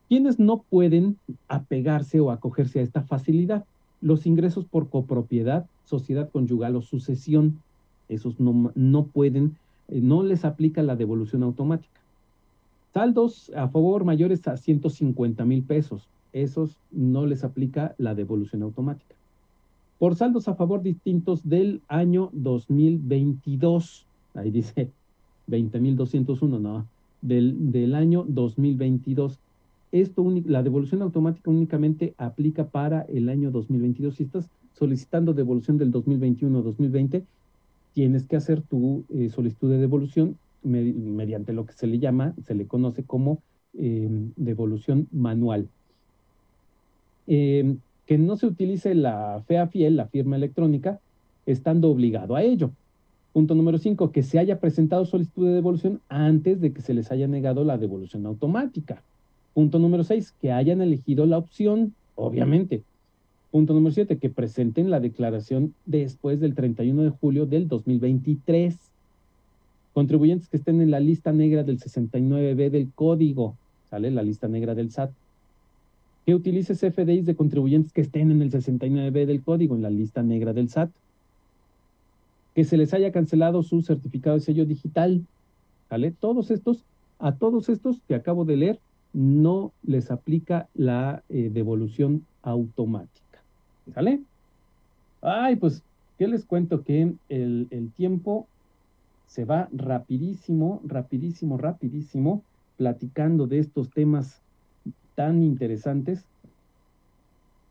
¿Quiénes 0.09 0.39
no 0.39 0.65
pueden 0.71 1.19
apegarse 1.49 2.21
o 2.21 2.31
acogerse 2.31 2.81
a 2.81 2.83
esta 2.83 3.03
facilidad? 3.03 3.65
Los 4.01 4.27
ingresos 4.27 4.65
por 4.65 4.89
copropiedad, 4.89 5.67
sociedad 5.85 6.31
conyugal 6.31 6.77
o 6.77 6.83
sucesión. 6.83 7.61
Esos 8.09 8.41
no, 8.41 8.73
no 8.75 9.05
pueden, 9.05 9.57
eh, 9.89 10.01
no 10.01 10.23
les 10.23 10.45
aplica 10.45 10.83
la 10.83 10.97
devolución 10.97 11.43
automática. 11.43 12.01
Saldos 12.95 13.51
a 13.55 13.69
favor 13.69 14.05
mayores 14.05 14.47
a 14.49 14.57
150 14.57 15.45
mil 15.45 15.63
pesos. 15.63 16.09
Esos 16.33 16.77
no 16.91 17.27
les 17.27 17.45
aplica 17.45 17.95
la 17.99 18.15
devolución 18.15 18.63
automática 18.63 19.19
por 19.99 20.15
saldos 20.15 20.49
a 20.49 20.55
favor 20.55 20.83
distintos 20.83 21.49
del 21.49 21.83
año 21.89 22.31
2022. 22.33 24.07
Ahí 24.35 24.51
dice 24.51 24.91
20.201, 25.49 26.61
no, 26.61 26.87
del, 27.21 27.73
del 27.73 27.95
año 27.95 28.25
2022. 28.29 29.39
Esto, 29.91 30.25
la 30.45 30.63
devolución 30.63 31.03
automática 31.03 31.51
únicamente 31.51 32.15
aplica 32.19 32.67
para 32.67 33.03
el 33.03 33.29
año 33.29 33.51
2022. 33.51 34.17
Si 34.17 34.25
estás 34.25 34.49
solicitando 34.75 35.33
devolución 35.33 35.79
del 35.79 35.93
2021-2020, 35.93 37.23
tienes 37.95 38.25
que 38.25 38.37
hacer 38.37 38.61
tu 38.63 39.05
eh, 39.09 39.31
solicitud 39.31 39.71
de 39.71 39.79
devolución 39.79 40.37
mediante 40.63 41.53
lo 41.53 41.65
que 41.65 41.73
se 41.73 41.87
le 41.87 41.99
llama, 41.99 42.35
se 42.45 42.55
le 42.55 42.67
conoce 42.67 43.03
como 43.05 43.39
eh, 43.75 44.09
devolución 44.37 45.09
manual. 45.13 45.69
Eh, 47.27 47.77
que 48.07 48.19
no 48.19 48.37
se 48.37 48.47
utilice 48.47 48.95
la 48.95 49.43
fea 49.47 49.67
fiel, 49.69 49.97
la 49.97 50.07
firma 50.07 50.37
electrónica, 50.37 50.99
estando 51.47 51.91
obligado 51.91 52.37
a 52.37 52.43
ello. 52.43 52.71
Punto 53.33 53.55
número 53.55 53.79
cinco, 53.79 54.11
que 54.11 54.23
se 54.23 54.39
haya 54.39 54.61
presentado 54.61 55.05
solicitud 55.05 55.47
de 55.47 55.55
devolución 55.55 56.01
antes 56.09 56.61
de 56.61 56.73
que 56.73 56.83
se 56.83 56.95
les 56.95 57.13
haya 57.13 57.29
negado 57.29 57.65
la 57.65 57.79
devolución 57.79 58.27
automática. 58.27 59.03
Punto 59.59 59.81
número 59.81 60.05
seis, 60.05 60.33
que 60.41 60.53
hayan 60.53 60.81
elegido 60.83 61.27
la 61.27 61.37
opción, 61.37 61.93
obviamente. 62.15 62.85
Punto 63.51 63.75
número 63.75 63.93
siete, 63.93 64.19
que 64.19 64.31
presenten 64.31 64.89
la 64.89 65.01
declaración 65.01 65.75
después 65.85 66.39
del 66.39 66.55
31 66.55 67.03
de 67.03 67.11
julio 67.11 67.45
del 67.45 67.67
2023. 67.67 68.77
Contribuyentes 69.95 70.49
que 70.49 70.59
estén 70.59 70.81
en 70.81 70.93
la 70.93 71.01
lista 71.01 71.33
negra 71.33 71.65
del 71.65 71.81
69B 71.81 72.71
del 72.71 72.93
código, 72.95 73.57
¿sale? 73.91 74.13
La 74.13 74.23
lista 74.23 74.47
negra 74.47 74.77
del 74.77 74.93
SAT 74.93 75.11
que 76.25 76.37
utilice 76.37 76.75
CFDIs 76.75 77.27
de 77.27 77.35
contribuyentes 77.35 77.93
que 77.93 78.03
estén 78.03 78.31
en 78.31 78.43
el 78.43 78.53
69B 78.53 79.27
del 79.27 79.43
código, 79.43 79.75
en 79.75 79.83
la 79.83 79.91
lista 79.91 80.23
negra 80.23 80.53
del 80.53 80.69
SAT, 80.69 80.91
que 82.55 82.63
se 82.63 82.77
les 82.77 82.95
haya 82.95 83.11
cancelado 83.11 83.65
su 83.65 83.83
certificado 83.83 84.37
de 84.37 84.43
sello 84.43 84.67
digital, 84.67 85.27
¿vale? 85.91 86.13
Todos 86.13 86.53
estos, 86.53 86.85
a 87.19 87.33
todos 87.33 87.69
estos 87.69 87.97
que 88.07 88.15
acabo 88.15 88.45
de 88.45 88.57
leer, 88.57 88.79
no 89.19 89.73
les 89.83 90.13
aplica 90.13 90.69
la 90.75 91.25
eh, 91.29 91.51
devolución 91.53 92.25
automática, 92.43 93.43
¿sale? 93.93 94.21
Ay, 95.23 95.57
pues, 95.57 95.83
¿qué 96.19 96.29
les 96.29 96.45
cuento? 96.45 96.85
Que 96.85 97.13
el, 97.29 97.67
el 97.71 97.91
tiempo 97.91 98.47
se 99.27 99.45
va 99.45 99.69
rapidísimo, 99.73 100.81
rapidísimo, 100.85 101.59
rapidísimo, 101.59 102.43
platicando 102.77 103.49
de 103.49 103.59
estos 103.59 103.91
temas 103.91 104.41
tan 105.17 105.43
interesantes. 105.43 106.25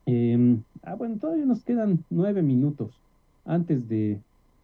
Em, 0.06 0.64
ah, 0.84 0.96
bueno, 0.96 1.16
todavía 1.18 1.46
nos 1.46 1.64
quedan 1.64 2.04
nueve 2.10 2.42
minutos 2.42 2.92
antes 3.46 3.88
de, 3.88 4.20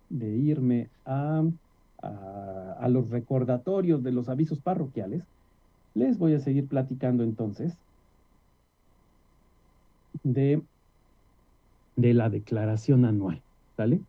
irme 0.09 0.89
a, 1.05 1.43
a, 2.01 2.87
los 2.89 3.09
recordatorios 3.09 4.03
de 4.03 4.11
los 4.11 4.27
avisos 4.27 4.59
parroquiales. 4.59 5.23
Les 5.95 6.17
voy 6.17 6.33
a 6.33 6.39
seguir 6.39 6.67
platicando 6.67 7.23
entonces 7.23 7.73
de, 10.23 10.61
de 11.95 12.13
la 12.13 12.29
declaración 12.29 13.05
anual. 13.05 13.41
¿Sale? 13.77 14.01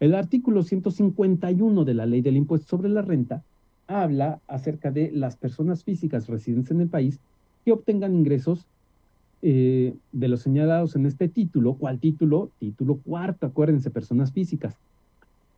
El 0.00 0.14
artículo 0.14 0.62
151 0.62 1.84
de 1.84 1.94
la 1.94 2.06
ley 2.06 2.22
del 2.22 2.36
impuesto 2.36 2.68
sobre 2.68 2.88
la 2.88 3.02
renta 3.02 3.42
habla 3.86 4.40
acerca 4.46 4.90
de 4.90 5.10
las 5.12 5.36
personas 5.36 5.84
físicas 5.84 6.28
residentes 6.28 6.70
en 6.70 6.80
el 6.80 6.88
país 6.88 7.18
que 7.64 7.72
obtengan 7.72 8.14
ingresos 8.14 8.66
eh, 9.42 9.94
de 10.12 10.28
los 10.28 10.42
señalados 10.42 10.96
en 10.96 11.06
este 11.06 11.28
título. 11.28 11.74
¿Cuál 11.74 11.98
título? 11.98 12.50
Título 12.58 12.96
cuarto, 12.98 13.46
acuérdense, 13.46 13.90
personas 13.90 14.32
físicas. 14.32 14.76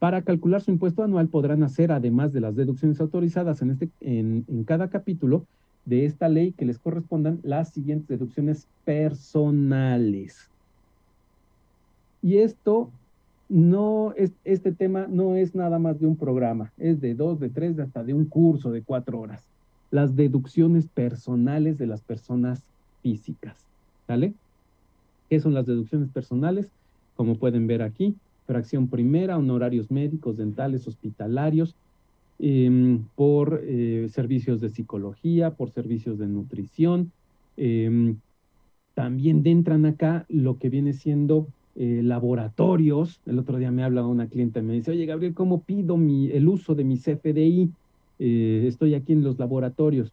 Para 0.02 0.22
calcular 0.22 0.60
su 0.60 0.72
impuesto 0.72 1.04
anual 1.04 1.28
podrán 1.28 1.62
hacer, 1.62 1.92
además 1.92 2.32
de 2.32 2.40
las 2.40 2.56
deducciones 2.56 3.00
autorizadas 3.00 3.62
en, 3.62 3.70
este, 3.70 3.88
en, 4.00 4.44
en 4.48 4.64
cada 4.64 4.90
capítulo 4.90 5.46
de 5.84 6.06
esta 6.06 6.28
ley, 6.28 6.50
que 6.50 6.64
les 6.64 6.80
correspondan 6.80 7.38
las 7.44 7.68
siguientes 7.68 8.08
deducciones 8.08 8.66
personales. 8.84 10.50
Y 12.20 12.38
esto 12.38 12.90
no 13.48 14.12
es, 14.16 14.32
este 14.44 14.72
tema 14.72 15.06
no 15.08 15.36
es 15.36 15.54
nada 15.54 15.78
más 15.78 16.00
de 16.00 16.08
un 16.08 16.16
programa, 16.16 16.72
es 16.78 17.00
de 17.00 17.14
dos, 17.14 17.38
de 17.38 17.48
tres, 17.48 17.78
hasta 17.78 18.02
de 18.02 18.12
un 18.12 18.24
curso 18.24 18.72
de 18.72 18.82
cuatro 18.82 19.20
horas 19.20 19.46
las 19.92 20.16
deducciones 20.16 20.88
personales 20.88 21.78
de 21.78 21.86
las 21.86 22.02
personas 22.02 22.64
físicas. 23.02 23.54
¿Sale? 24.08 24.34
¿Qué 25.30 25.38
son 25.38 25.54
las 25.54 25.66
deducciones 25.66 26.08
personales? 26.08 26.66
Como 27.14 27.36
pueden 27.36 27.68
ver 27.68 27.82
aquí, 27.82 28.16
fracción 28.46 28.88
primera, 28.88 29.38
honorarios 29.38 29.90
médicos, 29.90 30.36
dentales, 30.36 30.86
hospitalarios, 30.86 31.74
em, 32.38 33.04
por 33.14 33.62
eh, 33.62 34.08
servicios 34.10 34.60
de 34.60 34.70
psicología, 34.70 35.50
por 35.50 35.70
servicios 35.70 36.18
de 36.18 36.26
nutrición. 36.26 37.12
Em, 37.56 38.16
también 38.94 39.42
entran 39.46 39.86
acá 39.86 40.26
lo 40.28 40.58
que 40.58 40.68
viene 40.68 40.92
siendo 40.92 41.46
eh, 41.74 42.00
laboratorios. 42.02 43.20
El 43.24 43.38
otro 43.38 43.56
día 43.56 43.70
me 43.70 43.82
habla 43.82 44.06
una 44.06 44.26
cliente 44.26 44.60
y 44.60 44.62
me 44.62 44.74
dice, 44.74 44.90
oye 44.90 45.06
Gabriel, 45.06 45.34
¿cómo 45.34 45.62
pido 45.62 45.96
mi, 45.96 46.30
el 46.30 46.48
uso 46.48 46.74
de 46.74 46.84
mi 46.84 46.98
CFDI? 46.98 47.70
Eh, 48.18 48.64
estoy 48.66 48.94
aquí 48.94 49.12
en 49.12 49.24
los 49.24 49.38
laboratorios 49.38 50.12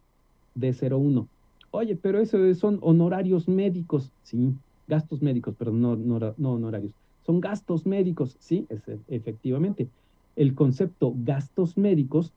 de 0.54 0.72
01. 0.72 1.28
Oye, 1.70 1.96
pero 1.96 2.18
eso 2.18 2.52
son 2.54 2.78
honorarios 2.80 3.46
médicos, 3.46 4.10
sí, 4.22 4.54
gastos 4.88 5.22
médicos, 5.22 5.54
pero 5.58 5.70
no, 5.70 5.96
no, 5.96 6.52
honorarios. 6.52 6.92
Son 7.30 7.40
gastos 7.40 7.86
médicos, 7.86 8.36
sí, 8.40 8.66
efectivamente. 9.06 9.86
El 10.34 10.56
concepto 10.56 11.14
gastos 11.16 11.78
médicos 11.78 12.32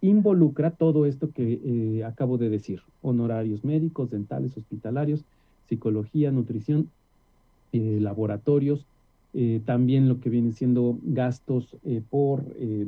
involucra 0.00 0.70
todo 0.70 1.04
esto 1.04 1.30
que 1.32 1.60
eh, 1.62 2.04
acabo 2.04 2.38
de 2.38 2.48
decir, 2.48 2.80
honorarios 3.02 3.62
médicos, 3.62 4.08
dentales, 4.10 4.56
hospitalarios, 4.56 5.22
psicología, 5.68 6.30
nutrición, 6.30 6.88
eh, 7.74 7.98
laboratorios, 8.00 8.86
también 9.66 10.08
lo 10.08 10.18
que 10.18 10.30
viene 10.30 10.52
siendo 10.52 10.98
gastos 11.02 11.76
por 12.08 12.42
eh, 12.58 12.86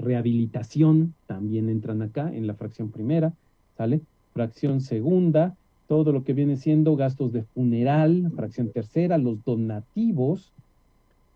rehabilitación 0.00 1.14
también 1.28 1.68
entran 1.68 2.02
acá 2.02 2.34
en 2.34 2.48
la 2.48 2.54
fracción 2.54 2.90
primera, 2.90 3.32
¿sale? 3.76 4.00
Fracción 4.32 4.80
segunda, 4.80 5.54
todo 5.88 6.12
lo 6.12 6.24
que 6.24 6.32
viene 6.32 6.56
siendo 6.56 6.96
gastos 6.96 7.32
de 7.32 7.42
funeral, 7.42 8.32
fracción 8.34 8.70
tercera, 8.70 9.18
los 9.18 9.44
donativos, 9.44 10.52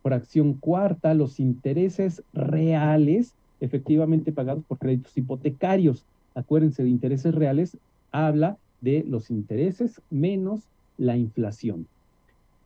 fracción 0.03 0.55
cuarta, 0.55 1.15
los 1.15 1.39
intereses 1.39 2.23
reales 2.33 3.35
efectivamente 3.61 4.33
pagados 4.33 4.65
por 4.65 4.79
créditos 4.79 5.17
hipotecarios. 5.17 6.05
Acuérdense 6.35 6.83
de 6.83 6.91
intereses 6.91 7.35
reales, 7.35 7.77
habla 8.13 8.57
de 8.81 9.05
los 9.09 9.31
intereses 9.31 10.01
menos 10.11 10.61
la 10.97 11.17
inflación. 11.17 11.87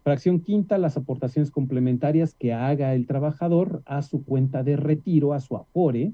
Fracción 0.05 0.41
quinta, 0.41 0.79
las 0.79 0.97
aportaciones 0.97 1.51
complementarias 1.51 2.35
que 2.35 2.53
haga 2.53 2.95
el 2.95 3.07
trabajador 3.07 3.83
a 3.87 4.03
su 4.03 4.25
cuenta 4.25 4.63
de 4.63 4.77
retiro, 4.77 5.33
a 5.33 5.41
su 5.41 5.57
afore. 5.57 6.13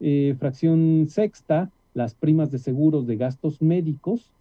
Eh, 0.00 0.34
fracción 0.38 1.06
sexta, 1.08 1.70
las 1.92 2.14
primas 2.14 2.50
de 2.50 2.58
seguros 2.58 3.06
de 3.06 3.16
gastos 3.16 3.60
médicos, 3.60 4.32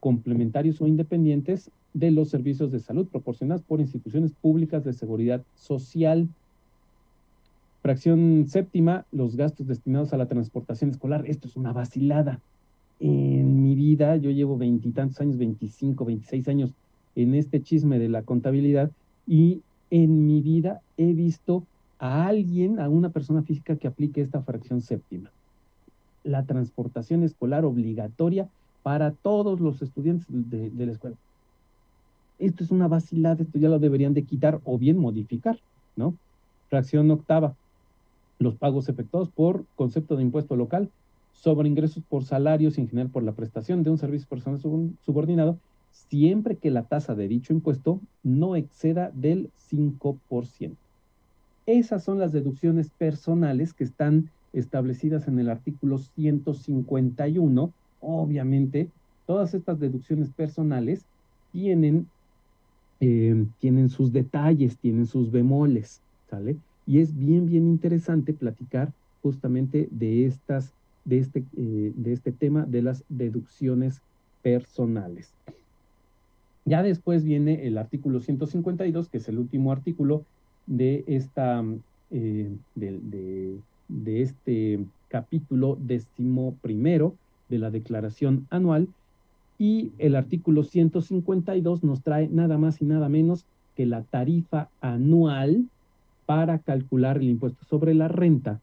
complementarios 0.00 0.80
o 0.80 0.86
independientes 0.86 1.70
de 1.94 2.10
los 2.10 2.30
servicios 2.30 2.72
de 2.72 2.80
salud 2.80 3.06
proporcionados 3.06 3.62
por 3.62 3.80
instituciones 3.80 4.32
públicas 4.32 4.82
de 4.84 4.92
seguridad 4.92 5.42
social. 5.54 6.28
Fracción 7.82 8.46
séptima, 8.48 9.06
los 9.12 9.36
gastos 9.36 9.66
destinados 9.66 10.12
a 10.12 10.16
la 10.16 10.26
transportación 10.26 10.90
escolar. 10.90 11.24
Esto 11.26 11.48
es 11.48 11.56
una 11.56 11.72
vacilada. 11.72 12.40
En 12.98 13.62
mi 13.62 13.74
vida, 13.74 14.16
yo 14.16 14.30
llevo 14.30 14.58
veintitantos 14.58 15.20
años, 15.20 15.38
veinticinco, 15.38 16.04
veintiséis 16.04 16.48
años 16.48 16.74
en 17.16 17.34
este 17.34 17.62
chisme 17.62 17.98
de 17.98 18.08
la 18.08 18.22
contabilidad 18.22 18.90
y 19.26 19.62
en 19.90 20.26
mi 20.26 20.42
vida 20.42 20.80
he 20.96 21.12
visto 21.12 21.64
a 21.98 22.26
alguien, 22.26 22.78
a 22.78 22.88
una 22.88 23.10
persona 23.10 23.42
física 23.42 23.76
que 23.76 23.88
aplique 23.88 24.20
esta 24.20 24.42
fracción 24.42 24.80
séptima. 24.80 25.30
La 26.22 26.44
transportación 26.44 27.22
escolar 27.22 27.64
obligatoria 27.64 28.48
para 28.82 29.12
todos 29.12 29.60
los 29.60 29.82
estudiantes 29.82 30.26
de, 30.28 30.86
la 30.86 30.92
escuela. 30.92 31.16
Esto 32.38 32.64
es 32.64 32.70
una 32.70 32.88
vacilada, 32.88 33.42
esto 33.42 33.58
ya 33.58 33.68
lo 33.68 33.78
deberían 33.78 34.14
de 34.14 34.22
quitar 34.22 34.60
o 34.64 34.78
bien 34.78 34.96
modificar, 34.98 35.58
¿no? 35.96 36.14
Fracción 36.68 37.10
octava, 37.10 37.54
los 38.38 38.56
pagos 38.56 38.88
efectuados 38.88 39.28
por 39.28 39.64
concepto 39.76 40.16
de 40.16 40.22
impuesto 40.22 40.56
local 40.56 40.90
sobre 41.32 41.68
ingresos 41.68 42.02
por 42.08 42.24
salarios 42.24 42.78
en 42.78 42.88
general 42.88 43.10
por 43.10 43.22
la 43.22 43.32
prestación 43.32 43.82
de 43.82 43.90
un 43.90 43.98
servicio 43.98 44.28
personal 44.28 44.60
subordinado, 45.04 45.58
siempre 45.90 46.56
que 46.56 46.70
la 46.70 46.84
tasa 46.84 47.14
de 47.14 47.28
dicho 47.28 47.52
impuesto 47.52 48.00
no 48.22 48.56
exceda 48.56 49.10
del 49.14 49.50
5%. 49.70 50.74
Esas 51.66 52.02
son 52.02 52.18
las 52.18 52.32
deducciones 52.32 52.90
personales 52.90 53.74
que 53.74 53.84
están 53.84 54.30
establecidas 54.52 55.28
en 55.28 55.38
el 55.38 55.48
artículo 55.48 55.98
151. 55.98 57.72
Obviamente, 58.00 58.88
todas 59.26 59.54
estas 59.54 59.78
deducciones 59.78 60.28
personales 60.30 61.04
tienen, 61.52 62.06
eh, 63.00 63.46
tienen 63.58 63.88
sus 63.88 64.12
detalles, 64.12 64.76
tienen 64.78 65.06
sus 65.06 65.30
bemoles, 65.30 66.00
¿sale? 66.28 66.56
Y 66.86 66.98
es 66.98 67.16
bien, 67.16 67.46
bien 67.46 67.66
interesante 67.66 68.32
platicar 68.32 68.92
justamente 69.22 69.88
de, 69.90 70.26
estas, 70.26 70.72
de, 71.04 71.18
este, 71.18 71.44
eh, 71.56 71.92
de 71.94 72.12
este 72.12 72.32
tema 72.32 72.64
de 72.66 72.82
las 72.82 73.04
deducciones 73.08 74.00
personales. 74.42 75.32
Ya 76.64 76.82
después 76.82 77.24
viene 77.24 77.66
el 77.66 77.78
artículo 77.78 78.20
152, 78.20 79.08
que 79.08 79.18
es 79.18 79.28
el 79.28 79.38
último 79.38 79.72
artículo 79.72 80.24
de, 80.66 81.04
esta, 81.06 81.64
eh, 82.10 82.50
de, 82.74 83.58
de, 83.88 84.22
este 84.22 84.80
capítulo 85.08 85.76
décimo 85.80 86.54
primero 86.62 87.14
de 87.50 87.58
la 87.58 87.70
declaración 87.70 88.46
anual. 88.50 88.88
Y 89.58 89.92
el 89.98 90.16
artículo 90.16 90.64
152 90.64 91.84
nos 91.84 92.02
trae 92.02 92.28
nada 92.28 92.56
más 92.56 92.80
y 92.80 92.86
nada 92.86 93.10
menos 93.10 93.44
que 93.76 93.84
la 93.84 94.02
tarifa 94.02 94.68
anual 94.80 95.66
para 96.24 96.58
calcular 96.60 97.18
el 97.18 97.28
impuesto 97.28 97.64
sobre 97.64 97.92
la 97.92 98.08
renta 98.08 98.60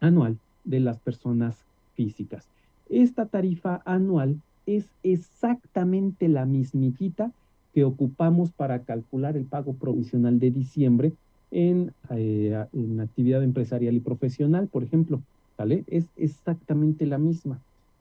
anual 0.00 0.38
de 0.64 0.80
las 0.80 0.98
personas 0.98 1.56
físicas. 1.94 2.48
Esta 2.88 3.26
tarifa 3.26 3.82
anual 3.84 4.40
es 4.66 4.86
exactamente 5.02 6.28
la 6.28 6.46
mismitita 6.46 7.32
que 7.74 7.84
ocupamos 7.84 8.50
para 8.52 8.80
calcular 8.80 9.36
el 9.36 9.44
pago 9.44 9.74
provisional 9.74 10.38
de 10.38 10.50
diciembre 10.50 11.12
en, 11.50 11.92
eh, 12.10 12.54
actividad 13.00 13.42
empresarial 13.42 13.94
y 13.94 14.00
profesional, 14.00 14.68
por 14.68 14.82
ejemplo. 14.84 15.20
¿Vale? 15.56 15.84
Es 15.86 16.06
exactamente 16.16 17.06
la 17.06 17.18
misma. 17.18 17.60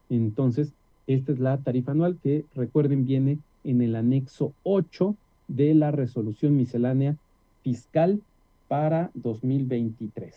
Entonces, 0.09 0.73
esta 1.07 1.31
es 1.31 1.39
la 1.39 1.57
tarifa 1.57 1.91
anual 1.91 2.17
que, 2.21 2.45
recuerden, 2.55 3.05
viene 3.05 3.39
en 3.63 3.81
el 3.81 3.95
anexo 3.95 4.53
8 4.63 5.15
de 5.47 5.73
la 5.73 5.91
resolución 5.91 6.55
miscelánea 6.55 7.15
fiscal 7.63 8.21
para 8.67 9.11
2023. 9.15 10.35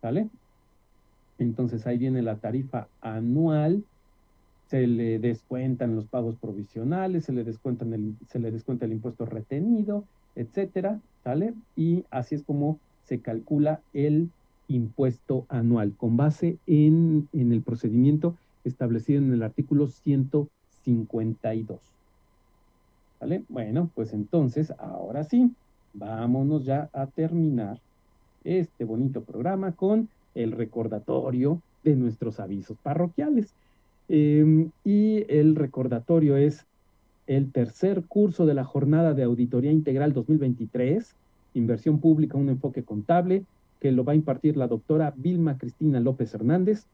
¿Sale? 0.00 0.28
Entonces 1.38 1.86
ahí 1.86 1.98
viene 1.98 2.22
la 2.22 2.36
tarifa 2.36 2.88
anual, 3.00 3.82
se 4.68 4.86
le 4.86 5.18
descuentan 5.18 5.96
los 5.96 6.06
pagos 6.06 6.36
provisionales, 6.36 7.24
se 7.24 7.32
le, 7.32 7.44
descuentan 7.44 7.92
el, 7.92 8.14
se 8.28 8.38
le 8.38 8.50
descuenta 8.50 8.84
el 8.84 8.92
impuesto 8.92 9.24
retenido, 9.26 10.04
etcétera, 10.36 11.00
¿sale? 11.24 11.54
Y 11.76 12.04
así 12.10 12.34
es 12.34 12.42
como 12.42 12.78
se 13.04 13.20
calcula 13.20 13.80
el 13.94 14.30
impuesto 14.68 15.46
anual, 15.48 15.94
con 15.96 16.16
base 16.16 16.58
en, 16.66 17.28
en 17.32 17.52
el 17.52 17.62
procedimiento 17.62 18.36
establecido 18.64 19.22
en 19.22 19.32
el 19.32 19.42
artículo 19.42 19.88
152. 19.88 21.80
¿Vale? 23.20 23.44
Bueno, 23.48 23.90
pues 23.94 24.12
entonces, 24.12 24.72
ahora 24.78 25.24
sí, 25.24 25.52
vámonos 25.92 26.64
ya 26.64 26.88
a 26.92 27.06
terminar 27.06 27.78
este 28.44 28.84
bonito 28.84 29.22
programa 29.22 29.72
con 29.72 30.08
el 30.34 30.52
recordatorio 30.52 31.60
de 31.84 31.96
nuestros 31.96 32.40
avisos 32.40 32.76
parroquiales. 32.82 33.52
Em, 34.08 34.70
y 34.84 35.24
el 35.28 35.54
recordatorio 35.54 36.36
es 36.36 36.66
el 37.26 37.52
tercer 37.52 38.02
curso 38.04 38.46
de 38.46 38.54
la 38.54 38.64
jornada 38.64 39.14
de 39.14 39.22
auditoría 39.22 39.70
integral 39.70 40.12
2023, 40.12 41.14
inversión 41.54 42.00
pública, 42.00 42.36
un 42.36 42.48
enfoque 42.48 42.82
contable, 42.82 43.44
que 43.80 43.92
lo 43.92 44.04
va 44.04 44.12
a 44.12 44.16
impartir 44.16 44.56
la 44.56 44.66
doctora 44.66 45.14
Vilma 45.16 45.56
Cristina 45.56 46.00
López 46.00 46.34
Hernández. 46.34 46.86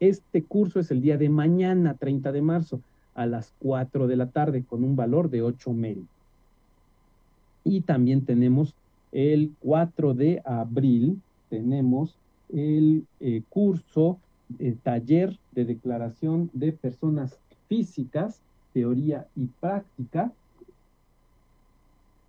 Este 0.00 0.42
curso 0.42 0.80
es 0.80 0.90
el 0.90 1.02
día 1.02 1.18
de 1.18 1.28
mañana, 1.28 1.94
30 1.94 2.32
de 2.32 2.40
marzo, 2.40 2.80
a 3.14 3.26
las 3.26 3.52
4 3.58 4.06
de 4.06 4.16
la 4.16 4.26
tarde, 4.30 4.64
con 4.64 4.82
un 4.82 4.96
valor 4.96 5.28
de 5.28 5.42
8 5.42 5.74
méritos. 5.74 6.08
Y 7.64 7.82
también 7.82 8.24
tenemos 8.24 8.74
el 9.12 9.52
4 9.60 10.14
de 10.14 10.40
abril, 10.46 11.20
tenemos 11.50 12.16
el 12.48 13.04
eh, 13.20 13.42
curso, 13.50 14.18
eh, 14.58 14.74
taller 14.82 15.38
de 15.52 15.66
declaración 15.66 16.50
de 16.54 16.72
personas 16.72 17.38
físicas, 17.68 18.40
teoría 18.72 19.26
y 19.36 19.46
práctica. 19.60 20.32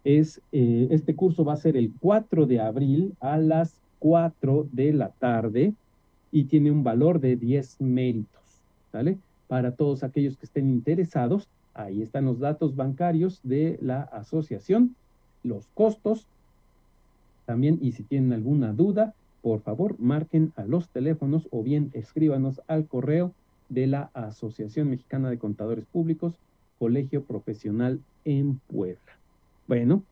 Es, 0.03 0.41
eh, 0.51 0.89
este 0.91 1.15
curso 1.15 1.45
va 1.45 1.53
a 1.53 1.57
ser 1.57 1.77
el 1.77 1.93
4 2.01 2.47
de 2.47 2.59
abril 2.59 3.13
a 3.21 3.37
las 3.37 3.73
4 3.99 4.67
de 4.73 4.91
la 4.91 5.09
tarde 5.09 5.73
y 6.31 6.45
tiene 6.45 6.71
un 6.71 6.83
valor 6.83 7.19
de 7.19 7.35
10 7.35 7.81
méritos, 7.81 8.41
¿vale? 8.91 9.17
Para 9.47 9.71
todos 9.71 10.03
aquellos 10.03 10.37
que 10.37 10.45
estén 10.45 10.69
interesados, 10.69 11.47
ahí 11.73 12.01
están 12.01 12.25
los 12.25 12.39
datos 12.39 12.75
bancarios 12.75 13.39
de 13.43 13.77
la 13.81 14.01
asociación 14.01 14.95
los 15.43 15.67
costos 15.73 16.27
también 17.45 17.79
y 17.81 17.93
si 17.93 18.03
tienen 18.03 18.33
alguna 18.33 18.73
duda, 18.73 19.13
por 19.41 19.61
favor 19.61 19.99
marquen 19.99 20.53
a 20.55 20.63
los 20.63 20.89
teléfonos 20.89 21.47
o 21.51 21.63
bien 21.63 21.89
escríbanos 21.93 22.61
al 22.67 22.85
correo 22.85 23.33
de 23.69 23.87
la 23.87 24.11
Asociación 24.13 24.89
Mexicana 24.89 25.29
de 25.29 25.39
Contadores 25.39 25.85
Públicos, 25.85 26.35
Colegio 26.77 27.23
Profesional 27.23 27.99
en 28.25 28.59
Puebla. 28.67 28.99
Bueno, 29.67 30.03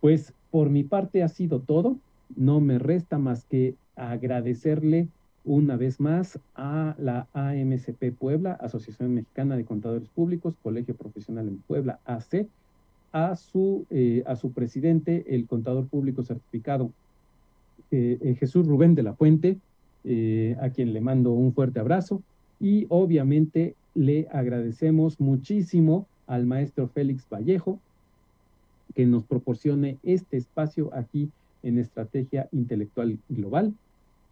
pues 0.00 0.32
por 0.50 0.70
mi 0.70 0.84
parte 0.84 1.22
ha 1.22 1.28
sido 1.28 1.60
todo. 1.60 1.96
No 2.36 2.60
me 2.60 2.78
resta 2.78 3.18
más 3.18 3.44
que 3.44 3.74
agradecerle 3.96 5.08
una 5.44 5.76
vez 5.76 6.00
más 6.00 6.38
a 6.54 6.94
la 6.98 7.26
AMCP 7.34 8.16
Puebla, 8.16 8.52
Asociación 8.54 9.14
Mexicana 9.14 9.56
de 9.56 9.64
Contadores 9.64 10.08
Públicos, 10.08 10.54
Colegio 10.62 10.94
Profesional 10.94 11.48
en 11.48 11.58
Puebla, 11.58 11.98
AC, 12.04 12.46
a 13.12 13.36
su, 13.36 13.86
eh, 13.90 14.22
a 14.26 14.36
su 14.36 14.52
presidente, 14.52 15.24
el 15.28 15.46
contador 15.46 15.86
público 15.86 16.22
certificado, 16.22 16.90
eh, 17.90 18.18
eh, 18.20 18.34
Jesús 18.36 18.66
Rubén 18.66 18.94
de 18.94 19.02
la 19.02 19.14
Fuente, 19.14 19.58
a 20.60 20.70
quien 20.70 20.92
le 20.92 21.00
mando 21.00 21.30
un 21.30 21.52
fuerte 21.52 21.78
abrazo. 21.78 22.22
Y 22.58 22.86
obviamente 22.88 23.76
le 23.94 24.26
agradecemos 24.32 25.20
muchísimo 25.20 26.06
al 26.26 26.44
maestro 26.44 26.88
Félix 26.88 27.24
Vallejo, 27.30 27.78
que 28.96 29.06
nos 29.06 29.24
proporcione 29.24 29.98
este 30.02 30.38
espacio 30.38 30.90
aquí 30.92 31.30
en 31.62 31.78
Estrategia 31.78 32.48
Intelectual 32.52 33.18
Global 33.28 33.74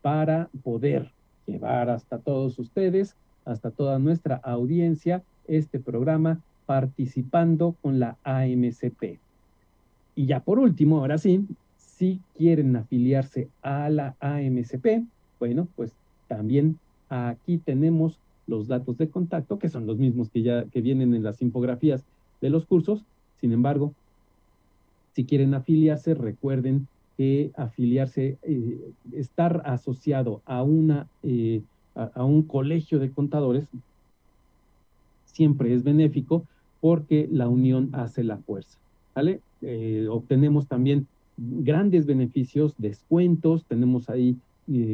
para 0.03 0.49
poder 0.63 1.11
llevar 1.47 1.91
hasta 1.91 2.19
todos 2.19 2.59
ustedes, 2.59 3.17
hasta 3.45 3.71
toda 3.71 3.99
nuestra 3.99 4.37
audiencia, 4.37 5.23
este 5.49 5.81
programa 5.81 6.41
participando 6.67 7.75
con 7.83 7.99
la 7.99 8.17
AMCP. 8.23 9.19
Y 10.15 10.27
ya 10.27 10.41
por 10.41 10.59
último, 10.59 10.99
ahora 10.99 11.19
sí, 11.19 11.47
si 11.77 12.21
quieren 12.37 12.77
afiliarse 12.77 13.49
a 13.63 13.91
la 13.91 14.15
AMCP, 14.21 15.05
bueno, 15.39 15.67
pues 15.77 15.93
también 16.29 16.79
aquí 17.09 17.59
tenemos 17.59 18.19
los 18.47 18.69
datos 18.69 18.99
de 18.99 19.09
contacto, 19.09 19.59
que 19.59 19.69
son 19.69 19.87
los 19.87 19.99
mismos 19.99 20.29
que 20.31 20.43
ya 20.43 20.65
que 20.65 20.81
vienen 20.81 21.15
en 21.15 21.23
las 21.23 21.43
infografías 21.43 22.05
de 22.41 22.51
los 22.51 22.67
cursos. 22.67 23.03
Sin 23.41 23.53
embargo, 23.53 23.93
si 25.13 25.25
quieren 25.25 25.55
afiliarse, 25.55 26.15
recuerden 26.15 26.87
que 27.21 27.51
afiliarse, 27.55 28.39
eh, 28.45 28.93
estar 29.13 29.61
asociado 29.67 30.41
a, 30.47 30.63
una, 30.63 31.07
eh, 31.23 31.61
a 31.95 32.25
un 32.25 32.45
colegio 32.45 32.99
de 32.99 33.11
contadores 33.11 33.69
siempre 35.27 35.75
es 35.75 35.85
benéfico 35.85 36.47
porque 36.81 37.29
la 37.31 37.47
unión 37.47 37.91
hace 37.93 38.25
la 38.25 38.39
fuerza. 38.39 38.79
¿Vale? 39.15 39.43
Eh, 39.61 40.07
obtenemos 40.11 40.67
también 40.67 41.09
grandes 41.37 42.07
beneficios, 42.07 42.73
descuentos, 42.79 43.67
tenemos 43.67 44.09
ahí 44.09 44.39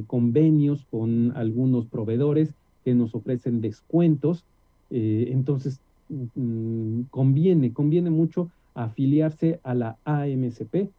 convenios 0.09 0.85
con 0.91 1.33
algunos 1.37 1.87
proveedores 1.87 2.55
que 2.85 2.93
nos 2.97 3.15
ofrecen 3.15 3.61
descuentos. 3.61 4.43
Entonces, 4.91 5.79
mm, 6.09 7.03
conviene, 7.11 7.73
conviene 7.73 8.11
mucho 8.11 8.51
afiliarse 8.75 9.61
a 9.63 9.75
la 9.75 9.97
AMCP 10.05 10.91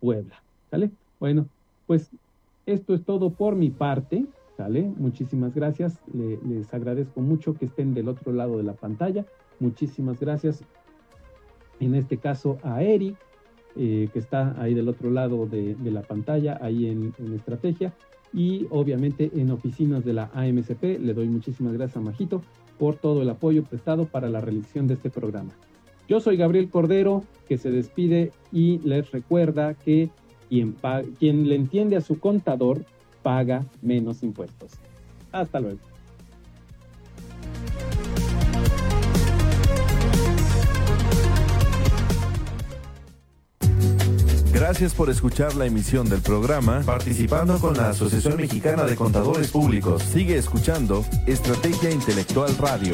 Puebla. 0.00 0.42
¿Sale? 0.70 0.90
Bueno, 1.18 1.46
pues 1.86 2.10
esto 2.66 2.94
es 2.94 3.04
todo 3.04 3.30
por 3.30 3.56
mi 3.56 3.70
parte. 3.70 4.24
¿Sale? 4.56 4.92
Muchísimas 4.96 5.54
gracias. 5.54 5.98
les 6.12 6.72
agradezco 6.74 7.20
mucho 7.20 7.54
que 7.54 7.64
estén 7.64 7.94
del 7.94 8.08
otro 8.08 8.32
lado 8.32 8.58
de 8.58 8.62
la 8.62 8.74
pantalla. 8.74 9.24
Muchísimas 9.58 10.20
gracias. 10.20 10.62
En 11.80 11.94
este 11.94 12.18
caso 12.18 12.58
a 12.62 12.82
Eric, 12.82 13.16
eh, 13.76 14.08
que 14.12 14.18
está 14.18 14.60
ahí 14.60 14.74
del 14.74 14.88
otro 14.88 15.10
lado 15.10 15.46
de, 15.46 15.76
la 15.84 16.02
pantalla, 16.02 16.58
ahí 16.60 16.86
en, 16.86 17.14
en, 17.18 17.32
estrategia. 17.32 17.94
Y 18.32 18.66
obviamente 18.70 19.30
en 19.34 19.50
oficinas 19.50 20.04
de 20.04 20.12
la 20.12 20.30
AMCP, 20.34 21.00
le 21.00 21.14
doy 21.14 21.28
muchísimas 21.28 21.72
gracias 21.72 21.96
a 21.96 22.00
Majito 22.00 22.42
por 22.78 22.96
todo 22.96 23.22
el 23.22 23.30
apoyo 23.30 23.64
prestado 23.64 24.06
para 24.06 24.28
la 24.28 24.40
realización 24.40 24.86
de 24.86 24.94
este 24.94 25.10
programa. 25.10 25.52
Yo 26.08 26.18
soy 26.18 26.36
Gabriel 26.36 26.68
Cordero, 26.70 27.24
que 27.48 27.56
se 27.56 27.70
despide 27.70 28.32
y 28.52 28.78
les 28.78 29.10
recuerda 29.12 29.74
que 29.74 30.10
quien, 30.50 31.48
le 31.48 31.54
entiende 31.54 31.96
a 31.96 32.00
su 32.00 32.18
contador 32.18 32.84
paga 33.22 33.64
menos 33.80 34.22
impuestos. 34.22 34.72
Hasta 35.32 35.60
luego. 35.60 35.78
Gracias 44.52 44.94
por 44.94 45.08
escuchar 45.08 45.54
la 45.54 45.66
emisión 45.66 46.08
del 46.08 46.20
programa 46.20 46.82
participando 46.84 47.58
con 47.58 47.76
la 47.76 47.90
Asociación 47.90 48.36
Mexicana 48.36 48.84
de 48.84 48.94
Contadores 48.96 49.50
Públicos. 49.50 50.02
Sigue 50.02 50.36
escuchando 50.36 51.04
Estrategia 51.26 51.90
Intelectual 51.90 52.54
Radio. 52.58 52.92